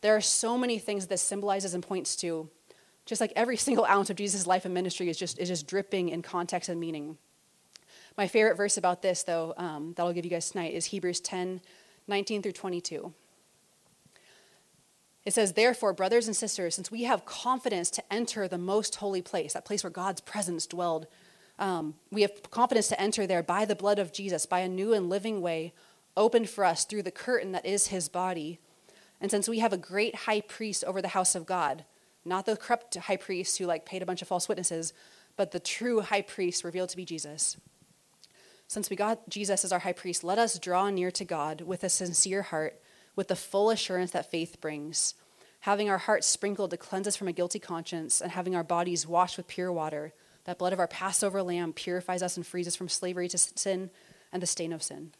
There 0.00 0.16
are 0.16 0.20
so 0.20 0.56
many 0.56 0.78
things 0.78 1.04
that 1.04 1.10
this 1.10 1.22
symbolizes 1.22 1.74
and 1.74 1.82
points 1.82 2.16
to. 2.16 2.48
Just 3.04 3.20
like 3.20 3.32
every 3.36 3.56
single 3.66 3.84
ounce 3.84 4.08
of 4.08 4.16
Jesus' 4.16 4.46
life 4.46 4.64
and 4.64 4.72
ministry 4.72 5.08
is 5.08 5.18
just, 5.18 5.38
is 5.38 5.48
just 5.48 5.66
dripping 5.66 6.08
in 6.08 6.22
context 6.22 6.68
and 6.68 6.80
meaning. 6.80 7.18
My 8.16 8.26
favorite 8.26 8.56
verse 8.56 8.78
about 8.78 9.02
this, 9.02 9.22
though, 9.24 9.52
um, 9.58 9.92
that 9.96 10.02
I'll 10.02 10.12
give 10.12 10.24
you 10.24 10.30
guys 10.30 10.50
tonight 10.50 10.72
is 10.72 10.86
Hebrews 10.86 11.20
10 11.20 11.60
19 12.08 12.40
through 12.40 12.52
22. 12.52 13.12
It 15.26 15.34
says, 15.34 15.52
Therefore, 15.52 15.92
brothers 15.92 16.28
and 16.28 16.36
sisters, 16.36 16.76
since 16.76 16.90
we 16.90 17.02
have 17.02 17.26
confidence 17.26 17.90
to 17.90 18.12
enter 18.12 18.46
the 18.46 18.56
most 18.56 18.94
holy 18.94 19.20
place, 19.20 19.52
that 19.52 19.64
place 19.64 19.82
where 19.82 19.90
God's 19.90 20.20
presence 20.20 20.66
dwelled, 20.66 21.08
um, 21.58 21.94
we 22.12 22.22
have 22.22 22.50
confidence 22.50 22.86
to 22.88 23.00
enter 23.00 23.26
there 23.26 23.42
by 23.42 23.64
the 23.64 23.74
blood 23.74 23.98
of 23.98 24.12
Jesus, 24.12 24.46
by 24.46 24.60
a 24.60 24.68
new 24.68 24.94
and 24.94 25.10
living 25.10 25.40
way 25.40 25.74
opened 26.16 26.48
for 26.48 26.64
us 26.64 26.84
through 26.84 27.02
the 27.02 27.10
curtain 27.10 27.52
that 27.52 27.66
is 27.66 27.88
his 27.88 28.08
body. 28.08 28.60
And 29.20 29.30
since 29.30 29.48
we 29.48 29.58
have 29.58 29.72
a 29.72 29.78
great 29.78 30.14
high 30.14 30.42
priest 30.42 30.84
over 30.84 31.02
the 31.02 31.08
house 31.08 31.34
of 31.34 31.44
God, 31.44 31.84
not 32.24 32.46
the 32.46 32.56
corrupt 32.56 32.94
high 32.94 33.16
priest 33.16 33.58
who 33.58 33.66
like 33.66 33.84
paid 33.84 34.02
a 34.02 34.06
bunch 34.06 34.22
of 34.22 34.28
false 34.28 34.48
witnesses, 34.48 34.92
but 35.36 35.50
the 35.50 35.60
true 35.60 36.02
high 36.02 36.22
priest 36.22 36.62
revealed 36.62 36.90
to 36.90 36.96
be 36.96 37.04
Jesus. 37.04 37.56
Since 38.68 38.90
we 38.90 38.96
got 38.96 39.28
Jesus 39.28 39.64
as 39.64 39.72
our 39.72 39.80
high 39.80 39.92
priest, 39.92 40.22
let 40.22 40.38
us 40.38 40.58
draw 40.58 40.88
near 40.88 41.10
to 41.10 41.24
God 41.24 41.62
with 41.62 41.82
a 41.82 41.88
sincere 41.88 42.42
heart 42.42 42.80
with 43.16 43.28
the 43.28 43.36
full 43.36 43.70
assurance 43.70 44.12
that 44.12 44.30
faith 44.30 44.60
brings, 44.60 45.14
having 45.60 45.90
our 45.90 45.98
hearts 45.98 46.26
sprinkled 46.26 46.70
to 46.70 46.76
cleanse 46.76 47.08
us 47.08 47.16
from 47.16 47.28
a 47.28 47.32
guilty 47.32 47.58
conscience, 47.58 48.20
and 48.20 48.30
having 48.30 48.54
our 48.54 48.62
bodies 48.62 49.06
washed 49.06 49.36
with 49.36 49.48
pure 49.48 49.72
water. 49.72 50.12
That 50.44 50.58
blood 50.58 50.72
of 50.72 50.78
our 50.78 50.86
Passover 50.86 51.42
lamb 51.42 51.72
purifies 51.72 52.22
us 52.22 52.36
and 52.36 52.46
frees 52.46 52.68
us 52.68 52.76
from 52.76 52.88
slavery 52.88 53.28
to 53.28 53.38
sin 53.38 53.90
and 54.32 54.40
the 54.40 54.46
stain 54.46 54.72
of 54.72 54.82
sin. 54.82 55.12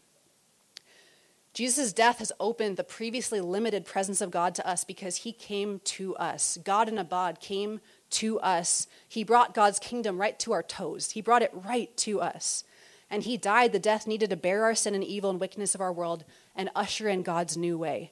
Jesus' 1.57 1.91
death 1.91 2.19
has 2.19 2.31
opened 2.39 2.77
the 2.77 2.83
previously 2.83 3.41
limited 3.41 3.83
presence 3.83 4.21
of 4.21 4.29
God 4.29 4.53
to 4.55 4.67
us 4.67 4.83
because 4.83 5.17
he 5.17 5.31
came 5.31 5.81
to 5.85 6.15
us. 6.17 6.59
God 6.63 6.87
in 6.87 6.99
a 6.99 7.01
Abad 7.01 7.39
came 7.39 7.81
to 8.11 8.39
us. 8.41 8.85
He 9.07 9.23
brought 9.23 9.55
God's 9.55 9.79
kingdom 9.79 10.21
right 10.21 10.37
to 10.37 10.51
our 10.51 10.61
toes, 10.61 11.11
he 11.11 11.21
brought 11.21 11.41
it 11.41 11.51
right 11.51 11.97
to 11.97 12.21
us. 12.21 12.63
And 13.09 13.23
he 13.23 13.37
died 13.37 13.71
the 13.71 13.79
death 13.79 14.05
needed 14.05 14.29
to 14.31 14.35
bear 14.35 14.63
our 14.63 14.75
sin 14.75 14.93
and 14.93 15.03
evil 15.03 15.29
and 15.29 15.39
wickedness 15.39 15.73
of 15.73 15.81
our 15.81 15.93
world 15.93 16.25
and 16.55 16.69
usher 16.75 17.07
in 17.07 17.23
God's 17.23 17.55
new 17.55 17.77
way. 17.77 18.11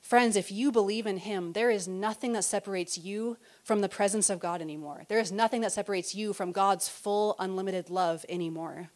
Friends, 0.00 0.36
if 0.36 0.52
you 0.52 0.70
believe 0.70 1.04
in 1.04 1.16
him, 1.16 1.52
there 1.52 1.70
is 1.70 1.88
nothing 1.88 2.32
that 2.34 2.44
separates 2.44 2.96
you 2.96 3.38
from 3.64 3.80
the 3.80 3.88
presence 3.88 4.30
of 4.30 4.38
God 4.38 4.62
anymore. 4.62 5.04
There 5.08 5.18
is 5.18 5.32
nothing 5.32 5.62
that 5.62 5.72
separates 5.72 6.14
you 6.14 6.32
from 6.32 6.52
God's 6.52 6.88
full, 6.88 7.34
unlimited 7.40 7.90
love 7.90 8.24
anymore. 8.28 8.90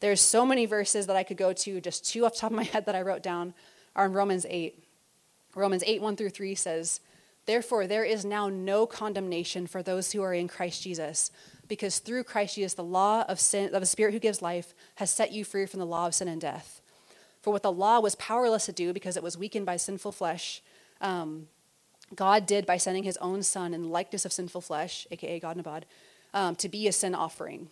There's 0.00 0.22
so 0.22 0.46
many 0.46 0.64
verses 0.64 1.06
that 1.08 1.16
I 1.16 1.24
could 1.24 1.36
go 1.36 1.52
to, 1.52 1.80
just 1.80 2.06
two 2.06 2.24
off 2.24 2.34
the 2.34 2.40
top 2.40 2.50
of 2.52 2.56
my 2.56 2.62
head 2.72 2.86
that 2.86 2.94
I 2.94 3.02
wrote 3.02 3.22
down 3.22 3.52
are 3.94 4.06
in 4.06 4.14
Romans 4.14 4.46
8. 4.48 4.82
Romans 5.54 5.84
8, 5.86 6.00
1 6.00 6.16
through 6.16 6.30
3 6.30 6.54
says, 6.54 7.00
Therefore, 7.46 7.86
there 7.86 8.04
is 8.04 8.24
now 8.24 8.48
no 8.48 8.86
condemnation 8.86 9.66
for 9.66 9.82
those 9.82 10.12
who 10.12 10.22
are 10.22 10.34
in 10.34 10.48
Christ 10.48 10.82
Jesus, 10.82 11.30
because 11.68 11.98
through 11.98 12.24
Christ 12.24 12.56
Jesus, 12.56 12.74
the 12.74 12.84
law 12.84 13.22
of 13.28 13.40
sin, 13.40 13.74
of 13.74 13.80
the 13.80 13.86
Spirit 13.86 14.12
who 14.12 14.18
gives 14.18 14.42
life, 14.42 14.74
has 14.96 15.10
set 15.10 15.32
you 15.32 15.44
free 15.44 15.66
from 15.66 15.80
the 15.80 15.86
law 15.86 16.06
of 16.06 16.14
sin 16.14 16.28
and 16.28 16.40
death. 16.40 16.80
For 17.42 17.52
what 17.52 17.62
the 17.62 17.72
law 17.72 18.00
was 18.00 18.14
powerless 18.14 18.66
to 18.66 18.72
do 18.72 18.92
because 18.92 19.16
it 19.16 19.22
was 19.22 19.36
weakened 19.36 19.66
by 19.66 19.76
sinful 19.76 20.12
flesh, 20.12 20.62
um, 21.00 21.48
God 22.14 22.46
did 22.46 22.66
by 22.66 22.76
sending 22.76 23.02
his 23.02 23.16
own 23.18 23.42
son 23.42 23.74
in 23.74 23.82
the 23.82 23.88
likeness 23.88 24.24
of 24.24 24.32
sinful 24.32 24.60
flesh, 24.60 25.06
aka 25.10 25.40
God 25.40 25.56
Nabad, 25.56 25.82
um, 26.32 26.54
to 26.56 26.68
be 26.68 26.86
a 26.88 26.92
sin 26.92 27.14
offering. 27.14 27.68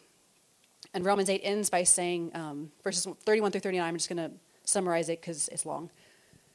And 0.94 1.04
Romans 1.04 1.30
8 1.30 1.40
ends 1.42 1.70
by 1.70 1.84
saying, 1.84 2.32
um, 2.34 2.70
verses 2.82 3.06
31 3.24 3.52
through 3.52 3.60
39, 3.60 3.86
I'm 3.86 3.96
just 3.96 4.08
going 4.08 4.30
to 4.30 4.34
summarize 4.64 5.08
it 5.08 5.20
because 5.20 5.48
it's 5.48 5.64
long. 5.64 5.90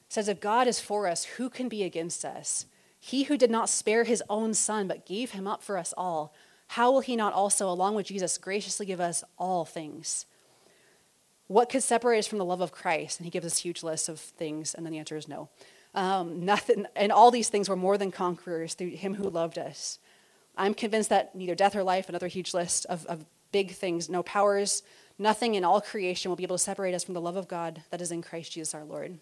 It 0.08 0.14
says, 0.14 0.28
If 0.28 0.40
God 0.40 0.68
is 0.68 0.80
for 0.80 1.08
us, 1.08 1.24
who 1.24 1.50
can 1.50 1.70
be 1.70 1.84
against 1.84 2.24
us? 2.24 2.66
He 3.00 3.24
who 3.24 3.38
did 3.38 3.52
not 3.52 3.70
spare 3.70 4.04
his 4.04 4.24
own 4.30 4.54
son, 4.54 4.88
but 4.88 5.06
gave 5.06 5.32
him 5.32 5.48
up 5.48 5.64
for 5.64 5.78
us 5.78 5.94
all, 5.98 6.34
how 6.68 6.92
will 6.92 7.02
he 7.02 7.16
not 7.16 7.34
also, 7.34 7.70
along 7.70 7.96
with 7.96 8.08
Jesus, 8.08 8.38
graciously 8.38 8.86
give 8.86 9.00
us 9.00 9.24
all 9.38 9.66
things? 9.66 10.26
What 11.48 11.70
could 11.70 11.84
separate 11.84 12.20
us 12.20 12.28
from 12.28 12.40
the 12.40 12.46
love 12.46 12.62
of 12.62 12.72
Christ? 12.72 13.20
And 13.20 13.26
he 13.26 13.32
gives 13.32 13.46
us 13.46 13.60
huge 13.60 13.84
list 13.84 14.10
of 14.10 14.20
things, 14.20 14.74
and 14.74 14.86
then 14.86 14.92
the 14.92 15.00
answer 15.00 15.16
is 15.16 15.28
no. 15.28 15.50
Um, 15.96 16.46
nothing, 16.46 16.86
and 16.96 17.12
all 17.12 17.32
these 17.32 17.50
things 17.50 17.70
were 17.70 17.76
more 17.76 17.98
than 17.98 18.12
conquerors 18.12 18.74
through 18.74 18.90
him 18.90 19.16
who 19.16 19.30
loved 19.30 19.58
us. 19.58 20.00
I'm 20.58 20.74
convinced 20.74 21.10
that 21.10 21.36
neither 21.36 21.56
death 21.56 21.76
or 21.76 21.84
life, 21.84 22.10
another 22.10 22.28
huge 22.28 22.54
list 22.54 22.86
of, 22.88 23.06
of 23.06 23.26
big 23.52 23.72
things, 23.72 24.10
no 24.10 24.24
powers, 24.24 24.84
nothing 25.18 25.56
in 25.56 25.64
all 25.64 25.80
creation 25.80 26.30
will 26.30 26.36
be 26.36 26.44
able 26.44 26.58
to 26.58 26.64
separate 26.64 26.94
us 26.94 27.04
from 27.04 27.14
the 27.14 27.22
love 27.22 27.38
of 27.38 27.48
God 27.48 27.84
that 27.92 28.02
is 28.02 28.12
in 28.12 28.22
Christ 28.22 28.52
Jesus 28.52 28.76
our 28.76 28.84
Lord. 28.84 29.20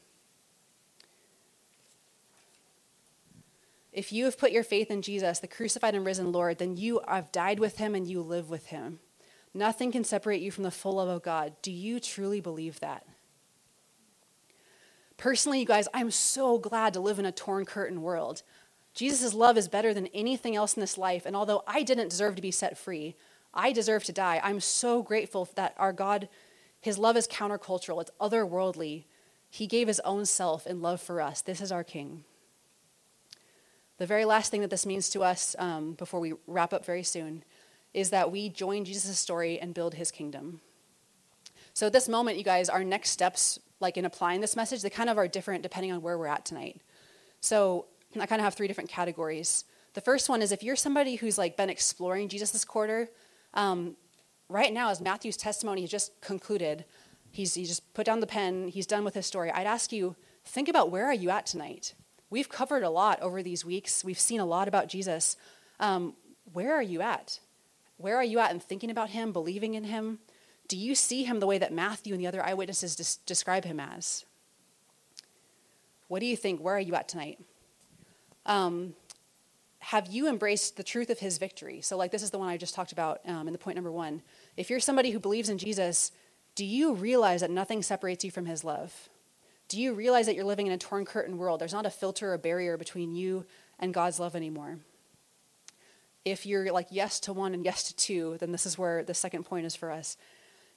If 3.95 4.12
you 4.12 4.25
have 4.25 4.38
put 4.38 4.51
your 4.51 4.65
faith 4.65 4.91
in 4.91 5.01
Jesus, 5.01 5.39
the 5.39 5.47
crucified 5.47 5.95
and 5.95 6.05
risen 6.05 6.34
Lord, 6.34 6.58
then 6.58 6.75
you 6.75 6.99
have 7.08 7.31
died 7.31 7.60
with 7.60 7.77
him 7.77 7.95
and 7.95 8.05
you 8.05 8.21
live 8.21 8.49
with 8.49 8.65
him. 8.65 8.99
Nothing 9.53 9.93
can 9.93 10.03
separate 10.03 10.41
you 10.41 10.51
from 10.51 10.65
the 10.65 10.69
full 10.69 10.95
love 10.95 11.08
of 11.08 11.23
God. 11.23 11.53
Do 11.62 11.71
you 11.71 12.01
truly 12.01 12.41
believe 12.41 12.81
that? 12.81 13.08
Personally, 15.15 15.62
you 15.62 15.65
guys, 15.65 15.88
I'm 15.93 16.12
so 16.12 16.58
glad 16.58 16.93
to 16.93 16.99
live 16.99 17.19
in 17.19 17.25
a 17.25 17.31
torn 17.31 17.63
curtain 17.63 18.01
world. 18.01 18.43
Jesus' 18.93 19.34
love 19.34 19.58
is 19.58 19.69
better 19.69 19.93
than 19.93 20.08
anything 20.08 20.58
else 20.58 20.73
in 20.73 20.81
this 20.81 20.97
life, 20.97 21.25
and 21.25 21.34
although 21.34 21.63
I 21.65 21.81
didn't 21.81 22.10
deserve 22.10 22.36
to 22.36 22.41
be 22.41 22.51
set 22.51 22.77
free, 22.77 23.15
I 23.53 23.71
deserve 23.71 24.03
to 24.05 24.12
die. 24.12 24.41
I'm 24.43 24.60
so 24.60 25.03
grateful 25.03 25.47
that 25.55 25.73
our 25.77 25.93
God, 25.93 26.27
his 26.81 26.97
love 26.97 27.15
is 27.15 27.29
countercultural, 27.29 28.01
it's 28.01 28.12
otherworldly. 28.19 29.05
He 29.49 29.67
gave 29.67 29.88
his 29.88 30.01
own 30.01 30.25
self 30.25 30.67
in 30.67 30.81
love 30.81 30.99
for 30.99 31.21
us. 31.21 31.41
This 31.41 31.62
is 31.62 31.71
our 31.71 31.86
King. 31.86 32.25
The 33.97 34.05
very 34.05 34.25
last 34.25 34.51
thing 34.51 34.62
that 34.62 34.69
this 34.69 34.86
means 34.86 35.10
to 35.12 35.23
us 35.23 35.55
um, 35.58 35.93
before 35.93 36.19
we 36.19 36.34
wrap 36.47 36.73
up 36.73 36.86
very 36.86 37.03
soon 37.03 37.43
is 37.93 38.10
that 38.10 38.31
we 38.31 38.49
join 38.49 38.84
Jesus' 38.84 39.17
story 39.17 39.58
and 39.60 39.73
build 39.73 39.93
his 39.93 40.12
kingdom. 40.12 40.60
So 41.73 41.88
at 41.88 41.93
this 41.93 42.10
moment, 42.10 42.38
you 42.38 42.43
guys, 42.43 42.69
our 42.69 42.84
next 42.84 43.12
steps, 43.12 43.60
like 43.79 43.97
in 43.97 44.05
applying 44.05 44.41
this 44.41 44.55
message, 44.55 44.81
they 44.81 44.89
kind 44.89 45.10
of 45.10 45.17
are 45.17 45.27
different 45.27 45.63
depending 45.63 45.91
on 45.91 46.01
where 46.01 46.17
we're 46.17 46.27
at 46.27 46.45
tonight. 46.45 46.81
So 47.39 47.86
I 48.19 48.25
kind 48.25 48.39
of 48.39 48.43
have 48.43 48.53
three 48.53 48.67
different 48.67 48.89
categories. 48.89 49.65
The 49.93 50.01
first 50.01 50.27
one 50.27 50.41
is 50.41 50.51
if 50.51 50.63
you're 50.63 50.75
somebody 50.75 51.15
who's 51.15 51.38
like 51.38 51.55
been 51.55 51.69
exploring 51.69 52.27
Jesus 52.27 52.51
this 52.51 52.65
quarter, 52.65 53.10
um, 53.53 53.95
right 54.49 54.73
now, 54.73 54.89
as 54.89 54.99
Matthew's 54.99 55.38
testimony 55.38 55.81
has 55.81 55.89
just 55.89 56.19
concluded, 56.21 56.84
he's 57.31 57.53
he 57.53 57.65
just 57.65 57.93
put 57.93 58.05
down 58.05 58.19
the 58.19 58.27
pen, 58.27 58.67
he's 58.67 58.88
done 58.88 59.05
with 59.05 59.13
his 59.13 59.25
story. 59.25 59.51
I'd 59.51 59.67
ask 59.67 59.91
you, 59.91 60.15
think 60.43 60.67
about 60.67 60.91
where 60.91 61.05
are 61.05 61.13
you 61.13 61.29
at 61.29 61.45
tonight? 61.45 61.93
We've 62.36 62.50
covered 62.50 62.84
a 62.84 62.89
lot 62.89 63.21
over 63.21 63.41
these 63.41 63.63
weeks. 63.63 64.04
We've 64.04 64.19
seen 64.19 64.41
a 64.41 64.45
lot 64.45 64.67
about 64.67 64.89
Jesus. 64.89 65.38
Um, 65.80 66.15
where 66.52 66.74
are 66.74 66.82
you 66.82 67.00
at? 67.00 67.39
Where 67.95 68.17
are 68.17 68.26
you 68.26 68.39
at 68.39 68.52
in 68.52 68.60
thinking 68.60 68.91
about 68.91 69.12
him, 69.12 69.32
believing 69.32 69.76
in 69.76 69.86
him? 69.86 70.19
Do 70.67 70.76
you 70.76 70.95
see 70.95 71.24
him 71.24 71.39
the 71.39 71.48
way 71.48 71.58
that 71.60 71.71
Matthew 71.71 72.13
and 72.13 72.21
the 72.21 72.28
other 72.28 72.45
eyewitnesses 72.45 72.98
des- 72.98 73.24
describe 73.26 73.63
him 73.63 73.80
as? 73.80 74.26
What 76.10 76.19
do 76.19 76.26
you 76.26 76.36
think? 76.36 76.60
Where 76.60 76.76
are 76.76 76.80
you 76.82 76.93
at 76.95 77.08
tonight? 77.08 77.39
Um, 78.45 78.95
have 79.80 80.08
you 80.08 80.28
embraced 80.28 80.76
the 80.76 80.84
truth 80.84 81.10
of 81.10 81.19
his 81.19 81.38
victory? 81.38 81.80
So, 81.80 81.95
like, 81.95 82.12
this 82.12 82.21
is 82.21 82.32
the 82.32 82.38
one 82.38 82.50
I 82.50 82.58
just 82.58 82.76
talked 82.76 82.91
about 82.91 83.21
um, 83.26 83.48
in 83.48 83.54
the 83.54 83.60
point 83.60 83.76
number 83.76 83.93
one. 83.93 84.21
If 84.58 84.69
you're 84.69 84.82
somebody 84.82 85.12
who 85.12 85.21
believes 85.21 85.48
in 85.48 85.58
Jesus, 85.58 86.12
do 86.56 86.65
you 86.65 86.95
realize 86.95 87.39
that 87.39 87.50
nothing 87.50 87.82
separates 87.82 88.26
you 88.26 88.32
from 88.32 88.45
his 88.45 88.65
love? 88.65 89.08
Do 89.67 89.82
you 89.82 89.93
realize 89.93 90.25
that 90.28 90.36
you're 90.36 90.45
living 90.45 90.67
in 90.67 90.73
a 90.73 90.78
torn 90.78 91.06
curtain 91.06 91.38
world? 91.38 91.60
There's 91.60 91.73
not 91.73 91.86
a 91.86 91.89
filter 91.89 92.34
or 92.34 92.38
barrier 92.38 92.78
between 92.78 93.15
you 93.15 93.45
and 93.80 93.93
God's 93.93 94.19
love 94.19 94.36
anymore 94.36 94.80
if 96.25 96.47
you're 96.47 96.71
like 96.71 96.88
yes 96.89 97.19
to 97.21 97.34
one 97.34 97.54
and 97.54 97.63
yes 97.63 97.84
to 97.84 97.95
two, 97.95 98.38
then 98.39 98.51
this 98.51 98.65
is 98.65 98.78
where 98.78 99.04
the 99.04 99.13
second 99.13 99.45
point 99.45 99.67
is 99.67 99.75
for 99.75 99.91
us. 99.91 100.17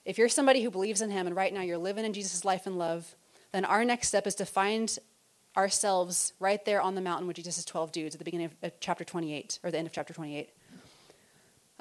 If 0.04 0.18
you're 0.18 0.28
somebody 0.28 0.62
who 0.62 0.70
believes 0.70 1.00
in 1.00 1.10
him 1.10 1.26
and 1.26 1.34
right 1.34 1.52
now 1.52 1.62
you're 1.62 1.78
living 1.78 2.04
in 2.04 2.12
Jesus' 2.12 2.44
life 2.44 2.66
and 2.66 2.78
love, 2.78 3.16
then 3.52 3.64
our 3.64 3.84
next 3.84 4.08
step 4.08 4.26
is 4.26 4.34
to 4.36 4.46
find 4.46 4.96
ourselves 5.56 6.34
right 6.38 6.62
there 6.66 6.82
on 6.82 6.94
the 6.94 7.00
mountain 7.00 7.26
with 7.26 7.36
Jesus' 7.36 7.64
12 7.64 7.90
dudes 7.92 8.14
at 8.14 8.18
the 8.18 8.24
beginning 8.24 8.50
of 8.62 8.72
chapter 8.78 9.04
28, 9.04 9.58
or 9.64 9.70
the 9.70 9.78
end 9.78 9.86
of 9.86 9.92
chapter 9.92 10.12
28. 10.12 10.50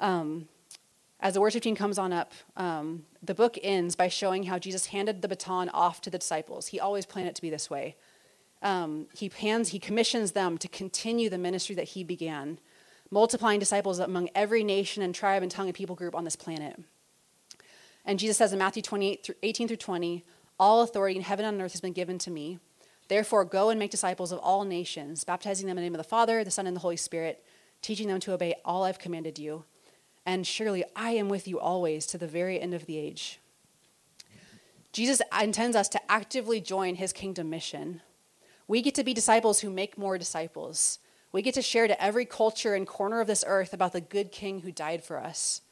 Um, 0.00 0.48
as 1.20 1.34
the 1.34 1.40
worship 1.40 1.62
team 1.62 1.74
comes 1.74 1.98
on 1.98 2.12
up, 2.12 2.32
um, 2.56 3.04
the 3.22 3.34
book 3.34 3.58
ends 3.62 3.96
by 3.96 4.08
showing 4.08 4.44
how 4.44 4.58
Jesus 4.58 4.86
handed 4.86 5.20
the 5.22 5.28
baton 5.28 5.68
off 5.70 6.00
to 6.02 6.10
the 6.10 6.18
disciples. 6.18 6.68
He 6.68 6.78
always 6.78 7.06
planned 7.06 7.28
it 7.28 7.34
to 7.34 7.42
be 7.42 7.50
this 7.50 7.68
way. 7.68 7.96
Um, 8.62 9.06
he 9.14 9.30
hands, 9.40 9.70
he 9.70 9.78
commissions 9.78 10.32
them 10.32 10.58
to 10.58 10.68
continue 10.68 11.28
the 11.28 11.38
ministry 11.38 11.74
that 11.74 11.88
he 11.88 12.04
began 12.04 12.58
multiplying 13.10 13.60
disciples 13.60 13.98
among 13.98 14.28
every 14.34 14.62
nation 14.62 15.02
and 15.02 15.14
tribe 15.14 15.42
and 15.42 15.50
tongue 15.50 15.66
and 15.66 15.74
people 15.74 15.96
group 15.96 16.14
on 16.14 16.24
this 16.24 16.36
planet. 16.36 16.78
And 18.04 18.18
Jesus 18.18 18.36
says 18.36 18.52
in 18.52 18.58
Matthew 18.58 18.82
28 18.82 19.24
through 19.24 19.34
18 19.42 19.68
through 19.68 19.76
20, 19.76 20.24
all 20.58 20.82
authority 20.82 21.16
in 21.16 21.22
heaven 21.22 21.44
and 21.44 21.56
on 21.56 21.64
earth 21.64 21.72
has 21.72 21.80
been 21.80 21.92
given 21.92 22.18
to 22.18 22.30
me. 22.30 22.58
Therefore, 23.08 23.44
go 23.44 23.70
and 23.70 23.78
make 23.78 23.90
disciples 23.90 24.32
of 24.32 24.38
all 24.40 24.64
nations, 24.64 25.24
baptizing 25.24 25.66
them 25.66 25.78
in 25.78 25.82
the 25.82 25.86
name 25.86 25.94
of 25.94 25.98
the 25.98 26.04
Father, 26.04 26.44
the 26.44 26.50
Son, 26.50 26.66
and 26.66 26.76
the 26.76 26.80
Holy 26.80 26.96
Spirit, 26.96 27.44
teaching 27.80 28.08
them 28.08 28.20
to 28.20 28.32
obey 28.32 28.54
all 28.64 28.82
I've 28.82 28.98
commanded 28.98 29.38
you. 29.38 29.64
And 30.28 30.46
surely 30.46 30.84
I 30.94 31.12
am 31.12 31.30
with 31.30 31.48
you 31.48 31.58
always 31.58 32.04
to 32.08 32.18
the 32.18 32.26
very 32.26 32.60
end 32.60 32.74
of 32.74 32.84
the 32.84 32.98
age. 32.98 33.40
Jesus 34.92 35.22
intends 35.40 35.74
us 35.74 35.88
to 35.88 36.12
actively 36.12 36.60
join 36.60 36.96
his 36.96 37.14
kingdom 37.14 37.48
mission. 37.48 38.02
We 38.66 38.82
get 38.82 38.94
to 38.96 39.04
be 39.04 39.14
disciples 39.14 39.60
who 39.60 39.70
make 39.70 39.96
more 39.96 40.18
disciples. 40.18 40.98
We 41.32 41.40
get 41.40 41.54
to 41.54 41.62
share 41.62 41.88
to 41.88 42.02
every 42.02 42.26
culture 42.26 42.74
and 42.74 42.86
corner 42.86 43.22
of 43.22 43.26
this 43.26 43.42
earth 43.46 43.72
about 43.72 43.94
the 43.94 44.02
good 44.02 44.30
king 44.30 44.60
who 44.60 44.70
died 44.70 45.02
for 45.02 45.18
us. 45.18 45.62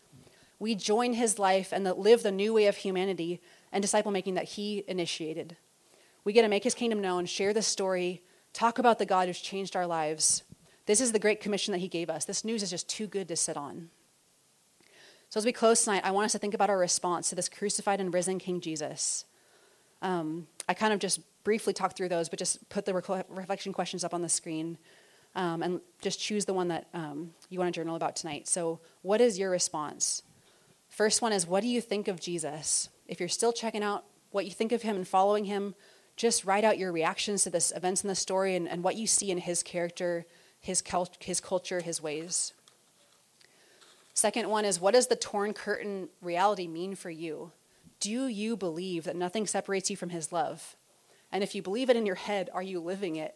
We 0.59 0.75
join 0.75 1.13
his 1.13 1.39
life 1.39 1.71
and 1.71 1.85
live 1.85 2.23
the 2.23 2.33
new 2.33 2.55
way 2.55 2.65
of 2.65 2.79
humanity 2.79 3.43
and 3.73 3.83
disciple 3.83 4.11
making 4.11 4.37
that 4.37 4.45
he 4.45 4.85
initiated. 4.89 5.59
We 6.25 6.33
get 6.33 6.43
to 6.43 6.49
make 6.49 6.65
his 6.65 6.75
kingdom 6.75 7.03
known, 7.03 7.27
share 7.27 7.53
the 7.53 7.61
story, 7.61 8.23
talk 8.55 8.79
about 8.79 8.99
the 8.99 9.05
God 9.05 9.29
who's 9.29 9.39
changed 9.39 9.77
our 9.77 9.87
lives. 9.87 10.45
This 10.87 11.03
is 11.03 11.13
the 11.13 11.19
great 11.19 11.43
commission 11.43 11.73
that 11.73 11.81
he 11.81 11.89
gave 11.89 12.09
us. 12.09 12.25
This 12.25 12.43
news 12.43 12.63
is 12.63 12.71
just 12.71 12.89
too 12.89 13.07
good 13.07 13.29
to 13.29 13.37
sit 13.37 13.59
on. 13.59 13.91
So, 15.29 15.39
as 15.39 15.45
we 15.45 15.53
close 15.53 15.85
tonight, 15.85 16.03
I 16.05 16.13
want 16.13 16.27
us 16.27 16.33
to 16.33 16.39
think 16.39 16.55
about 16.55 16.71
our 16.71 16.79
response 16.79 17.29
to 17.31 17.35
this 17.35 17.49
crucified 17.49 18.01
and 18.01 18.15
risen 18.15 18.39
King 18.39 18.61
Jesus. 18.61 19.25
Um, 20.03 20.47
I 20.69 20.75
kind 20.75 20.93
of 20.93 21.01
just 21.01 21.21
briefly 21.43 21.73
talked 21.73 21.97
through 21.97 22.09
those, 22.09 22.29
but 22.29 22.39
just 22.39 22.69
put 22.69 22.85
the 22.85 22.95
reflection 22.95 23.73
questions 23.73 24.05
up 24.05 24.15
on 24.15 24.23
the 24.23 24.29
screen 24.29 24.79
um, 25.35 25.63
and 25.63 25.81
just 26.01 26.21
choose 26.21 26.45
the 26.45 26.55
one 26.55 26.69
that 26.69 26.87
um, 26.95 27.33
you 27.51 27.59
want 27.59 27.73
to 27.73 27.79
journal 27.79 27.97
about 27.97 28.17
tonight. 28.17 28.47
So, 28.47 28.81
what 29.03 29.21
is 29.21 29.39
your 29.39 29.51
response? 29.51 30.23
First 30.89 31.21
one 31.21 31.33
is, 31.33 31.47
what 31.47 31.63
do 31.63 31.69
you 31.69 31.81
think 31.81 32.09
of 32.09 32.21
Jesus? 32.21 32.89
If 33.09 33.19
you're 33.19 33.29
still 33.29 33.53
checking 33.53 33.83
out 33.83 34.05
what 34.31 34.45
you 34.45 34.53
think 34.53 34.73
of 34.73 34.83
him 34.83 34.97
and 34.97 35.07
following 35.07 35.45
him, 35.45 35.75
just 36.17 36.45
write 36.45 36.65
out 36.65 36.79
your 36.79 36.93
reactions 36.93 37.43
to 37.43 37.51
this 37.51 37.73
events 37.75 38.03
in 38.03 38.09
the 38.09 38.15
story 38.15 38.57
and, 38.57 38.69
and 38.69 38.83
what 38.83 38.97
you 38.97 39.07
see 39.07 39.31
in 39.31 39.39
his 39.39 39.63
character, 39.63 40.25
his, 40.61 40.83
his 41.21 41.41
culture, 41.41 41.81
his 41.81 42.01
ways. 42.01 42.55
Second 44.17 44.49
one 44.49 44.65
is, 44.65 44.81
what 44.81 44.95
does 44.95 45.09
the 45.09 45.15
torn 45.15 45.53
curtain 45.53 46.09
reality 46.23 46.67
mean 46.67 46.95
for 46.95 47.11
you? 47.11 47.53
Do 48.01 48.29
you 48.29 48.57
believe 48.57 49.05
that 49.05 49.15
nothing 49.15 49.47
separates 49.47 49.91
you 49.91 49.97
from 49.97 50.09
his 50.09 50.33
love? 50.33 50.75
And 51.31 51.45
if 51.45 51.55
you 51.55 51.61
believe 51.61 51.91
it 51.91 51.97
in 51.97 52.07
your 52.07 52.15
head, 52.15 52.49
are 52.55 52.63
you 52.63 52.81
living 52.81 53.17
it 53.17 53.35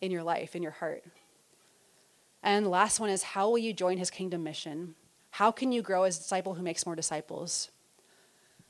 in 0.00 0.12
your 0.12 0.22
life, 0.22 0.54
in 0.54 0.62
your 0.62 0.70
heart? 0.70 1.02
And 2.40 2.68
last 2.70 3.00
one 3.00 3.10
is, 3.10 3.24
how 3.24 3.50
will 3.50 3.58
you 3.58 3.72
join 3.72 3.98
his 3.98 4.10
kingdom 4.10 4.44
mission? 4.44 4.94
How 5.30 5.50
can 5.50 5.72
you 5.72 5.82
grow 5.82 6.04
as 6.04 6.18
a 6.18 6.20
disciple 6.20 6.54
who 6.54 6.62
makes 6.62 6.86
more 6.86 6.94
disciples? 6.94 7.72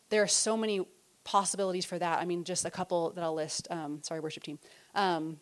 There 0.08 0.22
are 0.22 0.28
so 0.28 0.56
many 0.56 0.80
possibilities 1.22 1.84
for 1.84 1.98
that. 1.98 2.18
I 2.18 2.24
mean, 2.24 2.44
just 2.44 2.64
a 2.64 2.70
couple 2.70 3.10
that 3.10 3.22
I'll 3.22 3.34
list. 3.34 3.68
Um, 3.70 4.00
sorry, 4.02 4.20
worship 4.20 4.42
team. 4.42 4.58
Um, 4.94 5.38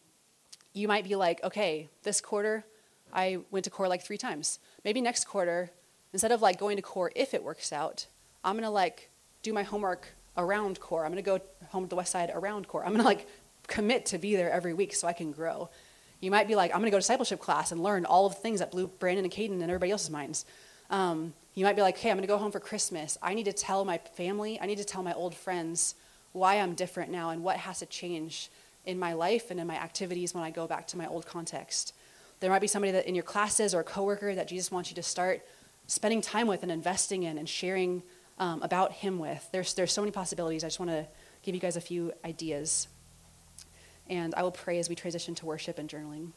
you 0.73 0.89
might 0.89 1.05
be 1.05 1.15
like, 1.15 1.45
okay, 1.45 1.89
this 2.03 2.21
quarter, 2.21 2.65
I 3.13 3.39
went 3.53 3.63
to 3.65 3.71
core 3.71 3.87
like 3.87 4.03
three 4.03 4.19
times. 4.19 4.59
Maybe 4.85 5.01
next 5.01 5.29
quarter, 5.29 5.71
instead 6.13 6.33
of 6.33 6.43
like 6.43 6.59
going 6.59 6.77
to 6.77 6.83
core 6.83 7.13
if 7.15 7.35
it 7.35 7.43
works 7.43 7.73
out, 7.73 8.07
I'm 8.45 8.57
gonna 8.57 8.71
like 8.71 9.11
do 9.43 9.53
my 9.53 9.63
homework 9.63 10.15
around 10.37 10.81
core. 10.81 11.05
I'm 11.05 11.11
gonna 11.11 11.23
go 11.23 11.41
home 11.69 11.85
to 11.85 11.89
the 11.89 11.97
west 11.97 12.13
side 12.13 12.31
around 12.35 12.69
core. 12.69 12.85
I'm 12.85 12.93
gonna 12.93 13.05
like 13.05 13.27
commit 13.67 14.07
to 14.07 14.19
be 14.19 14.37
there 14.37 14.51
every 14.51 14.75
week 14.75 14.95
so 14.95 15.07
I 15.07 15.13
can 15.13 15.33
grow. 15.33 15.71
You 16.21 16.31
might 16.31 16.49
be 16.49 16.55
like, 16.55 16.73
I'm 16.73 16.81
gonna 16.81 16.91
go 16.91 16.97
to 16.97 17.03
discipleship 17.03 17.41
class 17.41 17.73
and 17.73 17.83
learn 17.83 18.05
all 18.05 18.27
of 18.27 18.35
the 18.35 18.41
things 18.41 18.61
that 18.61 18.71
blew 18.71 18.87
Brandon 18.87 19.25
and 19.25 19.33
Caden 19.33 19.53
and 19.53 19.63
everybody 19.63 19.93
else's 19.93 20.11
minds. 20.11 20.45
Um, 20.91 21.35
you 21.55 21.65
might 21.65 21.77
be 21.77 21.83
like, 21.83 21.99
hey, 21.99 22.11
I'm 22.11 22.21
to 22.21 22.27
go 22.27 22.39
home 22.39 22.53
for 22.53 22.61
Christmas. 22.61 23.17
I 23.23 23.35
need 23.35 23.45
to 23.45 23.53
tell 23.53 23.85
my 23.85 23.99
family, 23.99 24.59
I 24.61 24.67
need 24.67 24.79
to 24.79 24.85
tell 24.85 25.03
my 25.03 25.13
old 25.15 25.35
friends 25.35 25.95
why 26.33 26.57
I'm 26.57 26.75
different 26.75 27.11
now 27.11 27.31
and 27.31 27.43
what 27.43 27.57
has 27.57 27.81
to 27.81 27.87
change 27.87 28.51
in 28.87 28.99
my 28.99 29.13
life 29.13 29.51
and 29.51 29.61
in 29.61 29.67
my 29.67 29.77
activities 29.77 30.35
when 30.35 30.45
I 30.45 30.51
go 30.51 30.67
back 30.67 30.87
to 30.89 30.99
my 30.99 31.07
old 31.07 31.27
context. 31.27 31.95
There 32.41 32.51
might 32.51 32.61
be 32.61 32.67
somebody 32.67 32.93
that 32.93 33.07
in 33.07 33.15
your 33.15 33.25
classes 33.25 33.75
or 33.75 33.81
a 33.81 33.85
coworker 33.85 34.35
that 34.35 34.49
Jesus 34.49 34.71
wants 34.71 34.91
you 34.91 34.95
to 34.97 35.03
start 35.03 35.43
spending 35.91 36.21
time 36.21 36.47
with 36.47 36.63
and 36.63 36.71
investing 36.71 37.25
in 37.25 37.37
and 37.37 37.49
sharing 37.49 38.01
um, 38.39 38.63
about 38.63 38.93
Him 38.93 39.19
with. 39.19 39.47
There's, 39.51 39.75
there's 39.75 39.93
so 39.93 40.01
many 40.01 40.13
possibilities. 40.13 40.63
I 40.63 40.69
just 40.69 40.79
want 40.79 40.93
to 40.93 41.07
give 41.43 41.55
you 41.55 41.61
guys 41.61 41.77
a 41.77 41.81
few 41.81 42.13
ideas. 42.25 42.87
And 44.09 44.33
I 44.37 44.45
will 44.45 44.53
pray 44.53 44.79
as 44.79 44.89
we 44.89 44.95
transition 44.95 45.35
to 45.37 45.47
worship 45.47 45.79
and 45.79 45.91
journaling. 45.91 46.31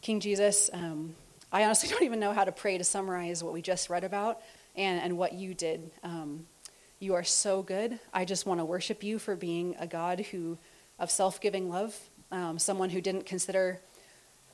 King 0.00 0.20
Jesus, 0.20 0.70
um, 0.72 1.14
I 1.52 1.64
honestly 1.64 1.88
don't 1.90 2.02
even 2.02 2.18
know 2.18 2.32
how 2.32 2.44
to 2.44 2.52
pray 2.52 2.78
to 2.78 2.84
summarize 2.84 3.44
what 3.44 3.52
we 3.52 3.60
just 3.60 3.90
read 3.90 4.04
about 4.04 4.40
and, 4.74 4.98
and 5.02 5.18
what 5.18 5.34
you 5.34 5.52
did. 5.52 5.90
Um, 6.02 6.46
you 6.98 7.14
are 7.14 7.24
so 7.24 7.62
good. 7.62 7.98
I 8.14 8.24
just 8.24 8.46
want 8.46 8.60
to 8.60 8.64
worship 8.64 9.02
you 9.02 9.18
for 9.18 9.36
being 9.36 9.76
a 9.78 9.86
God 9.86 10.20
who, 10.20 10.56
of 10.98 11.10
self 11.10 11.42
giving 11.42 11.68
love, 11.68 11.94
um, 12.30 12.58
someone 12.58 12.88
who 12.88 13.02
didn't 13.02 13.26
consider 13.26 13.82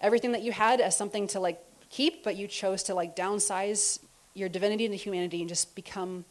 everything 0.00 0.32
that 0.32 0.42
you 0.42 0.50
had 0.50 0.80
as 0.80 0.96
something 0.96 1.28
to 1.28 1.40
like 1.40 1.62
keep, 1.90 2.24
but 2.24 2.36
you 2.36 2.46
chose 2.46 2.82
to 2.84 2.94
like 2.94 3.16
downsize 3.16 3.98
your 4.34 4.48
divinity 4.48 4.84
into 4.84 4.96
humanity 4.96 5.40
and 5.40 5.48
just 5.48 5.74
become 5.74 6.24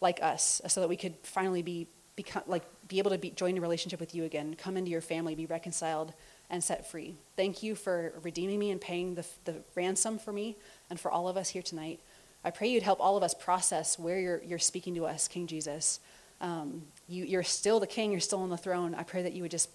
like 0.00 0.22
us 0.22 0.60
so 0.66 0.80
that 0.80 0.88
we 0.88 0.96
could 0.96 1.14
finally 1.22 1.62
be 1.62 1.86
become 2.16 2.42
like 2.46 2.64
be 2.88 2.98
able 2.98 3.10
to 3.10 3.18
be 3.18 3.30
join 3.30 3.56
a 3.56 3.60
relationship 3.60 4.00
with 4.00 4.14
you 4.14 4.24
again, 4.24 4.54
come 4.54 4.76
into 4.76 4.90
your 4.90 5.00
family, 5.00 5.34
be 5.34 5.46
reconciled 5.46 6.12
and 6.50 6.62
set 6.62 6.90
free. 6.90 7.14
Thank 7.36 7.62
you 7.62 7.74
for 7.74 8.12
redeeming 8.22 8.58
me 8.58 8.70
and 8.70 8.80
paying 8.80 9.14
the, 9.14 9.24
the 9.44 9.62
ransom 9.76 10.18
for 10.18 10.32
me 10.32 10.56
and 10.90 10.98
for 10.98 11.10
all 11.10 11.28
of 11.28 11.36
us 11.36 11.50
here 11.50 11.62
tonight. 11.62 12.00
I 12.44 12.50
pray 12.50 12.68
you'd 12.68 12.82
help 12.82 13.00
all 13.00 13.16
of 13.16 13.22
us 13.22 13.34
process 13.34 13.98
where 13.98 14.18
you're, 14.18 14.42
you're 14.42 14.58
speaking 14.58 14.94
to 14.96 15.06
us, 15.06 15.28
King 15.28 15.46
Jesus. 15.46 16.00
Um, 16.40 16.82
you, 17.06 17.24
you're 17.24 17.42
still 17.42 17.80
the 17.80 17.86
king, 17.86 18.10
you're 18.10 18.20
still 18.20 18.40
on 18.40 18.48
the 18.48 18.56
throne. 18.56 18.94
I 18.94 19.02
pray 19.02 19.22
that 19.22 19.34
you 19.34 19.42
would 19.42 19.50
just 19.50 19.68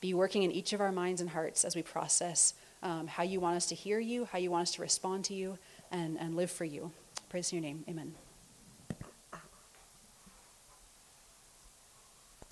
be 0.00 0.14
working 0.14 0.42
in 0.42 0.52
each 0.52 0.72
of 0.72 0.80
our 0.80 0.92
minds 0.92 1.20
and 1.20 1.30
hearts 1.30 1.64
as 1.64 1.74
we 1.74 1.82
process 1.82 2.54
um, 2.82 3.06
how 3.06 3.22
you 3.22 3.40
want 3.40 3.56
us 3.56 3.66
to 3.66 3.74
hear 3.74 3.98
you, 3.98 4.26
how 4.26 4.38
you 4.38 4.50
want 4.50 4.62
us 4.62 4.74
to 4.74 4.82
respond 4.82 5.24
to 5.26 5.34
you, 5.34 5.58
and, 5.90 6.18
and 6.18 6.36
live 6.36 6.50
for 6.50 6.64
you. 6.64 6.90
Praise 7.28 7.52
your 7.52 7.62
name. 7.62 7.84
Amen. 7.88 8.14